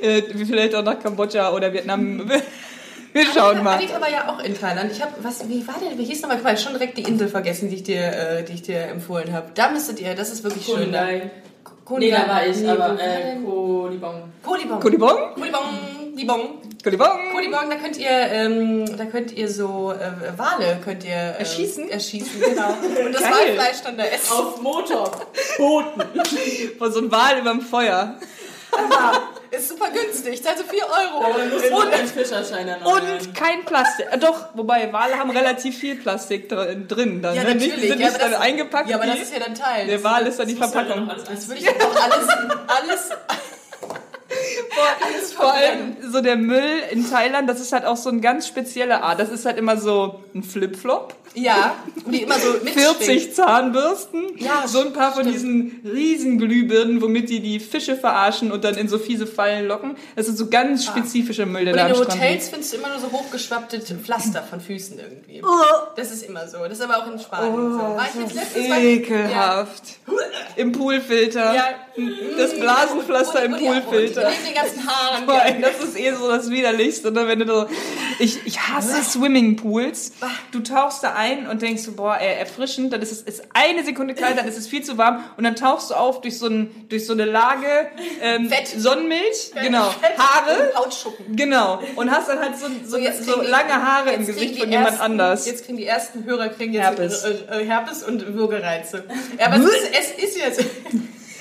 Äh, 0.02 0.24
vielleicht 0.46 0.74
auch 0.76 0.84
nach 0.84 1.00
Kambodscha 1.00 1.52
oder 1.54 1.72
Vietnam. 1.74 2.30
Wir 3.14 3.26
schauen 3.26 3.62
mal. 3.62 3.76
Annika 3.76 4.00
war 4.00 4.10
ja 4.10 4.30
auch 4.30 4.42
in 4.42 4.58
Thailand. 4.58 4.90
Ich 4.90 5.02
habe, 5.02 5.12
was, 5.22 5.48
wie 5.50 5.68
war 5.68 5.76
denn, 5.80 5.98
wie 5.98 6.06
hieß 6.06 6.22
nochmal? 6.22 6.38
Guck 6.38 6.46
mal, 6.46 6.58
schon 6.58 6.72
direkt 6.74 6.98
die 6.98 7.02
Insel 7.04 7.28
vergessen, 7.28 7.70
die 7.70 7.76
ich 7.76 7.84
dir, 7.84 8.02
äh, 8.02 8.44
die 8.46 8.54
ich 8.54 8.62
dir 8.62 8.84
empfohlen 8.84 9.34
habe. 9.34 9.48
Da 9.54 9.70
müsstet 9.70 10.00
ihr, 10.00 10.16
das 10.16 10.32
ist 10.32 10.46
wirklich 10.46 10.66
schön. 10.66 10.94
Da. 10.94 11.06
Nee, 11.90 12.12
da 12.12 12.28
war 12.28 12.46
ich, 12.46 12.58
Nee, 12.58 12.70
aber 12.70 13.00
äh? 13.00 13.36
Kolibong. 13.44 14.32
Kolibong. 14.44 14.80
Kolibong? 14.80 15.34
Kolibong. 15.36 15.92
Libong. 16.16 16.62
Kolibong. 16.84 17.32
Kolibong, 17.34 17.70
da 17.70 17.76
könnt 17.76 17.98
ihr, 17.98 18.10
ähm, 18.10 18.98
da 18.98 19.06
könnt 19.06 19.32
ihr 19.32 19.50
so 19.50 19.92
äh, 19.92 20.38
Wale 20.38 20.80
könnt 20.84 21.04
ihr 21.04 21.12
äh, 21.12 21.40
Erschießen? 21.40 21.90
Erschießen, 21.90 22.40
genau. 22.40 22.70
Und 23.06 23.14
das. 23.14 23.24
Walfleisch 23.24 23.82
dann 23.84 23.98
da 23.98 24.04
essen. 24.04 24.34
Auf 24.34 24.62
Motorbooten. 24.62 26.04
Von 26.78 26.92
so 26.92 27.00
einem 27.00 27.12
Wal 27.12 27.40
überm 27.40 27.62
Feuer. 27.62 28.16
Ist 29.52 29.68
super 29.68 29.90
günstig. 29.90 30.42
Zahlt 30.42 30.60
so 30.60 30.64
4 30.64 30.84
Euro. 30.86 31.26
Dann 31.36 32.84
Und 32.84 33.36
kein 33.36 33.66
Plastik. 33.66 34.08
Äh, 34.10 34.18
doch, 34.18 34.46
wobei 34.54 34.92
Wale 34.94 35.18
haben 35.20 35.30
relativ 35.30 35.78
viel 35.78 35.96
Plastik 35.96 36.48
dr- 36.48 36.76
drin. 36.88 37.22
Dann, 37.22 37.36
ja, 37.36 37.44
ne? 37.44 37.56
natürlich. 37.56 37.76
Nicht, 37.76 37.88
sind 37.90 38.00
ja, 38.00 38.08
nicht 38.08 38.22
dann 38.22 38.34
eingepackt. 38.36 38.90
Ja, 38.90 38.96
aber 38.96 39.08
das 39.08 39.20
ist 39.20 39.34
ja 39.34 39.40
dann 39.40 39.54
Teil. 39.54 39.88
der 39.88 40.02
Wal 40.04 40.26
ist 40.26 40.40
dann 40.40 40.48
die 40.48 40.56
Verpackung. 40.56 41.10
Das 41.10 41.48
würde 41.48 41.60
ich 41.60 41.68
alles, 41.68 42.28
alles, 42.68 43.10
alles 43.28 43.51
Vor 45.36 45.54
allem 45.54 45.98
so 46.12 46.22
der 46.22 46.36
Müll 46.36 46.82
in 46.92 47.10
Thailand, 47.10 47.50
das 47.50 47.60
ist 47.62 47.72
halt 47.74 47.86
auch 47.86 47.98
so 47.98 48.10
eine 48.10 48.22
ganz 48.22 48.48
spezielle 48.48 49.02
Art. 49.02 49.20
Das 49.20 49.30
ist 49.30 49.46
halt 49.46 49.58
immer 49.58 49.78
so 49.78 50.22
ein 50.36 50.44
Flipflop. 50.44 51.16
Ja, 51.34 51.76
die 52.08 52.24
immer 52.24 52.38
so 52.38 52.52
mitschwingen. 52.64 52.96
40 52.98 53.34
Zahnbürsten, 53.36 54.38
Ja, 54.38 54.68
so 54.68 54.82
ein 54.82 54.92
paar 54.92 55.14
von 55.14 55.22
stimmt. 55.24 55.36
diesen 55.36 55.82
riesen 55.90 56.38
Glühbirnen, 56.38 57.02
womit 57.02 57.30
die 57.30 57.40
die 57.40 57.62
Fische 57.62 57.96
verarschen 57.96 58.52
und 58.52 58.66
dann 58.66 58.76
in 58.76 58.90
so 58.90 59.00
fiese 59.00 59.26
Fallen 59.26 59.66
locken. 59.66 59.96
Das 60.18 60.28
ist 60.28 60.38
so 60.38 60.48
ganz 60.50 60.84
spezifischer 60.86 61.46
Müll, 61.46 61.64
der 61.64 61.74
Und 61.74 61.80
da 61.80 61.88
in 61.88 61.96
Hotels 61.96 62.50
findest 62.50 62.74
du 62.74 62.78
immer 62.80 62.90
nur 62.90 63.00
so 63.00 63.12
hochgeschwappte 63.14 63.80
Pflaster 63.80 64.44
von 64.44 64.60
Füßen 64.60 65.00
irgendwie. 65.00 65.42
Das 65.96 66.12
ist 66.12 66.24
immer 66.24 66.46
so. 66.50 66.58
Das 66.64 66.74
ist 66.74 66.82
aber 66.82 66.98
auch 66.98 67.08
in 67.10 67.18
Spanien 67.18 67.56
so. 67.56 67.80
War 67.80 68.08
ich 68.14 68.20
jetzt 68.22 68.36
letztens 68.36 68.70
war 68.70 68.78
ich- 68.80 68.84
Ekelhaft. 68.84 69.84
Im 70.58 70.74
Poolfilter. 70.74 71.56
Ja. 71.56 71.64
Das 72.38 72.54
Blasenpflaster 72.60 73.44
im 73.46 73.54
Und- 73.54 73.62
ja, 73.62 73.72
und 73.72 73.86
Poolfilter. 73.86 74.32
Neben 74.44 74.54
den 74.54 74.64
ganzen 74.64 74.88
Haaren. 74.88 75.26
Vor 75.26 75.42
allem, 75.42 75.62
Das 75.62 75.80
ist 75.84 75.98
eh 75.98 76.12
so 76.14 76.28
das 76.30 76.50
Widerlichste. 76.50 77.12
Ne? 77.12 77.28
Wenn 77.28 77.40
du 77.40 77.46
so, 77.48 77.68
ich, 78.20 78.46
ich 78.46 78.60
hasse 78.60 79.02
Swimmingpools. 79.04 80.14
Du 80.52 80.60
tauchst 80.60 81.04
da 81.04 81.14
ein 81.14 81.48
und 81.48 81.62
denkst 81.62 81.84
so, 81.84 81.94
boah, 81.94 82.18
ey, 82.20 82.38
erfrischend. 82.40 82.94
Dann 82.94 83.02
ist 83.02 83.12
es 83.12 83.22
ist 83.22 83.44
eine 83.54 83.84
Sekunde 83.84 84.14
kalt, 84.16 84.38
dann 84.38 84.48
ist 84.48 84.58
es 84.58 84.68
viel 84.68 84.84
zu 84.84 84.98
warm. 84.98 85.24
Und 85.38 85.44
dann 85.44 85.56
tauchst 85.56 85.90
du 85.92 85.96
auf 85.96 86.22
durch 86.22 86.38
so, 86.38 86.48
ein, 86.48 86.72
durch 86.90 87.06
so 87.06 87.14
eine 87.14 87.26
Lage 87.26 87.88
ähm, 88.22 88.50
Fett. 88.50 88.68
Sonnenmilch. 88.68 89.52
Genau. 89.62 89.90
Fett 89.90 90.18
Haare. 90.18 90.70
und 90.70 90.76
Hautschuppen. 90.80 91.36
Genau. 91.36 91.82
Und 91.96 92.12
hast 92.12 92.30
dann 92.30 92.40
halt 92.40 92.58
so, 92.58 92.68
so, 92.86 92.98
jetzt 92.98 93.26
so 93.26 93.42
die- 93.42 93.48
lange 93.48 93.74
Haare 93.74 94.12
im 94.12 94.22
jetzt 94.22 94.28
Gesicht 94.36 94.60
von 94.60 94.70
jemand 94.70 94.90
ersten, 94.90 95.02
anders. 95.04 95.46
Jetzt 95.46 95.66
kriegen 95.66 95.78
die 95.78 95.86
ersten 95.86 96.24
Hörer 96.26 96.50
kriegen 96.50 96.74
jetzt 96.74 96.84
Herpes. 96.84 97.26
Herpes, 97.50 98.04
und 98.04 98.34
Würgereize. 98.36 99.04
Ja, 99.40 99.48
aber 99.48 99.58
es 99.58 99.66
ist, 99.66 100.16
es 100.18 100.24
ist 100.24 100.38
ja 100.38 100.52
so. 100.54 100.64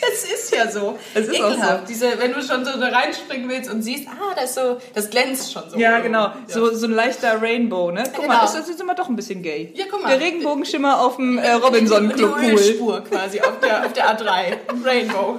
Es 0.12 0.24
ist 0.24 0.54
ja 0.54 0.70
so. 0.70 0.98
Es 1.14 1.26
ist 1.28 1.34
Ekelhaft. 1.34 1.80
so. 1.82 1.86
Diese, 1.88 2.18
wenn 2.18 2.32
du 2.32 2.42
schon 2.42 2.64
so 2.64 2.72
da 2.78 2.88
reinspringen 2.88 3.48
willst 3.48 3.70
und 3.70 3.82
siehst, 3.82 4.08
ah, 4.08 4.34
das 4.34 4.50
ist 4.50 4.54
so, 4.56 4.78
das 4.94 5.10
glänzt 5.10 5.52
schon 5.52 5.68
so. 5.68 5.76
Ja, 5.78 5.98
genau. 6.00 6.24
Ja. 6.24 6.34
So, 6.48 6.74
so 6.74 6.86
ein 6.86 6.92
leichter 6.92 7.40
Rainbow, 7.40 7.90
ne? 7.90 8.02
Guck 8.04 8.22
Genau. 8.22 8.28
mal, 8.34 8.40
das 8.42 8.54
ist 8.54 8.68
jetzt 8.68 8.80
immer 8.80 8.94
doch 8.94 9.08
ein 9.08 9.16
bisschen 9.16 9.42
gay. 9.42 9.72
Ja, 9.74 9.84
guck 9.90 10.02
mal. 10.02 10.08
Der 10.08 10.20
Regenbogenschimmer 10.20 11.00
auf 11.00 11.16
dem 11.16 11.38
äh, 11.38 11.52
Robinson 11.52 12.08
Die 12.16 12.22
Pool. 12.22 12.44
Ölspur 12.44 13.04
quasi 13.04 13.40
auf 13.40 13.60
der, 13.60 13.84
auf 13.86 13.92
der 13.92 14.16
A3. 14.16 14.56
Rainbow. 14.84 15.38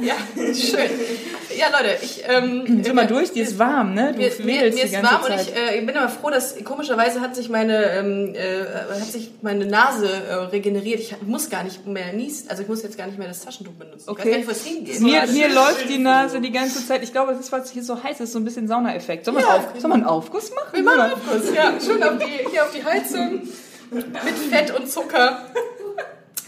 Ja, 0.00 0.14
schön. 0.36 0.90
Ja, 1.56 1.66
Leute, 1.70 1.96
ich... 2.02 2.22
Ähm, 2.26 2.82
Sind 2.84 2.94
wir 2.94 3.04
durch? 3.04 3.32
Die 3.32 3.40
ist 3.40 3.58
warm, 3.58 3.94
ne? 3.94 4.12
Du 4.12 4.18
Mir, 4.18 4.30
mir, 4.38 4.44
mir 4.44 4.70
die 4.70 4.80
ist 4.80 4.92
warm 5.02 5.22
Zeit. 5.22 5.30
und 5.32 5.40
ich, 5.40 5.56
äh, 5.56 5.78
ich 5.78 5.86
bin 5.86 5.96
aber 5.96 6.08
froh, 6.08 6.30
dass 6.30 6.54
komischerweise 6.64 7.20
hat 7.20 7.34
sich 7.36 7.48
meine 7.48 7.84
ähm, 7.92 8.34
äh, 8.34 8.64
hat 8.90 9.10
sich 9.10 9.30
meine 9.42 9.64
Nase 9.66 10.08
äh, 10.08 10.34
regeneriert. 10.34 11.00
Ich 11.00 11.14
muss 11.22 11.48
gar 11.50 11.64
nicht 11.64 11.86
mehr 11.86 12.12
niesen, 12.12 12.50
also 12.50 12.62
ich 12.62 12.68
muss 12.68 12.82
jetzt 12.82 12.98
gar 12.98 13.06
nicht 13.06 13.18
mehr 13.18 13.28
das 13.28 13.40
Taschentuch 13.44 13.72
benutzen. 13.74 14.10
Ich 14.10 14.18
weiß 14.18 14.24
gar 14.24 14.36
nicht, 14.36 14.46
wo 14.48 14.52
es 14.52 14.64
hingeht. 14.64 15.00
Mir, 15.00 15.26
mir 15.26 15.48
läuft 15.52 15.88
die. 15.88 15.98
Nase 15.98 16.40
die 16.40 16.52
ganze 16.52 16.86
Zeit. 16.86 17.02
Ich 17.02 17.12
glaube, 17.12 17.32
das 17.32 17.40
ist, 17.40 17.52
weil 17.52 17.62
es 17.62 17.70
hier 17.70 17.82
so 17.82 18.02
heiß 18.02 18.20
ist, 18.20 18.32
so 18.32 18.38
ein 18.38 18.44
bisschen 18.44 18.68
Saunaeffekt. 18.68 19.24
Soll 19.24 19.34
man, 19.34 19.42
Ja. 19.42 19.56
auf, 19.56 19.68
soll 19.78 19.88
man 19.90 20.00
einen 20.00 20.08
Aufguss 20.08 20.50
machen? 20.54 20.68
Wir 20.72 20.82
machen 20.82 21.12
Aufguss, 21.12 21.54
ja, 21.54 21.72
schön 21.84 22.02
auf 22.02 22.18
die, 22.18 22.48
hier 22.50 22.62
auf 22.64 22.70
die 22.72 22.84
Heizung 22.84 23.40
mit 23.90 24.04
Fett 24.50 24.70
und 24.78 24.90
Zucker. 24.90 25.46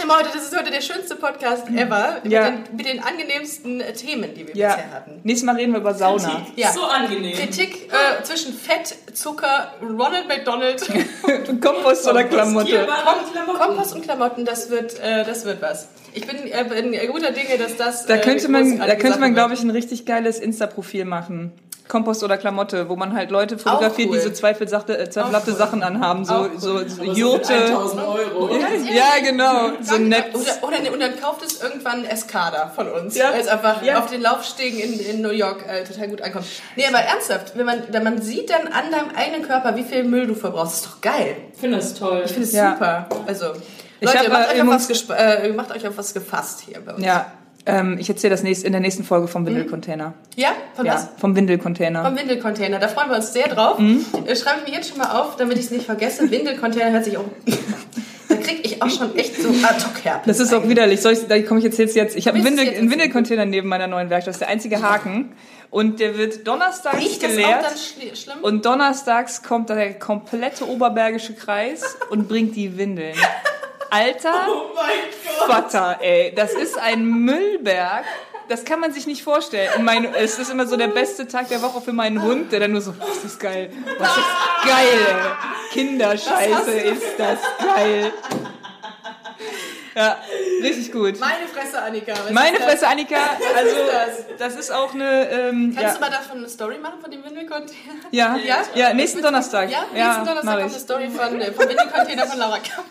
Heute, 0.01 0.31
das 0.33 0.45
ist 0.45 0.57
heute 0.59 0.71
der 0.71 0.81
schönste 0.81 1.17
Podcast 1.17 1.69
ever 1.69 2.19
Ja. 2.25 2.51
mit, 2.51 2.69
den, 2.69 2.77
mit 2.77 2.87
den 2.87 3.03
angenehmsten 3.03 3.81
äh, 3.81 3.93
Themen, 3.93 4.33
die 4.35 4.47
wir 4.47 4.55
Ja. 4.57 4.69
bisher 4.75 4.91
hatten. 4.93 5.21
Nächstes 5.25 5.45
Mal 5.45 5.57
reden 5.57 5.73
wir 5.73 5.81
über 5.81 5.93
Sauna. 5.95 6.47
Ja. 6.57 6.73
So 6.73 6.83
angenehm. 6.85 7.37
Kritik 7.37 7.91
äh, 7.93 8.23
zwischen 8.23 8.53
Fett, 8.55 8.95
Zucker, 9.15 9.73
Ronald 9.83 10.27
McDonald, 10.29 10.81
Kompost 11.61 12.09
oder 12.09 12.25
Klamotte. 12.25 12.87
Klamotten. 12.87 13.59
Kompost 13.59 13.95
und 13.95 14.03
Klamotten, 14.03 14.45
das 14.45 14.71
wird, 14.71 14.99
äh, 15.01 15.25
das 15.25 15.45
wird 15.45 15.61
was. 15.61 15.89
Ich 16.15 16.27
bin, 16.27 16.37
äh, 16.47 16.65
bin 16.65 16.93
guter 17.13 17.33
Dinge, 17.33 17.59
dass 17.59 17.77
das. 17.77 18.07
Da 18.07 18.15
äh, 18.17 18.21
könnte 18.21 18.49
man, 18.49 18.79
da 18.79 18.95
könnte 18.95 19.19
man, 19.19 19.35
glaube 19.35 19.55
ich, 19.55 19.63
ein 19.63 19.71
richtig 19.71 20.07
geiles 20.07 20.39
Insta-Profil 20.39 21.05
machen. 21.05 21.53
Kompost 21.89 22.23
oder 22.23 22.37
Klamotte, 22.37 22.89
wo 22.89 22.97
man 22.97 23.15
halt 23.15 23.31
Leute 23.31 23.59
fotografiert, 23.59 24.11
cool. 24.11 24.17
die 24.17 24.23
so 24.23 24.31
zweifelsachte, 24.31 24.99
äh, 24.99 25.09
zweifelhafte 25.11 25.53
cool. 25.53 25.57
Sachen 25.57 25.83
anhaben, 25.83 26.25
so, 26.25 26.49
so, 26.57 26.75
cool. 26.75 26.89
so 26.89 26.97
so 26.97 27.03
mit 27.05 27.17
Jurte. 27.17 27.55
1000 27.55 28.03
Euro. 28.03 28.51
Ja, 28.93 29.05
genau. 29.23 29.71
So 29.83 29.97
nett. 29.99 30.27
Oder, 30.35 30.69
oder, 30.81 30.93
und 30.93 31.01
dann 31.01 31.19
kauft 31.21 31.43
es 31.45 31.63
irgendwann 31.63 32.05
Escada 32.05 32.71
von 32.75 32.89
uns, 32.89 33.17
Ja. 33.17 33.33
weil 33.33 33.41
es 33.41 33.49
einfach 33.49 33.83
Ja. 33.83 33.99
auf 33.99 34.07
den 34.11 34.21
Laufstegen 34.21 34.79
in, 34.79 34.99
in 35.01 35.23
New 35.23 35.31
York 35.31 35.65
äh, 35.69 35.85
total 35.85 36.09
gut 36.09 36.23
ankommt. 36.23 36.47
Nee, 36.77 36.85
aber 36.87 36.99
ernsthaft, 36.99 37.57
wenn 37.57 37.67
man, 37.67 37.83
wenn 37.91 38.03
man 38.05 38.21
sieht 38.21 38.51
dann 38.51 38.67
an 38.69 38.91
deinem 38.91 39.11
eigenen 39.17 39.43
Körper, 39.43 39.75
wie 39.77 39.85
viel 39.85 40.05
Müll 40.05 40.27
du 40.27 40.35
verbrauchst, 40.35 40.75
ist 40.75 40.87
doch 40.87 41.01
geil. 41.01 41.37
Ich 41.55 41.59
finde 41.61 41.77
das 41.79 41.95
toll. 41.95 42.23
Ich 42.25 42.33
finde 42.33 42.47
es 42.47 42.53
Ja. 42.53 42.73
super. 42.73 43.09
Also, 43.27 43.47
Ich 44.01 44.13
Leute, 44.13 44.31
macht, 44.31 44.53
euch 44.55 44.63
auf 44.63 44.69
was 44.69 45.11
äh, 45.11 45.49
macht 45.53 45.71
euch 45.73 45.89
auf 45.89 45.97
was 45.99 46.15
gefasst 46.15 46.61
hier 46.67 46.81
bei 46.85 46.95
uns. 46.95 47.05
Ja, 47.05 47.33
ähm, 47.69 47.97
ich 48.01 48.09
erzähle 48.09 48.31
das 48.33 48.43
nächst, 48.43 48.65
in 48.65 48.73
der 48.73 48.81
nächsten 48.81 49.05
Folge 49.05 49.29
vom 49.29 49.47
Windelcontainer. 49.47 50.15
Ja? 50.37 50.49
Von 50.75 50.87
was? 50.87 51.03
Ja, 51.05 51.11
vom 51.19 51.37
Windelcontainer. 51.37 52.05
Vom 52.05 52.17
Windelcontainer. 52.17 52.79
Da 52.79 52.89
freuen 52.89 53.11
wir 53.11 53.17
uns 53.17 53.33
sehr 53.33 53.49
drauf. 53.49 53.79
Mhm. 53.79 54.05
Äh, 54.27 54.35
Schreibe 54.35 54.61
ich 54.65 54.71
mir 54.71 54.77
jetzt 54.77 54.89
schon 54.89 54.99
mal 54.99 55.21
auf, 55.21 55.37
damit 55.37 55.59
ich 55.59 55.67
es 55.67 55.71
nicht 55.71 55.85
vergesse. 55.85 56.31
Windelcontainer 56.31 56.91
hört 56.93 57.05
sich 57.05 57.19
auch. 57.19 57.25
da 58.29 58.37
krieg 58.37 58.61
ich 58.65 58.83
auch 58.83 58.89
schon 58.91 59.15
echt 59.17 59.37
so 59.41 59.49
ad 59.49 59.85
hoc 59.85 60.03
Herpes. 60.05 60.27
Das 60.27 60.41
ist 60.41 60.55
auch 60.55 60.67
widerlich. 60.69 61.01
Soll 61.01 61.13
ich, 61.13 61.27
da 61.27 61.41
komme 61.43 61.59
ich 61.59 61.65
jetzt 61.65 61.79
jetzt 61.79 61.95
jetzt. 61.95 62.17
Ich 62.17 62.27
habe 62.27 62.39
einen, 62.39 62.47
Windel, 62.47 62.69
einen? 62.69 62.91
Windelcontainer 62.91 63.45
neben 63.45 63.69
meiner 63.69 63.87
neuen 63.87 64.09
Werkstatt. 64.11 64.29
Das 64.31 64.37
ist 64.37 64.41
der 64.41 64.49
einzige 64.49 64.83
Haken. 64.83 65.33
Und 65.71 66.01
der 66.01 66.17
wird 66.17 66.47
donnerstags 66.47 66.97
Riecht 66.97 67.23
das 67.23 67.33
auch 67.33 67.37
geleert. 67.37 67.65
dann 67.65 67.77
schli 67.77 68.17
schlimm? 68.17 68.39
Und 68.41 68.65
donnerstags 68.65 69.43
kommt 69.43 69.69
der 69.69 69.99
komplette 69.99 70.67
Oberbergische 70.67 71.35
Kreis 71.35 71.83
und 72.09 72.27
bringt 72.27 72.57
die 72.57 72.79
Windeln. 72.79 73.15
Alter 73.91 74.47
Oh 74.49 74.71
mein 74.75 74.87
Gott. 75.39 75.47
Vater, 75.73 75.99
ey. 76.01 76.33
Das 76.35 76.53
ist 76.53 76.79
ein 76.79 77.05
Müllberg. 77.05 78.05
Das 78.49 78.65
kann 78.65 78.81
man 78.81 78.93
sich 78.93 79.07
nicht 79.07 79.23
vorstellen. 79.23 79.69
Und 79.77 79.85
mein, 79.85 80.15
es 80.15 80.39
ist 80.39 80.51
immer 80.51 80.67
so 80.67 80.77
der 80.77 80.89
beste 80.89 81.29
Tag 81.29 81.49
der 81.49 81.61
Woche 81.61 81.81
für 81.83 81.93
meinen 81.93 82.23
Hund, 82.23 82.51
der 82.51 82.61
dann 82.61 82.73
nur 82.73 82.81
so, 82.81 82.95
oh, 82.99 83.13
ist 83.13 83.25
das 83.25 83.39
geil. 83.39 83.71
Was 83.99 84.09
ist 84.17 84.25
geil, 84.65 85.07
ey. 85.07 85.73
Kinderscheiße 85.73 86.71
ist 86.73 87.03
das 87.19 87.39
geil. 87.59 88.13
Ja, 89.95 90.17
richtig 90.63 90.93
gut. 90.93 91.19
Meine 91.19 91.47
Fresse, 91.53 91.83
Annika. 91.83 92.13
was 92.13 92.31
Meine? 92.31 92.57
Fresse, 92.59 92.87
Annika, 92.87 93.17
also 93.57 93.77
das 94.39 94.55
ist 94.55 94.71
auch 94.71 94.95
eine, 94.95 95.29
ähm, 95.29 95.73
Kannst 95.77 95.83
ja, 95.83 95.95
du 95.95 96.01
mal 96.01 96.11
davon 96.11 96.39
eine 96.39 96.49
Story 96.49 96.79
machen, 96.79 97.01
von 97.01 97.11
dem 97.11 97.25
Windelcontainer? 97.25 97.75
ja, 98.13 98.37
Ja? 98.37 98.59
ja, 98.75 98.95
nächsten 98.95 99.21
Donnerstag. 99.23 99.69
Ja, 99.71 99.81
nächsten 99.93 100.25
Donnerstag 100.25 100.61
kommt 100.61 100.71
eine 100.71 100.81
Story 100.81 101.09
von, 101.11 101.41
äh, 101.41 101.53
vom 101.53 101.69
Windelcontainer 101.69 102.27
von 102.27 102.39
Laura 102.39 102.59
Kamp. 102.59 102.87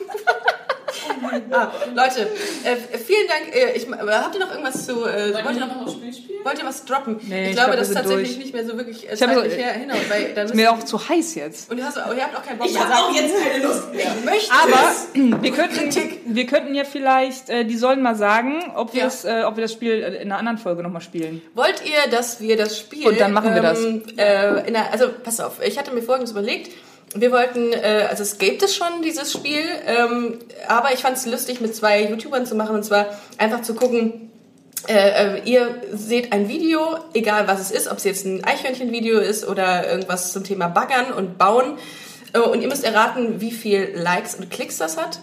Ah, 1.52 1.72
Leute, 1.96 2.28
äh, 2.64 2.98
vielen 2.98 3.28
Dank. 3.28 3.56
Äh, 3.56 3.78
ich, 3.78 3.88
äh, 3.88 3.96
habt 3.96 4.36
ihr 4.36 4.40
noch 4.42 4.52
irgendwas 4.52 4.86
zu... 4.86 5.06
Äh, 5.06 5.34
wollt, 5.34 5.56
ihr 5.56 5.66
noch, 5.66 5.82
noch 5.82 5.92
Spiel 5.92 6.14
spielen? 6.14 6.40
wollt 6.44 6.60
ihr 6.60 6.66
was 6.66 6.86
droppen? 6.86 7.20
Nee, 7.24 7.44
ich 7.44 7.50
ich 7.50 7.56
glaube, 7.56 7.72
glaub, 7.72 7.80
das 7.80 7.90
ist 7.90 7.96
tatsächlich 7.96 8.28
durch. 8.30 8.38
nicht 8.40 8.54
mehr 8.54 8.66
so 8.66 8.78
wirklich 8.78 9.10
äh, 9.10 9.14
Ich 9.14 9.22
hab 9.22 9.34
so- 9.34 9.42
zeitlich 9.42 9.58
her, 9.58 9.74
hinhauen, 9.74 10.00
weil 10.10 10.34
dann 10.34 10.46
Ist 10.48 10.56
mir 10.56 10.72
auch 10.72 10.84
zu 10.84 11.10
heiß 11.10 11.36
jetzt. 11.36 11.70
Und 11.72 11.78
ihr, 11.78 11.86
hast, 11.86 11.98
ihr 11.98 12.04
habt 12.24 12.36
auch 12.38 12.46
keinen 12.46 12.58
Bock 12.58 12.68
Ich 12.68 12.80
habe 12.80 12.94
auch 12.94 13.14
jetzt 13.14 13.34
keine 13.44 13.64
Lust 13.64 13.94
mehr. 13.94 14.12
möchte 14.26 14.52
Aber 14.54 15.42
wir 15.42 15.52
könnten, 15.52 16.36
wir 16.36 16.46
könnten 16.46 16.76
ja 16.76 16.84
vielleicht, 16.84 17.50
äh, 17.50 17.66
die 17.66 17.78
sollen 17.78 18.02
mal 18.02 18.16
sagen, 18.16 18.72
ob 18.76 18.94
wir, 18.94 19.10
Ja. 19.24 19.42
äh, 19.42 19.44
ob 19.44 19.56
wir 19.58 19.62
das 19.64 19.74
Spiel 19.74 20.00
in 20.00 20.16
einer 20.32 20.38
anderen 20.38 20.58
Folge 20.58 20.84
nochmal 20.84 21.02
spielen. 21.02 21.42
Wollt 21.54 21.84
ihr, 21.86 22.10
dass 22.12 22.40
wir 22.40 22.58
das 22.58 22.78
Spiel... 22.78 23.08
Und 23.08 23.20
dann 23.20 23.34
machen 23.34 23.54
wir 23.54 23.62
das. 23.62 23.84
Äh, 23.84 24.68
in 24.68 24.74
der, 24.74 24.92
also, 24.92 25.10
pass 25.24 25.40
auf, 25.40 25.62
ich 25.66 25.78
hatte 25.78 25.92
mir 25.92 26.02
Folgendes 26.02 26.32
überlegt. 26.32 26.72
Wir 27.20 27.32
wollten, 27.32 27.74
äh, 27.74 28.08
also 28.10 28.24
es 28.24 28.38
gibt 28.38 28.64
es 28.64 28.76
schon, 28.76 29.02
dieses 29.04 29.32
Spiel, 29.32 29.64
ähm, 29.86 30.40
aber 30.68 30.94
ich 30.94 31.00
fand 31.00 31.18
es 31.18 31.26
lustig, 31.26 31.62
mit 31.62 31.76
zwei 31.76 32.04
YouTubern 32.04 32.46
zu 32.46 32.56
machen, 32.56 32.76
und 32.76 32.84
zwar 32.84 33.08
einfach 33.38 33.62
zu 33.62 33.74
gucken, 33.74 34.32
äh, 34.88 35.38
äh, 35.38 35.42
ihr 35.44 35.82
seht 35.92 36.32
ein 36.32 36.48
Video, 36.48 36.98
egal 37.14 37.48
was 37.48 37.60
es 37.60 37.72
ist, 37.72 37.88
ob 37.88 37.98
es 37.98 38.04
jetzt 38.04 38.26
ein 38.26 38.44
Eichhörnchen-Video 38.44 39.20
ist 39.20 39.48
oder 39.48 39.90
irgendwas 39.90 40.32
zum 40.32 40.44
Thema 40.44 40.68
Baggern 40.68 41.12
und 41.12 41.38
Bauen, 41.38 41.78
äh, 42.34 42.40
und 42.40 42.62
ihr 42.62 42.68
müsst 42.68 42.84
erraten, 42.84 43.42
wie 43.42 43.52
viel 43.52 43.92
Likes 43.96 44.36
und 44.36 44.50
Klicks 44.50 44.78
das 44.78 44.98
hat. 44.98 45.20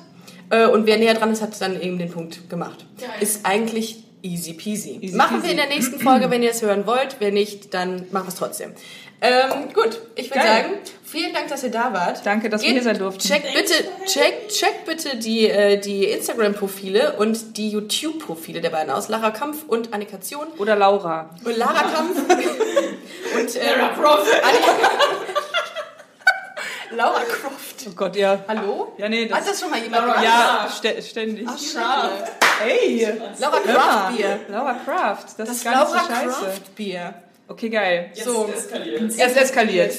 Äh, 0.51 0.67
und 0.67 0.87
wer 0.87 0.99
näher 0.99 1.15
dran 1.15 1.33
ist, 1.33 1.43
hat 1.43 1.59
dann 1.61 1.81
eben 1.81 1.99
den 1.99 2.11
Punkt 2.11 2.51
gemacht. 2.51 2.85
Geil. 2.99 3.09
Ist 3.21 3.47
eigentlich 3.47 4.05
easy 4.23 4.55
peasy. 4.55 4.99
Easy 5.01 5.17
machen 5.17 5.41
peasy. 5.41 5.45
wir 5.45 5.51
in 5.51 5.57
der 5.57 5.69
nächsten 5.69 6.01
Folge, 6.01 6.31
wenn 6.31 6.43
ihr 6.43 6.51
es 6.51 6.63
hören 6.63 6.87
wollt. 6.87 7.17
Wenn 7.21 7.35
nicht, 7.35 7.73
dann 7.75 8.07
machen 8.11 8.27
wir 8.27 8.29
es 8.29 8.35
trotzdem. 8.37 8.73
Ähm, 9.21 9.73
gut, 9.73 10.01
ich 10.17 10.31
würde 10.31 10.47
sagen, 10.47 10.69
vielen 11.15 11.33
Dank, 11.33 11.49
dass 11.49 11.63
ihr 11.63 11.71
da 11.71 11.93
wart. 11.93 12.27
Danke, 12.27 12.51
dass 12.51 12.63
wir 12.63 12.71
hier 12.73 12.83
sein 12.83 12.99
durften. 12.99 13.21
Checkt 13.27 13.55
bitte, 13.55 13.73
checkt, 14.07 14.51
checkt 14.53 14.85
bitte 14.85 15.17
die, 15.17 15.49
äh, 15.49 15.79
die 15.79 16.05
Instagram-Profile 16.07 17.15
und 17.19 17.57
die 17.57 17.71
YouTube-Profile 17.71 18.61
der 18.61 18.71
beiden 18.71 18.91
aus. 18.93 19.09
Lara 19.09 19.31
Kampf 19.31 19.65
und 19.69 19.95
Annika 19.95 20.21
Zion. 20.21 20.49
Oder 20.59 20.75
Laura. 20.77 21.31
Und 21.45 21.57
Lara 21.57 21.83
Kampf 21.83 22.19
und 22.29 23.57
äh, 23.57 23.77
Lara 23.79 23.95
Croft. 23.95 24.27
Laura 26.91 27.21
Croft. 27.21 27.87
Oh 27.89 27.93
Gott, 27.97 28.15
ja. 28.17 28.39
Hallo? 28.47 28.93
Ja, 28.99 29.09
nee, 29.09 29.29
Hat 29.29 29.41
das, 29.41 29.49
das 29.49 29.61
schon 29.61 29.71
mal 29.71 29.81
jemand 29.81 30.07
Laura- 30.07 30.21
gemacht? 30.21 30.25
ja, 30.85 30.91
stä- 30.91 31.03
ständig. 31.03 31.47
Ach, 31.49 31.59
schade. 31.59 32.11
Hey! 32.61 33.09
Laura 33.39 33.59
mal. 33.67 34.13
Bier. 34.13 34.41
Laura 34.49 34.75
Craft, 34.85 35.25
das, 35.25 35.49
Das 35.49 35.49
ist 35.57 35.65
gar 35.65 35.81
nicht 35.85 35.93
Laura 35.93 36.05
so 36.05 36.13
scheiße. 36.13 36.45
Croft 36.45 36.75
Bier. 36.77 37.15
Okay, 37.47 37.69
geil. 37.69 38.11
So. 38.15 38.49
eskaliert. 38.55 39.03
Es 39.03 39.37
eskaliert. 39.37 39.93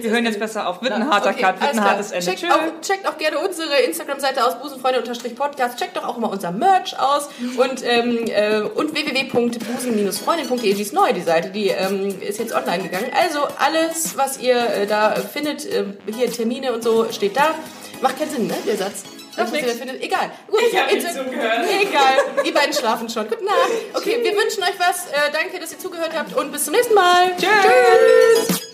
Wir 0.00 0.10
hören 0.10 0.24
jetzt 0.24 0.38
besser 0.38 0.68
auf. 0.68 0.82
Wird 0.82 0.92
ein 0.92 1.08
harter 1.08 1.30
Okay, 1.30 1.42
Cut, 1.42 1.60
wird 1.60 1.72
ein 1.72 1.80
hartes. 1.80 2.12
Ende. 2.12 2.26
Checkt 2.26 2.52
auch, 2.52 2.80
checkt 2.80 3.08
auch 3.08 3.18
gerne 3.18 3.38
unsere 3.38 3.76
Instagram-Seite 3.80 4.44
aus, 4.44 4.60
busenfreunde-podcast. 4.60 5.78
Checkt 5.78 5.96
doch 5.96 6.04
auch 6.04 6.18
mal 6.18 6.28
unser 6.28 6.52
Merch 6.52 6.98
aus 6.98 7.28
und, 7.56 7.84
ähm, 7.84 8.24
äh, 8.26 8.60
und 8.60 8.94
www.busen-freundin.de, 8.94 10.74
die 10.74 10.82
ist 10.82 10.92
neu, 10.92 11.12
die 11.12 11.22
Seite, 11.22 11.50
die 11.50 11.68
ähm, 11.68 12.20
ist 12.20 12.38
jetzt 12.38 12.54
online 12.54 12.82
gegangen. 12.84 13.10
Also 13.20 13.40
alles, 13.58 14.16
was 14.16 14.40
ihr 14.40 14.56
äh, 14.56 14.86
da 14.86 15.14
findet, 15.14 15.64
äh, 15.66 15.84
hier 16.12 16.30
Termine 16.30 16.72
und 16.72 16.82
so, 16.82 17.10
steht 17.10 17.36
da. 17.36 17.54
Macht 18.00 18.18
keinen 18.18 18.30
Sinn, 18.30 18.46
ne, 18.46 18.54
der 18.66 18.76
Satz. 18.76 19.04
Das, 19.36 19.50
was 19.50 19.54
ihr 19.54 19.60
da 19.62 19.66
nix. 19.68 19.78
findet. 19.78 20.02
Egal. 20.02 20.30
Gut, 20.50 20.60
Ich 20.70 20.78
hab 20.78 20.92
nicht 20.92 21.06
Inter- 21.06 21.24
zugehört. 21.24 21.60
Egal. 21.80 22.14
Die 22.44 22.52
beiden 22.52 22.72
schlafen 22.74 23.08
schon. 23.08 23.28
Gute 23.28 23.44
Nacht. 23.44 23.56
Okay, 23.94 24.18
wir 24.22 24.32
wünschen 24.36 24.62
euch 24.62 24.78
was. 24.78 25.06
Äh, 25.06 25.30
danke, 25.32 25.58
dass 25.60 25.72
ihr 25.72 25.78
zugehört 25.78 26.12
habt 26.16 26.34
und 26.36 26.52
bis 26.52 26.64
zum 26.64 26.72
nächsten 26.74 26.94
Mal. 26.94 27.32
Tschüss. 27.36 27.48
Na, 28.48 28.73